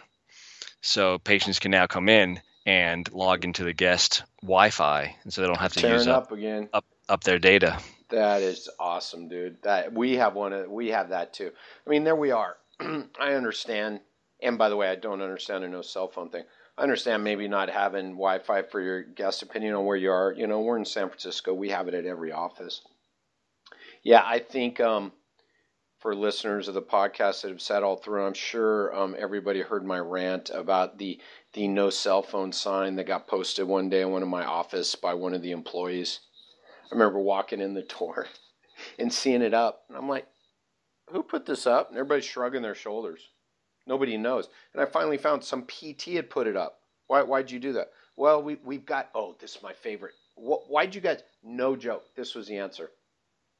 So 0.80 1.18
patients 1.18 1.58
can 1.58 1.72
now 1.72 1.88
come 1.88 2.08
in 2.08 2.40
and 2.66 3.10
log 3.12 3.44
into 3.44 3.64
the 3.64 3.72
guest 3.72 4.22
Wi-Fi, 4.42 5.16
and 5.24 5.32
so 5.32 5.40
they 5.40 5.48
don't 5.48 5.58
have 5.58 5.72
to 5.72 5.80
Tearing 5.80 5.98
use 5.98 6.06
up, 6.06 6.26
up 6.26 6.32
again 6.32 6.68
up 6.72 6.84
up 7.08 7.24
their 7.24 7.40
data. 7.40 7.80
That 8.10 8.42
is 8.42 8.70
awesome, 8.78 9.26
dude. 9.26 9.60
That 9.62 9.92
we 9.92 10.18
have 10.18 10.36
one. 10.36 10.70
We 10.70 10.88
have 10.90 11.08
that 11.08 11.32
too. 11.32 11.50
I 11.84 11.90
mean, 11.90 12.04
there 12.04 12.14
we 12.14 12.30
are. 12.30 12.56
I 12.80 13.32
understand. 13.32 13.98
And 14.40 14.56
by 14.56 14.68
the 14.68 14.76
way, 14.76 14.88
I 14.88 14.94
don't 14.94 15.20
understand 15.20 15.64
a 15.64 15.68
no 15.68 15.82
cell 15.82 16.06
phone 16.06 16.30
thing. 16.30 16.44
I 16.78 16.82
understand 16.82 17.24
maybe 17.24 17.48
not 17.48 17.70
having 17.70 18.12
Wi-Fi 18.12 18.62
for 18.62 18.80
your 18.80 19.02
guests, 19.02 19.40
depending 19.40 19.74
on 19.74 19.84
where 19.84 19.96
you 19.96 20.12
are. 20.12 20.32
You 20.32 20.46
know, 20.46 20.60
we're 20.60 20.78
in 20.78 20.84
San 20.84 21.08
Francisco. 21.08 21.52
We 21.52 21.70
have 21.70 21.88
it 21.88 21.94
at 21.94 22.06
every 22.06 22.30
office. 22.30 22.82
Yeah, 24.02 24.22
I 24.24 24.40
think 24.40 24.80
um, 24.80 25.12
for 26.00 26.14
listeners 26.14 26.66
of 26.66 26.74
the 26.74 26.82
podcast 26.82 27.42
that 27.42 27.52
have 27.52 27.62
sat 27.62 27.84
all 27.84 27.96
through, 27.96 28.26
I'm 28.26 28.34
sure 28.34 28.92
um, 28.94 29.14
everybody 29.16 29.60
heard 29.60 29.84
my 29.84 29.98
rant 29.98 30.50
about 30.50 30.98
the 30.98 31.20
the 31.52 31.68
no 31.68 31.90
cell 31.90 32.22
phone 32.22 32.50
sign 32.50 32.96
that 32.96 33.06
got 33.06 33.28
posted 33.28 33.68
one 33.68 33.88
day 33.88 34.00
in 34.00 34.10
one 34.10 34.22
of 34.22 34.28
my 34.28 34.44
office 34.44 34.96
by 34.96 35.14
one 35.14 35.34
of 35.34 35.42
the 35.42 35.52
employees. 35.52 36.20
I 36.90 36.94
remember 36.94 37.20
walking 37.20 37.60
in 37.60 37.74
the 37.74 37.82
door 37.82 38.26
and 38.98 39.12
seeing 39.12 39.42
it 39.42 39.54
up, 39.54 39.84
and 39.88 39.96
I'm 39.96 40.08
like, 40.08 40.26
"Who 41.10 41.22
put 41.22 41.46
this 41.46 41.64
up?" 41.66 41.88
And 41.88 41.96
everybody's 41.96 42.24
shrugging 42.24 42.62
their 42.62 42.74
shoulders. 42.74 43.28
Nobody 43.86 44.16
knows. 44.16 44.48
And 44.72 44.82
I 44.82 44.86
finally 44.86 45.18
found 45.18 45.44
some 45.44 45.64
PT 45.66 46.14
had 46.14 46.28
put 46.28 46.48
it 46.48 46.56
up. 46.56 46.80
Why? 47.06 47.22
Why'd 47.22 47.52
you 47.52 47.60
do 47.60 47.74
that? 47.74 47.92
Well, 48.16 48.42
we 48.42 48.56
we've 48.64 48.86
got. 48.86 49.10
Oh, 49.14 49.36
this 49.38 49.54
is 49.54 49.62
my 49.62 49.72
favorite. 49.72 50.14
Why'd 50.34 50.92
you 50.92 51.00
guys? 51.00 51.22
No 51.44 51.76
joke. 51.76 52.06
This 52.16 52.34
was 52.34 52.48
the 52.48 52.58
answer. 52.58 52.90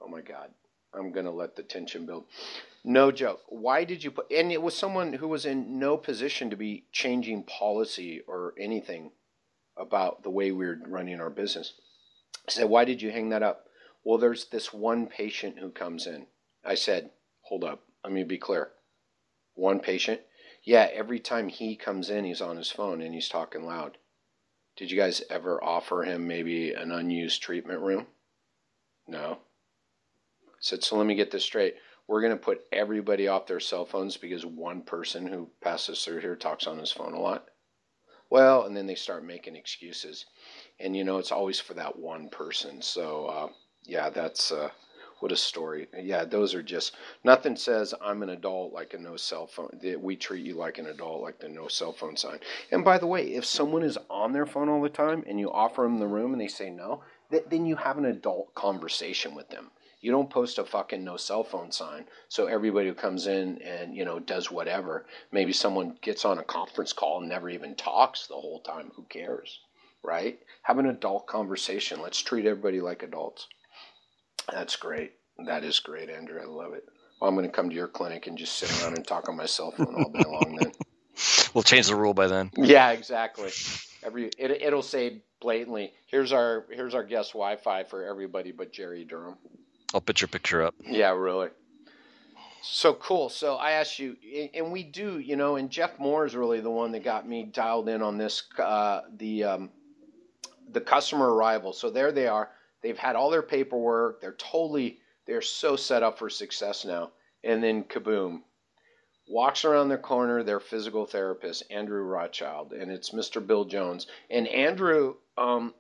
Oh 0.03 0.09
my 0.09 0.21
God. 0.21 0.51
I'm 0.95 1.13
gonna 1.13 1.31
let 1.31 1.57
the 1.57 1.63
tension 1.63 2.05
build. 2.05 2.27
No 2.85 3.11
joke. 3.11 3.41
Why 3.49 3.85
did 3.85 4.05
you 4.05 4.11
put? 4.11 4.31
And 4.31 4.53
it 4.53 4.61
was 4.61 4.77
someone 4.77 5.15
who 5.15 5.29
was 5.29 5.47
in 5.47 5.79
no 5.79 5.97
position 5.97 6.51
to 6.51 6.57
be 6.57 6.85
changing 6.93 7.45
policy 7.45 8.21
or 8.27 8.55
anything 8.59 9.13
about 9.77 10.23
the 10.23 10.31
way 10.31 10.53
we 10.53 10.67
are 10.67 10.79
running 10.87 11.21
our 11.21 11.31
business. 11.31 11.75
I 12.47 12.51
said, 12.51 12.69
"Why 12.69 12.85
did 12.85 13.01
you 13.01 13.11
hang 13.11 13.31
that 13.31 13.43
up?" 13.43 13.69
Well, 14.05 14.19
there's 14.19 14.47
this 14.47 14.73
one 14.73 15.07
patient 15.07 15.59
who 15.59 15.71
comes 15.71 16.07
in. 16.07 16.27
I 16.65 16.75
said, 16.75 17.11
"Hold 17.43 17.65
up. 17.65 17.85
Let 18.05 18.13
me 18.13 18.25
be 18.25 18.39
clear. 18.39 18.73
One 19.55 19.81
patient. 19.81 20.21
Yeah, 20.65 20.91
every 20.93 21.21
time 21.21 21.49
he 21.49 21.77
comes 21.77 22.11
in, 22.11 22.25
he's 22.25 22.41
on 22.41 22.57
his 22.57 22.71
phone 22.71 23.01
and 23.01 23.15
he's 23.15 23.29
talking 23.29 23.65
loud. 23.65 23.99
Did 24.77 24.91
you 24.91 24.97
guys 24.97 25.23
ever 25.31 25.63
offer 25.63 26.03
him 26.03 26.27
maybe 26.27 26.73
an 26.73 26.93
unused 26.93 27.43
treatment 27.43 27.81
room? 27.81 28.09
No. 29.07 29.39
Said, 30.63 30.83
so 30.83 30.97
let 30.97 31.07
me 31.07 31.15
get 31.15 31.31
this 31.31 31.45
straight 31.45 31.75
we're 32.07 32.21
going 32.21 32.33
to 32.33 32.45
put 32.45 32.67
everybody 32.73 33.29
off 33.29 33.47
their 33.47 33.61
cell 33.61 33.85
phones 33.85 34.17
because 34.17 34.45
one 34.45 34.83
person 34.83 35.27
who 35.27 35.49
passes 35.63 36.05
through 36.05 36.21
here 36.21 36.37
talks 36.37 36.67
on 36.67 36.79
his 36.79 36.93
phone 36.93 37.15
a 37.15 37.21
lot. 37.21 37.49
well, 38.31 38.65
and 38.65 38.77
then 38.77 38.87
they 38.87 38.95
start 38.95 39.25
making 39.25 39.57
excuses, 39.57 40.27
and 40.81 40.97
you 40.97 41.05
know 41.05 41.19
it's 41.19 41.33
always 41.33 41.61
for 41.61 41.75
that 41.75 41.99
one 41.99 42.29
person. 42.29 42.83
So 42.83 43.27
uh, 43.27 43.49
yeah, 43.85 44.11
that's 44.11 44.51
uh, 44.53 44.71
what 45.21 45.33
a 45.33 45.37
story. 45.37 45.87
Yeah, 45.99 46.25
those 46.25 46.55
are 46.55 46.63
just 46.63 46.97
nothing 47.25 47.57
says 47.57 47.95
I'm 48.03 48.23
an 48.23 48.31
adult 48.31 48.73
like 48.73 48.95
a 48.95 48.99
no 48.99 49.17
cell 49.17 49.47
phone. 49.47 49.79
That 49.83 50.03
we 50.03 50.17
treat 50.17 50.45
you 50.45 50.55
like 50.57 50.79
an 50.79 50.87
adult 50.87 51.23
like 51.23 51.39
the 51.39 51.49
no 51.49 51.69
cell 51.69 51.93
phone 51.93 52.17
sign. 52.17 52.41
And 52.73 52.85
by 52.85 52.99
the 52.99 53.07
way, 53.07 53.35
if 53.35 53.45
someone 53.45 53.83
is 53.83 53.99
on 54.11 54.33
their 54.33 54.47
phone 54.47 54.69
all 54.69 54.83
the 54.83 54.89
time 54.89 55.25
and 55.27 55.39
you 55.39 55.53
offer 55.53 55.83
them 55.83 55.99
the 55.99 56.07
room 56.07 56.33
and 56.33 56.41
they 56.41 56.49
say 56.49 56.71
no, 56.71 57.03
then 57.31 57.67
you 57.67 57.77
have 57.77 57.99
an 57.99 58.07
adult 58.07 58.55
conversation 58.55 59.35
with 59.35 59.49
them. 59.49 59.71
You 60.03 60.11
don't 60.11 60.31
post 60.31 60.59
a 60.59 60.65
fucking 60.65 61.05
no 61.05 61.17
cell 61.17 61.45
phone 61.45 61.73
sign 61.73 62.07
so 62.29 62.47
everybody 62.47 62.89
who 62.89 62.95
comes 62.95 63.29
in 63.29 63.63
and 63.63 63.97
you 63.97 64.05
know 64.05 64.19
does 64.19 64.51
whatever. 64.51 65.07
Maybe 65.31 65.53
someone 65.53 65.97
gets 66.03 66.25
on 66.25 66.39
a 66.39 66.45
conference 66.45 66.93
call 66.93 67.21
and 67.21 67.29
never 67.29 67.49
even 67.49 67.77
talks 67.77 68.27
the 68.27 68.35
whole 68.35 68.61
time. 68.61 68.91
Who 68.97 69.05
cares, 69.05 69.61
right? 70.03 70.41
Have 70.65 70.79
an 70.79 70.87
adult 70.87 71.29
conversation. 71.29 72.03
Let's 72.03 72.21
treat 72.21 72.47
everybody 72.47 72.81
like 72.81 73.05
adults. 73.05 73.47
That's 74.51 74.77
great. 74.77 75.13
That 75.47 75.65
is 75.65 75.81
great, 75.81 76.11
Andrew. 76.11 76.41
I 76.43 76.47
love 76.47 76.75
it. 76.75 76.85
Well, 77.21 77.29
I'm 77.29 77.37
going 77.37 77.47
to 77.47 77.53
come 77.53 77.71
to 77.71 77.75
your 77.77 77.89
clinic 77.89 78.27
and 78.27 78.37
just 78.37 78.57
sit 78.57 78.83
around 78.83 78.97
and 78.97 79.07
talk 79.07 79.29
on 79.29 79.37
my 79.37 79.47
cell 79.47 79.71
phone 79.71 79.95
all 79.95 80.11
day 80.11 80.25
long. 80.29 80.57
Then 80.61 80.73
we'll 81.55 81.63
change 81.63 81.87
the 81.87 81.97
rule 81.97 82.15
by 82.15 82.27
then. 82.27 82.51
Yeah, 82.57 82.91
exactly. 82.91 83.51
Every 84.03 84.27
it, 84.39 84.51
it'll 84.51 84.83
say 84.83 85.23
blatantly, 85.41 85.93
"Here's 86.09 86.33
our 86.33 86.67
here's 86.71 86.95
our 86.95 87.05
guest 87.05 87.33
Wi-Fi 87.35 87.85
for 87.85 88.05
everybody 88.05 88.53
but 88.53 88.73
Jerry 88.73 89.05
Durham." 89.05 89.37
I'll 89.95 90.01
put 90.01 90.21
your 90.21 90.29
picture 90.29 90.63
up. 90.63 90.75
Yeah, 90.85 91.11
really. 91.11 91.49
So 92.63 92.95
cool. 92.95 93.29
So 93.29 93.57
I 93.57 93.73
asked 93.73 93.99
you, 93.99 94.17
and 94.55 94.71
we 94.71 94.85
do, 94.85 95.19
you 95.19 95.37
know, 95.37 95.57
and 95.57 95.69
Jeff 95.69 95.99
Moore 95.99 96.25
is 96.25 96.37
really 96.37 96.61
the 96.61 96.71
one 96.71 96.93
that 96.93 97.03
got 97.03 97.29
me 97.29 97.45
dialed 97.45 97.89
in 97.89 98.03
on 98.03 98.19
this, 98.19 98.45
uh, 98.59 99.01
the 99.17 99.45
um, 99.45 99.71
the 100.71 100.81
customer 100.81 101.35
arrival. 101.35 101.73
So 101.73 101.91
there 101.91 102.13
they 102.13 102.27
are. 102.27 102.51
They've 102.83 102.99
had 102.99 103.17
all 103.17 103.31
their 103.31 103.43
paperwork. 103.43 104.21
They're 104.21 104.33
totally, 104.33 104.99
they're 105.27 105.43
so 105.43 105.77
set 105.77 106.03
up 106.03 106.19
for 106.19 106.31
success 106.31 106.85
now. 106.85 107.11
And 107.45 107.63
then 107.63 107.85
kaboom, 107.85 108.43
walks 109.29 109.65
around 109.65 109.89
the 109.89 109.99
corner 109.99 110.43
their 110.43 110.61
physical 110.61 111.07
therapist, 111.07 111.65
Andrew 111.71 112.03
Rothschild, 112.03 112.73
and 112.73 112.91
it's 112.91 113.11
Mr. 113.11 113.45
Bill 113.45 113.65
Jones. 113.65 114.07
And 114.31 114.47
Andrew 114.49 115.17
um, 115.37 115.75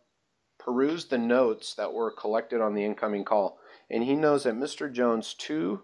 perused 0.58 1.10
the 1.10 1.18
notes 1.18 1.74
that 1.74 1.92
were 1.92 2.10
collected 2.10 2.60
on 2.60 2.74
the 2.74 2.84
incoming 2.84 3.24
call 3.24 3.58
and 3.92 4.04
he 4.04 4.14
knows 4.14 4.44
that 4.44 4.54
Mr. 4.54 4.90
Jones' 4.90 5.34
two 5.34 5.82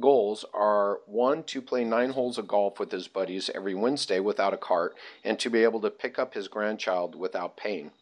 goals 0.00 0.44
are 0.54 1.00
one, 1.06 1.44
to 1.44 1.60
play 1.60 1.84
nine 1.84 2.10
holes 2.10 2.38
of 2.38 2.48
golf 2.48 2.80
with 2.80 2.90
his 2.90 3.06
buddies 3.06 3.50
every 3.54 3.74
Wednesday 3.74 4.18
without 4.18 4.54
a 4.54 4.56
cart, 4.56 4.96
and 5.22 5.38
to 5.38 5.50
be 5.50 5.62
able 5.62 5.80
to 5.82 5.90
pick 5.90 6.18
up 6.18 6.34
his 6.34 6.48
grandchild 6.48 7.14
without 7.14 7.56
pain. 7.56 7.92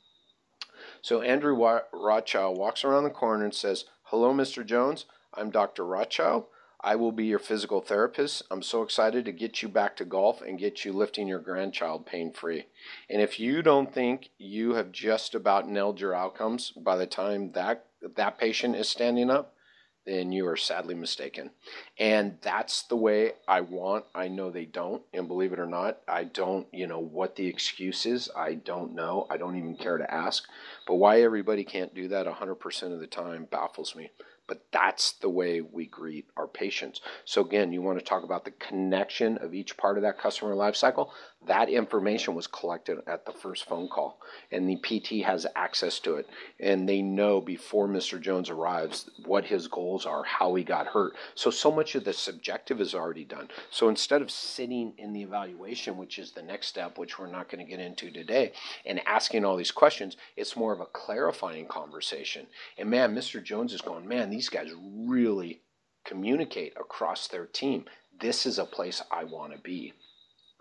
So 1.03 1.20
Andrew 1.20 1.55
Rothschild 1.92 2.57
walks 2.57 2.84
around 2.84 3.05
the 3.05 3.11
corner 3.11 3.44
and 3.44 3.55
says, 3.55 3.84
Hello, 4.05 4.32
Mr. 4.32 4.64
Jones. 4.64 5.05
I'm 5.34 5.50
Dr. 5.50 5.84
Rothschild. 5.84 6.44
I 6.84 6.96
will 6.96 7.12
be 7.12 7.26
your 7.26 7.38
physical 7.38 7.80
therapist. 7.80 8.42
I'm 8.50 8.62
so 8.62 8.82
excited 8.82 9.24
to 9.24 9.32
get 9.32 9.62
you 9.62 9.68
back 9.68 9.96
to 9.96 10.04
golf 10.04 10.42
and 10.42 10.58
get 10.58 10.84
you 10.84 10.92
lifting 10.92 11.28
your 11.28 11.38
grandchild 11.38 12.06
pain 12.06 12.32
free. 12.32 12.66
And 13.08 13.22
if 13.22 13.38
you 13.38 13.62
don't 13.62 13.94
think 13.94 14.30
you 14.36 14.74
have 14.74 14.90
just 14.90 15.34
about 15.34 15.68
nailed 15.68 16.00
your 16.00 16.14
outcomes 16.14 16.72
by 16.72 16.96
the 16.96 17.06
time 17.06 17.52
that 17.52 17.86
that 18.16 18.38
patient 18.38 18.74
is 18.74 18.88
standing 18.88 19.30
up, 19.30 19.54
then 20.04 20.32
you 20.32 20.46
are 20.48 20.56
sadly 20.56 20.96
mistaken. 20.96 21.50
And 21.96 22.38
that's 22.42 22.82
the 22.82 22.96
way 22.96 23.34
I 23.46 23.60
want. 23.60 24.06
I 24.14 24.26
know 24.26 24.50
they 24.50 24.64
don't. 24.64 25.02
And 25.12 25.28
believe 25.28 25.52
it 25.52 25.60
or 25.60 25.66
not, 25.66 26.00
I 26.08 26.24
don't, 26.24 26.66
you 26.72 26.88
know, 26.88 26.98
what 26.98 27.36
the 27.36 27.46
excuse 27.46 28.04
is. 28.04 28.28
I 28.36 28.54
don't 28.54 28.94
know. 28.96 29.28
I 29.30 29.36
don't 29.36 29.56
even 29.56 29.76
care 29.76 29.98
to 29.98 30.12
ask. 30.12 30.44
But 30.88 30.96
why 30.96 31.22
everybody 31.22 31.62
can't 31.62 31.94
do 31.94 32.08
that 32.08 32.26
100% 32.26 32.92
of 32.92 32.98
the 32.98 33.06
time 33.06 33.46
baffles 33.48 33.94
me. 33.94 34.10
But 34.53 34.66
that's 34.70 35.12
the 35.12 35.30
way 35.30 35.62
we 35.62 35.86
greet 35.86 36.26
our 36.36 36.46
patients. 36.46 37.00
So, 37.24 37.40
again, 37.40 37.72
you 37.72 37.80
want 37.80 37.98
to 37.98 38.05
talk 38.05 38.22
about 38.22 38.44
the 38.44 38.50
connection 38.50 39.38
of 39.38 39.55
each 39.55 39.78
part 39.78 39.96
of 39.96 40.03
that 40.03 40.18
customer 40.18 40.55
lifecycle. 40.55 41.09
That 41.47 41.68
information 41.68 42.34
was 42.34 42.47
collected 42.47 42.99
at 43.09 43.26
the 43.26 43.32
first 43.32 43.64
phone 43.64 43.88
call, 43.88 44.20
and 44.53 44.68
the 44.68 44.76
PT 44.76 45.24
has 45.24 45.45
access 45.57 45.99
to 46.01 46.14
it. 46.14 46.28
And 46.61 46.88
they 46.88 47.03
know 47.03 47.40
before 47.40 47.88
Mr. 47.88 48.20
Jones 48.20 48.49
arrives 48.49 49.11
what 49.24 49.45
his 49.45 49.66
goals 49.66 50.07
are, 50.07 50.22
how 50.22 50.55
he 50.55 50.62
got 50.62 50.86
hurt. 50.86 51.14
So, 51.34 51.51
so 51.51 51.72
much 51.72 51.97
of 51.97 52.05
the 52.05 52.12
subjective 52.12 52.80
is 52.80 52.95
already 52.95 53.24
done. 53.24 53.49
So, 53.70 53.88
instead 53.88 54.22
of 54.22 54.30
sitting 54.30 54.95
in 54.99 55.12
the 55.12 55.22
evaluation, 55.22 55.97
which 55.97 56.18
is 56.20 56.30
the 56.30 56.43
next 56.43 56.68
step, 56.68 56.97
which 56.97 57.18
we're 57.18 57.26
not 57.26 57.49
going 57.49 57.64
to 57.64 57.70
get 57.70 57.80
into 57.80 58.12
today, 58.12 58.53
and 58.86 59.01
asking 59.07 59.45
all 59.45 59.57
these 59.57 59.72
questions, 59.72 60.16
it's 60.36 60.57
more 60.57 60.72
of 60.72 60.80
a 60.80 60.86
clarifying 60.86 61.66
conversation. 61.66 62.47
And 62.78 62.88
man, 62.88 63.16
Mr. 63.16 63.43
Jones 63.43 63.72
is 63.72 63.80
going, 63.80 64.07
man, 64.07 64.30
these 64.30 64.49
guys 64.49 64.70
really 64.78 65.62
communicate 66.05 66.74
across 66.78 67.26
their 67.26 67.47
team. 67.47 67.86
This 68.20 68.47
is 68.47 68.59
a 68.59 68.64
place 68.64 69.03
I 69.11 69.24
want 69.24 69.53
to 69.53 69.59
be 69.59 69.95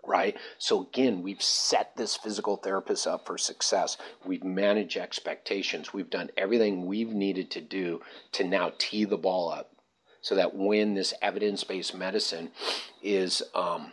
right? 0.06 0.36
So 0.58 0.82
again, 0.82 1.22
we've 1.22 1.42
set 1.42 1.96
this 1.96 2.16
physical 2.16 2.56
therapist 2.56 3.06
up 3.06 3.26
for 3.26 3.38
success. 3.38 3.96
We've 4.24 4.44
managed 4.44 4.96
expectations. 4.96 5.92
We've 5.92 6.10
done 6.10 6.30
everything 6.36 6.86
we've 6.86 7.12
needed 7.12 7.50
to 7.52 7.60
do 7.60 8.00
to 8.32 8.44
now 8.44 8.72
tee 8.78 9.04
the 9.04 9.16
ball 9.16 9.50
up 9.50 9.70
so 10.20 10.36
that 10.36 10.54
when 10.54 10.94
this 10.94 11.12
evidence-based 11.20 11.94
medicine 11.94 12.50
is 13.02 13.42
um, 13.54 13.92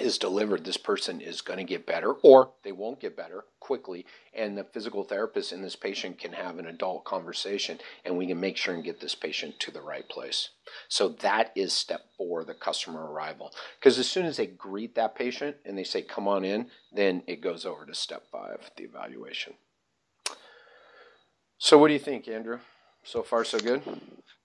is 0.00 0.18
delivered, 0.18 0.64
this 0.64 0.76
person 0.76 1.20
is 1.20 1.40
going 1.40 1.58
to 1.58 1.64
get 1.64 1.86
better 1.86 2.12
or 2.22 2.52
they 2.62 2.72
won't 2.72 3.00
get 3.00 3.16
better 3.16 3.44
quickly. 3.60 4.06
And 4.32 4.56
the 4.56 4.64
physical 4.64 5.04
therapist 5.04 5.52
and 5.52 5.62
this 5.62 5.76
patient 5.76 6.18
can 6.18 6.32
have 6.32 6.58
an 6.58 6.66
adult 6.66 7.04
conversation 7.04 7.78
and 8.04 8.16
we 8.16 8.26
can 8.26 8.40
make 8.40 8.56
sure 8.56 8.74
and 8.74 8.84
get 8.84 9.00
this 9.00 9.14
patient 9.14 9.58
to 9.60 9.70
the 9.70 9.82
right 9.82 10.08
place. 10.08 10.50
So 10.88 11.08
that 11.08 11.52
is 11.54 11.72
step 11.72 12.02
four, 12.16 12.44
the 12.44 12.54
customer 12.54 13.10
arrival. 13.10 13.52
Because 13.78 13.98
as 13.98 14.08
soon 14.08 14.26
as 14.26 14.36
they 14.36 14.46
greet 14.46 14.94
that 14.94 15.14
patient 15.14 15.56
and 15.64 15.76
they 15.76 15.84
say, 15.84 16.02
come 16.02 16.28
on 16.28 16.44
in, 16.44 16.70
then 16.92 17.22
it 17.26 17.40
goes 17.40 17.64
over 17.64 17.86
to 17.86 17.94
step 17.94 18.24
five, 18.30 18.70
the 18.76 18.84
evaluation. 18.84 19.54
So 21.58 21.78
what 21.78 21.88
do 21.88 21.94
you 21.94 22.00
think, 22.00 22.28
Andrew? 22.28 22.58
So 23.04 23.22
far, 23.22 23.44
so 23.44 23.58
good. 23.58 23.82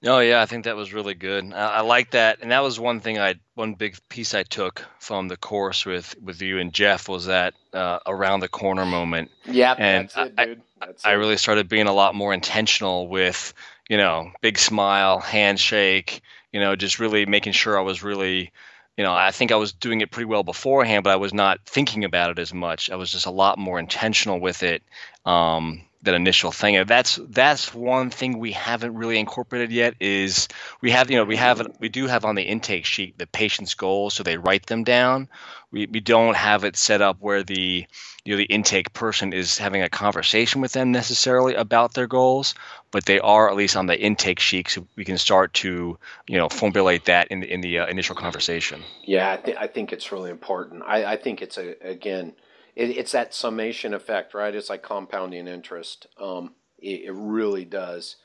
Oh 0.05 0.19
yeah, 0.19 0.41
I 0.41 0.45
think 0.45 0.63
that 0.63 0.77
was 0.77 0.93
really 0.93 1.13
good. 1.13 1.51
I, 1.53 1.77
I 1.77 1.81
like 1.81 2.11
that, 2.11 2.39
and 2.41 2.51
that 2.51 2.63
was 2.63 2.79
one 2.79 3.01
thing 3.01 3.19
I 3.19 3.35
one 3.55 3.73
big 3.73 3.97
piece 4.07 4.33
I 4.33 4.43
took 4.43 4.85
from 4.99 5.27
the 5.27 5.35
course 5.35 5.85
with 5.85 6.15
with 6.21 6.41
you 6.41 6.59
and 6.59 6.71
Jeff 6.71 7.09
was 7.09 7.25
that 7.25 7.53
uh, 7.73 7.99
around 8.05 8.39
the 8.39 8.47
corner 8.47 8.85
moment. 8.85 9.31
Yeah, 9.45 9.75
and 9.77 10.07
that's 10.07 10.17
it, 10.17 10.35
dude. 10.35 10.61
That's 10.79 11.05
I. 11.05 11.09
I 11.09 11.13
really 11.13 11.37
started 11.37 11.67
being 11.67 11.87
a 11.87 11.93
lot 11.93 12.15
more 12.15 12.33
intentional 12.33 13.09
with 13.09 13.53
you 13.89 13.97
know 13.97 14.31
big 14.41 14.57
smile, 14.57 15.19
handshake, 15.19 16.21
you 16.53 16.61
know, 16.61 16.75
just 16.77 16.99
really 16.99 17.25
making 17.25 17.53
sure 17.53 17.77
I 17.77 17.81
was 17.81 18.01
really 18.01 18.51
you 18.99 19.03
know, 19.03 19.13
I 19.13 19.31
think 19.31 19.53
I 19.53 19.55
was 19.55 19.71
doing 19.71 20.01
it 20.01 20.11
pretty 20.11 20.25
well 20.25 20.43
beforehand, 20.43 21.05
but 21.05 21.11
I 21.11 21.15
was 21.15 21.33
not 21.33 21.61
thinking 21.65 22.03
about 22.03 22.31
it 22.31 22.39
as 22.39 22.53
much. 22.53 22.89
I 22.89 22.97
was 22.97 23.09
just 23.09 23.27
a 23.27 23.31
lot 23.31 23.57
more 23.57 23.79
intentional 23.79 24.41
with 24.41 24.61
it. 24.61 24.83
Um, 25.25 25.83
that 26.03 26.13
initial 26.13 26.51
thing. 26.51 26.83
That's 26.85 27.19
that's 27.29 27.73
one 27.73 28.09
thing 28.09 28.39
we 28.39 28.53
haven't 28.53 28.95
really 28.95 29.19
incorporated 29.19 29.71
yet. 29.71 29.95
Is 29.99 30.47
we 30.81 30.91
have 30.91 31.11
you 31.11 31.17
know 31.17 31.25
we 31.25 31.35
have 31.35 31.67
we 31.79 31.89
do 31.89 32.07
have 32.07 32.25
on 32.25 32.35
the 32.35 32.43
intake 32.43 32.85
sheet 32.85 33.17
the 33.17 33.27
patient's 33.27 33.73
goals, 33.73 34.13
so 34.13 34.23
they 34.23 34.37
write 34.37 34.65
them 34.67 34.83
down. 34.83 35.27
We 35.71 35.87
we 35.87 35.99
don't 35.99 36.35
have 36.35 36.63
it 36.63 36.77
set 36.77 37.01
up 37.01 37.17
where 37.19 37.43
the 37.43 37.85
you 38.23 38.33
know 38.33 38.37
the 38.37 38.45
intake 38.45 38.93
person 38.93 39.33
is 39.33 39.57
having 39.57 39.81
a 39.81 39.89
conversation 39.89 40.61
with 40.61 40.71
them 40.71 40.91
necessarily 40.91 41.55
about 41.55 41.93
their 41.93 42.07
goals, 42.07 42.55
but 42.91 43.05
they 43.05 43.19
are 43.19 43.49
at 43.49 43.55
least 43.55 43.75
on 43.75 43.87
the 43.87 43.99
intake 43.99 44.39
sheet, 44.39 44.69
so 44.69 44.87
we 44.95 45.03
can 45.03 45.17
start 45.17 45.53
to 45.55 45.97
you 46.27 46.37
know 46.37 46.47
formulate 46.47 47.05
that 47.05 47.27
in 47.27 47.41
the 47.41 47.51
in 47.51 47.59
the 47.59 47.79
uh, 47.79 47.87
initial 47.87 48.15
conversation. 48.15 48.83
Yeah, 49.03 49.33
I, 49.33 49.37
th- 49.37 49.57
I 49.59 49.67
think 49.67 49.91
it's 49.91 50.13
really 50.13 50.31
important. 50.31 50.83
I, 50.85 51.13
I 51.13 51.17
think 51.17 51.41
it's 51.41 51.57
a 51.57 51.75
again 51.85 52.33
it, 52.79 52.97
it's 52.97 53.11
that 53.11 53.33
summation 53.33 53.93
effect, 53.93 54.33
right? 54.33 54.55
It's 54.55 54.69
like 54.69 54.81
compounding 54.81 55.47
interest. 55.47 56.07
Um, 56.19 56.55
it, 56.77 57.01
it, 57.01 57.13
really 57.13 57.65
does. 57.65 58.15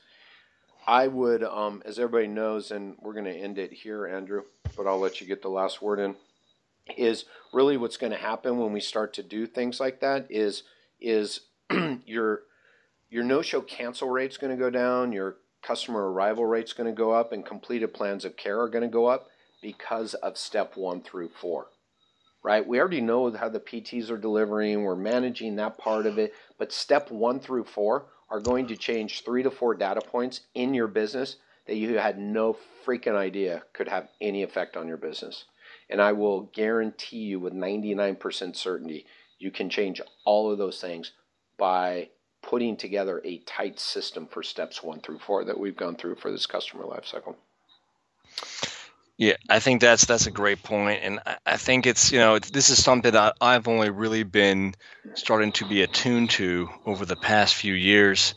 I 0.87 1.07
would, 1.07 1.43
um, 1.43 1.83
as 1.85 1.99
everybody 1.99 2.27
knows, 2.27 2.71
and 2.71 2.95
we're 3.01 3.13
going 3.13 3.25
to 3.25 3.35
end 3.35 3.57
it 3.57 3.73
here, 3.73 4.07
Andrew, 4.07 4.43
but 4.77 4.87
I'll 4.87 4.99
let 4.99 5.19
you 5.19 5.27
get 5.27 5.41
the 5.41 5.49
last 5.49 5.81
word 5.81 5.99
in. 5.99 6.15
Is 6.97 7.25
really 7.51 7.75
what's 7.75 7.97
going 7.97 8.13
to 8.13 8.17
happen 8.17 8.57
when 8.57 8.71
we 8.71 8.79
start 8.79 9.13
to 9.15 9.23
do 9.23 9.47
things 9.47 9.79
like 9.79 9.99
that 10.01 10.27
is 10.29 10.63
is 11.01 11.41
your 12.05 12.43
your 13.09 13.23
no 13.23 13.41
show 13.41 13.59
cancel 13.59 14.09
rate's 14.09 14.37
going 14.37 14.55
to 14.55 14.63
go 14.63 14.69
down, 14.69 15.11
your 15.11 15.37
customer 15.63 16.11
arrival 16.11 16.45
rate's 16.45 16.73
going 16.73 16.87
to 16.87 16.95
go 16.95 17.11
up, 17.11 17.33
and 17.33 17.43
completed 17.43 17.93
plans 17.93 18.23
of 18.23 18.37
care 18.37 18.61
are 18.61 18.69
going 18.69 18.83
to 18.83 18.87
go 18.87 19.07
up 19.07 19.27
because 19.63 20.13
of 20.13 20.37
step 20.37 20.77
one 20.77 21.01
through 21.01 21.29
four 21.29 21.67
right? 22.45 22.65
We 22.65 22.79
already 22.79 23.01
know 23.01 23.31
how 23.31 23.49
the 23.49 23.59
PTs 23.59 24.11
are 24.11 24.19
delivering, 24.19 24.83
we're 24.83 24.95
managing 24.95 25.55
that 25.55 25.79
part 25.79 26.05
of 26.05 26.19
it, 26.19 26.35
but 26.59 26.71
step 26.71 27.09
one 27.09 27.39
through 27.39 27.63
four 27.63 28.05
are 28.29 28.39
going 28.39 28.67
to 28.67 28.77
change 28.77 29.23
three 29.23 29.41
to 29.41 29.49
four 29.49 29.73
data 29.73 29.99
points 29.99 30.41
in 30.53 30.75
your 30.75 30.85
business 30.87 31.37
that 31.65 31.77
you 31.77 31.97
had 31.97 32.19
no 32.19 32.55
freaking 32.85 33.15
idea 33.15 33.63
could 33.73 33.87
have 33.87 34.09
any 34.21 34.43
effect 34.43 34.77
on 34.77 34.87
your 34.87 34.97
business. 34.97 35.45
And 35.89 35.99
I 35.99 36.11
will 36.11 36.51
guarantee 36.53 37.17
you 37.17 37.39
with 37.39 37.53
99% 37.53 38.55
certainty, 38.55 39.07
You 39.39 39.49
can 39.49 39.67
change 39.71 39.99
all 40.23 40.51
of 40.51 40.59
those 40.59 40.79
things 40.79 41.13
by 41.57 42.09
putting 42.43 42.77
together 42.77 43.23
a 43.25 43.39
tight 43.39 43.79
system 43.79 44.27
for 44.27 44.43
steps 44.43 44.83
one 44.83 44.99
through 44.99 45.17
four 45.17 45.43
that 45.45 45.59
we've 45.59 45.75
gone 45.75 45.95
through 45.95 46.15
for 46.15 46.29
this 46.29 46.45
customer 46.45 46.83
lifecycle. 46.83 47.35
Yeah, 49.17 49.35
I 49.49 49.59
think 49.59 49.81
that's 49.81 50.05
that's 50.05 50.27
a 50.27 50.31
great 50.31 50.61
point, 50.61 51.01
and 51.03 51.19
I, 51.25 51.37
I 51.45 51.57
think 51.57 51.85
it's 51.85 52.11
you 52.11 52.19
know 52.19 52.37
this 52.39 52.69
is 52.69 52.83
something 52.83 53.13
that 53.13 53.35
I've 53.39 53.67
only 53.67 53.89
really 53.89 54.23
been 54.23 54.75
starting 55.13 55.53
to 55.53 55.65
be 55.65 55.83
attuned 55.83 56.31
to 56.31 56.69
over 56.85 57.05
the 57.05 57.15
past 57.15 57.55
few 57.55 57.73
years, 57.73 58.35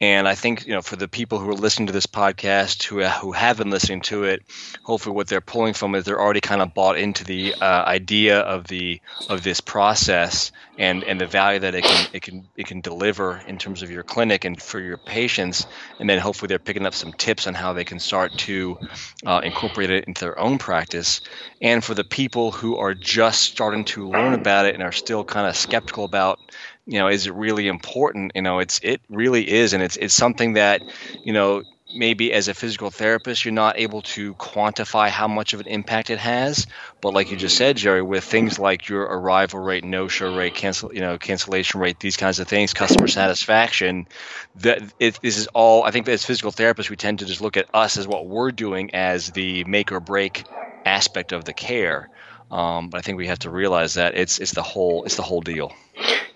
and 0.00 0.28
I 0.28 0.34
think 0.34 0.66
you 0.66 0.74
know 0.74 0.82
for 0.82 0.96
the 0.96 1.08
people 1.08 1.38
who 1.38 1.48
are 1.50 1.54
listening 1.54 1.88
to 1.88 1.92
this 1.92 2.06
podcast 2.06 2.84
who 2.84 3.02
who 3.02 3.32
have 3.32 3.58
been 3.58 3.70
listening 3.70 4.00
to 4.02 4.24
it, 4.24 4.42
hopefully 4.84 5.14
what 5.14 5.26
they're 5.26 5.40
pulling 5.40 5.74
from 5.74 5.94
is 5.94 6.04
they're 6.04 6.20
already 6.20 6.40
kind 6.40 6.62
of 6.62 6.72
bought 6.74 6.98
into 6.98 7.24
the 7.24 7.54
uh, 7.60 7.84
idea 7.84 8.40
of 8.40 8.68
the 8.68 9.00
of 9.28 9.42
this 9.42 9.60
process 9.60 10.52
and 10.78 11.02
and 11.02 11.20
the 11.20 11.26
value 11.26 11.58
that 11.58 11.74
it 11.74 11.82
can 11.82 12.06
it 12.12 12.22
can 12.22 12.48
it 12.56 12.66
can 12.66 12.80
deliver 12.80 13.42
in 13.48 13.58
terms 13.58 13.82
of 13.82 13.90
your 13.90 14.04
clinic 14.04 14.44
and 14.44 14.62
for 14.62 14.78
your 14.78 14.98
patients, 14.98 15.66
and 15.98 16.08
then 16.08 16.20
hopefully 16.20 16.46
they're 16.46 16.60
picking 16.60 16.86
up 16.86 16.94
some 16.94 17.12
tips 17.12 17.48
on 17.48 17.54
how 17.54 17.72
they 17.72 17.84
can 17.84 17.98
start 17.98 18.36
to 18.38 18.78
uh, 19.26 19.40
incorporate 19.42 19.90
it 19.90 20.04
into 20.04 20.24
their 20.24 20.38
own 20.38 20.58
practice. 20.58 21.20
And 21.60 21.82
for 21.82 21.94
the 21.94 22.04
people 22.04 22.52
who 22.52 22.76
are 22.76 22.94
just 22.94 23.40
starting 23.42 23.84
to 23.86 24.08
learn 24.08 24.34
about 24.34 24.66
it 24.66 24.74
and 24.74 24.82
are 24.82 24.92
still 24.92 25.24
kind 25.24 25.48
of 25.48 25.56
skeptical 25.56 26.04
about 26.04 26.38
you 26.88 26.98
know 26.98 27.08
is 27.08 27.26
it 27.26 27.34
really 27.34 27.68
important 27.68 28.32
you 28.34 28.42
know 28.42 28.58
it's 28.60 28.80
it 28.82 29.00
really 29.10 29.48
is 29.48 29.74
and 29.74 29.82
it's 29.82 29.96
it's 29.98 30.14
something 30.14 30.54
that 30.54 30.82
you 31.22 31.32
know 31.32 31.62
maybe 31.90 32.32
as 32.32 32.48
a 32.48 32.54
physical 32.54 32.90
therapist 32.90 33.44
you're 33.44 33.54
not 33.54 33.78
able 33.78 34.02
to 34.02 34.34
quantify 34.36 35.08
how 35.08 35.28
much 35.28 35.54
of 35.54 35.60
an 35.60 35.66
impact 35.68 36.10
it 36.10 36.18
has 36.18 36.66
but 37.00 37.14
like 37.14 37.30
you 37.30 37.36
just 37.36 37.56
said 37.56 37.76
jerry 37.76 38.02
with 38.02 38.24
things 38.24 38.58
like 38.58 38.88
your 38.88 39.02
arrival 39.02 39.60
rate 39.60 39.84
no 39.84 40.08
show 40.08 40.28
rate 40.28 40.54
cancel 40.54 40.92
you 40.94 41.00
know 41.00 41.18
cancellation 41.18 41.80
rate 41.80 42.00
these 42.00 42.16
kinds 42.16 42.40
of 42.40 42.48
things 42.48 42.74
customer 42.74 43.08
satisfaction 43.08 44.06
that 44.56 44.82
it, 44.98 45.18
this 45.22 45.38
is 45.38 45.46
all 45.54 45.84
i 45.84 45.90
think 45.90 46.08
as 46.08 46.24
physical 46.24 46.52
therapists 46.52 46.90
we 46.90 46.96
tend 46.96 47.20
to 47.20 47.26
just 47.26 47.40
look 47.42 47.56
at 47.56 47.66
us 47.74 47.96
as 47.98 48.08
what 48.08 48.26
we're 48.26 48.52
doing 48.52 48.94
as 48.94 49.32
the 49.32 49.64
make 49.64 49.92
or 49.92 50.00
break 50.00 50.46
aspect 50.86 51.32
of 51.32 51.44
the 51.44 51.54
care. 51.54 52.08
Um, 52.50 52.88
but 52.90 52.98
i 52.98 53.02
think 53.02 53.18
we 53.18 53.26
have 53.28 53.40
to 53.40 53.50
realize 53.50 53.94
that 53.94 54.14
it's 54.16 54.38
it's 54.38 54.52
the 54.52 54.62
whole 54.62 55.04
it's 55.04 55.16
the 55.16 55.22
whole 55.22 55.42
deal 55.42 55.72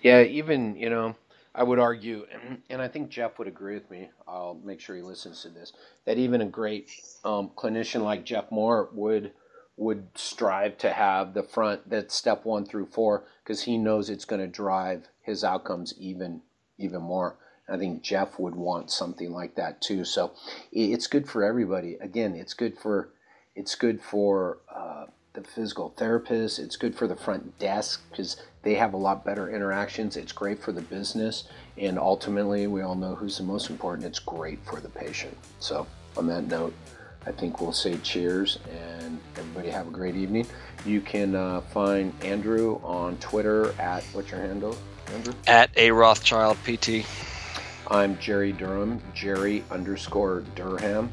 yeah, 0.03 0.21
even, 0.21 0.75
you 0.75 0.89
know, 0.89 1.15
I 1.55 1.63
would 1.63 1.79
argue, 1.79 2.25
and, 2.69 2.81
I 2.81 2.87
think 2.87 3.09
Jeff 3.09 3.39
would 3.39 3.47
agree 3.47 3.75
with 3.75 3.89
me. 3.89 4.09
I'll 4.27 4.59
make 4.63 4.79
sure 4.79 4.95
he 4.95 5.01
listens 5.01 5.41
to 5.43 5.49
this. 5.49 5.73
That 6.05 6.17
even 6.17 6.41
a 6.41 6.45
great 6.45 6.91
um, 7.23 7.51
clinician 7.55 8.03
like 8.03 8.25
Jeff 8.25 8.51
Moore 8.51 8.89
would 8.93 9.31
would 9.75 10.07
strive 10.13 10.77
to 10.77 10.91
have 10.93 11.33
the 11.33 11.41
front 11.41 11.89
that 11.89 12.11
step 12.11 12.45
one 12.45 12.63
through 12.63 12.85
four 12.85 13.23
because 13.43 13.63
he 13.63 13.75
knows 13.75 14.07
it's 14.07 14.25
going 14.25 14.41
to 14.41 14.47
drive 14.47 15.07
his 15.23 15.43
outcomes 15.43 15.95
even 15.97 16.41
even 16.77 17.01
more. 17.01 17.37
I 17.69 17.77
think 17.77 18.03
Jeff 18.03 18.37
would 18.37 18.55
want 18.55 18.91
something 18.91 19.31
like 19.31 19.55
that 19.55 19.81
too. 19.81 20.05
So 20.05 20.33
it's 20.71 21.07
good 21.07 21.27
for 21.27 21.43
everybody. 21.43 21.95
Again, 22.01 22.35
it's 22.35 22.53
good 22.53 22.77
for 22.77 23.09
it's 23.55 23.75
good 23.75 24.01
for 24.01 24.59
uh, 24.73 25.05
the 25.33 25.43
physical 25.43 25.89
therapist. 25.97 26.59
It's 26.59 26.75
good 26.75 26.95
for 26.95 27.07
the 27.07 27.15
front 27.15 27.57
desk 27.57 28.03
because 28.11 28.41
they 28.63 28.75
have 28.75 28.93
a 28.93 28.97
lot 28.97 29.23
better 29.23 29.49
interactions. 29.49 30.17
It's 30.17 30.31
great 30.31 30.61
for 30.61 30.71
the 30.71 30.81
business. 30.81 31.43
And 31.77 31.99
ultimately, 31.99 32.67
we 32.67 32.81
all 32.81 32.95
know 32.95 33.13
who's 33.13 33.37
the 33.37 33.43
most 33.43 33.69
important. 33.69 34.07
It's 34.07 34.19
great 34.19 34.63
for 34.65 34.79
the 34.79 34.89
patient. 34.89 35.37
So, 35.59 35.85
on 36.17 36.27
that 36.27 36.47
note, 36.47 36.73
I 37.25 37.31
think 37.31 37.61
we'll 37.61 37.73
say 37.73 37.97
cheers 37.97 38.59
and 38.69 39.19
everybody 39.37 39.69
have 39.69 39.87
a 39.87 39.91
great 39.91 40.15
evening. 40.15 40.47
You 40.85 41.01
can 41.01 41.35
uh, 41.35 41.61
find 41.61 42.13
Andrew 42.23 42.79
on 42.83 43.17
Twitter 43.17 43.73
at 43.79 44.03
what's 44.13 44.31
your 44.31 44.41
handle, 44.41 44.77
Andrew? 45.13 45.33
At 45.47 45.69
a 45.77 45.91
Rothschild 45.91 46.57
PT. 46.65 47.05
I'm 47.87 48.17
Jerry 48.17 48.53
Durham, 48.53 49.01
Jerry 49.13 49.63
underscore 49.71 50.43
Durham. 50.55 51.11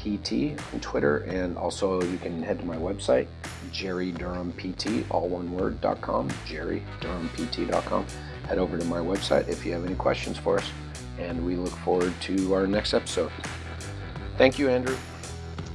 PT 0.00 0.58
on 0.72 0.80
Twitter, 0.80 1.18
and 1.18 1.58
also 1.58 2.00
you 2.02 2.16
can 2.16 2.42
head 2.42 2.58
to 2.58 2.64
my 2.64 2.76
website, 2.76 3.26
Jerry 3.70 4.12
Durham 4.12 4.54
all 5.10 5.28
one 5.28 5.52
word, 5.52 5.80
dot 5.80 6.00
com, 6.00 6.28
jerrydurhampt.com. 6.46 8.06
Head 8.48 8.58
over 8.58 8.78
to 8.78 8.84
my 8.86 8.98
website 8.98 9.48
if 9.48 9.64
you 9.64 9.72
have 9.72 9.84
any 9.84 9.94
questions 9.94 10.38
for 10.38 10.58
us, 10.58 10.70
and 11.18 11.44
we 11.44 11.56
look 11.56 11.74
forward 11.84 12.14
to 12.22 12.54
our 12.54 12.66
next 12.66 12.94
episode. 12.94 13.30
Thank 14.38 14.58
you, 14.58 14.70
Andrew. 14.70 14.96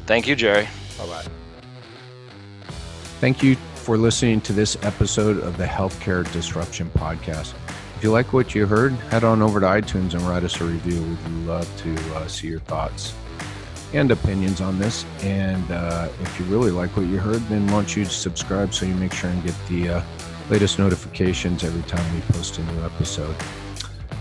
Thank 0.07 0.27
you, 0.27 0.35
Jerry. 0.35 0.67
Bye 0.97 1.05
bye. 1.05 1.25
Thank 3.19 3.43
you 3.43 3.55
for 3.75 3.97
listening 3.97 4.41
to 4.41 4.53
this 4.53 4.75
episode 4.83 5.37
of 5.37 5.57
the 5.57 5.65
Healthcare 5.65 6.29
Disruption 6.33 6.89
Podcast. 6.95 7.53
If 7.95 8.03
you 8.03 8.11
like 8.11 8.33
what 8.33 8.55
you 8.55 8.65
heard, 8.65 8.91
head 8.93 9.23
on 9.23 9.41
over 9.41 9.59
to 9.59 9.65
iTunes 9.65 10.13
and 10.13 10.21
write 10.23 10.43
us 10.43 10.59
a 10.59 10.65
review. 10.65 11.01
We'd 11.01 11.45
love 11.45 11.69
to 11.83 12.15
uh, 12.15 12.27
see 12.27 12.47
your 12.47 12.59
thoughts 12.61 13.13
and 13.93 14.11
opinions 14.11 14.61
on 14.61 14.79
this. 14.79 15.05
And 15.21 15.69
uh, 15.71 16.09
if 16.21 16.39
you 16.39 16.45
really 16.45 16.71
like 16.71 16.95
what 16.95 17.07
you 17.07 17.17
heard, 17.17 17.41
then 17.47 17.65
why 17.67 17.73
don't 17.73 17.95
you 17.95 18.05
subscribe 18.05 18.73
so 18.73 18.85
you 18.85 18.95
make 18.95 19.13
sure 19.13 19.29
and 19.29 19.43
get 19.43 19.55
the 19.67 19.89
uh, 19.89 20.01
latest 20.49 20.79
notifications 20.79 21.63
every 21.63 21.83
time 21.83 22.13
we 22.13 22.21
post 22.33 22.57
a 22.57 22.63
new 22.63 22.83
episode. 22.83 23.35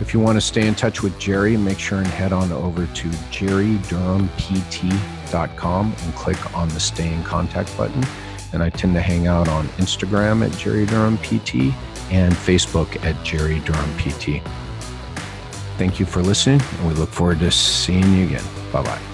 If 0.00 0.12
you 0.12 0.18
want 0.18 0.36
to 0.36 0.40
stay 0.40 0.66
in 0.66 0.74
touch 0.74 1.02
with 1.02 1.16
Jerry, 1.20 1.56
make 1.56 1.78
sure 1.78 1.98
and 1.98 2.06
head 2.06 2.32
on 2.32 2.50
over 2.50 2.86
to 2.86 3.08
jerrydurhampt.com 3.08 5.94
and 5.98 6.14
click 6.14 6.56
on 6.56 6.68
the 6.68 6.80
Stay 6.80 7.12
in 7.12 7.22
Contact 7.22 7.76
button. 7.76 8.02
And 8.52 8.62
I 8.62 8.70
tend 8.70 8.94
to 8.94 9.00
hang 9.00 9.26
out 9.26 9.48
on 9.48 9.66
Instagram 9.78 10.44
at 10.44 10.56
Jerry 10.58 10.86
Durham 10.86 11.18
PT 11.18 11.74
and 12.10 12.34
Facebook 12.34 13.02
at 13.04 13.22
Jerry 13.24 13.60
Durham 13.60 13.96
PT. 13.96 14.42
Thank 15.76 15.98
you 15.98 16.06
for 16.06 16.22
listening, 16.22 16.60
and 16.78 16.88
we 16.88 16.94
look 16.94 17.10
forward 17.10 17.40
to 17.40 17.50
seeing 17.50 18.16
you 18.16 18.26
again. 18.26 18.44
Bye 18.72 18.82
bye. 18.82 19.13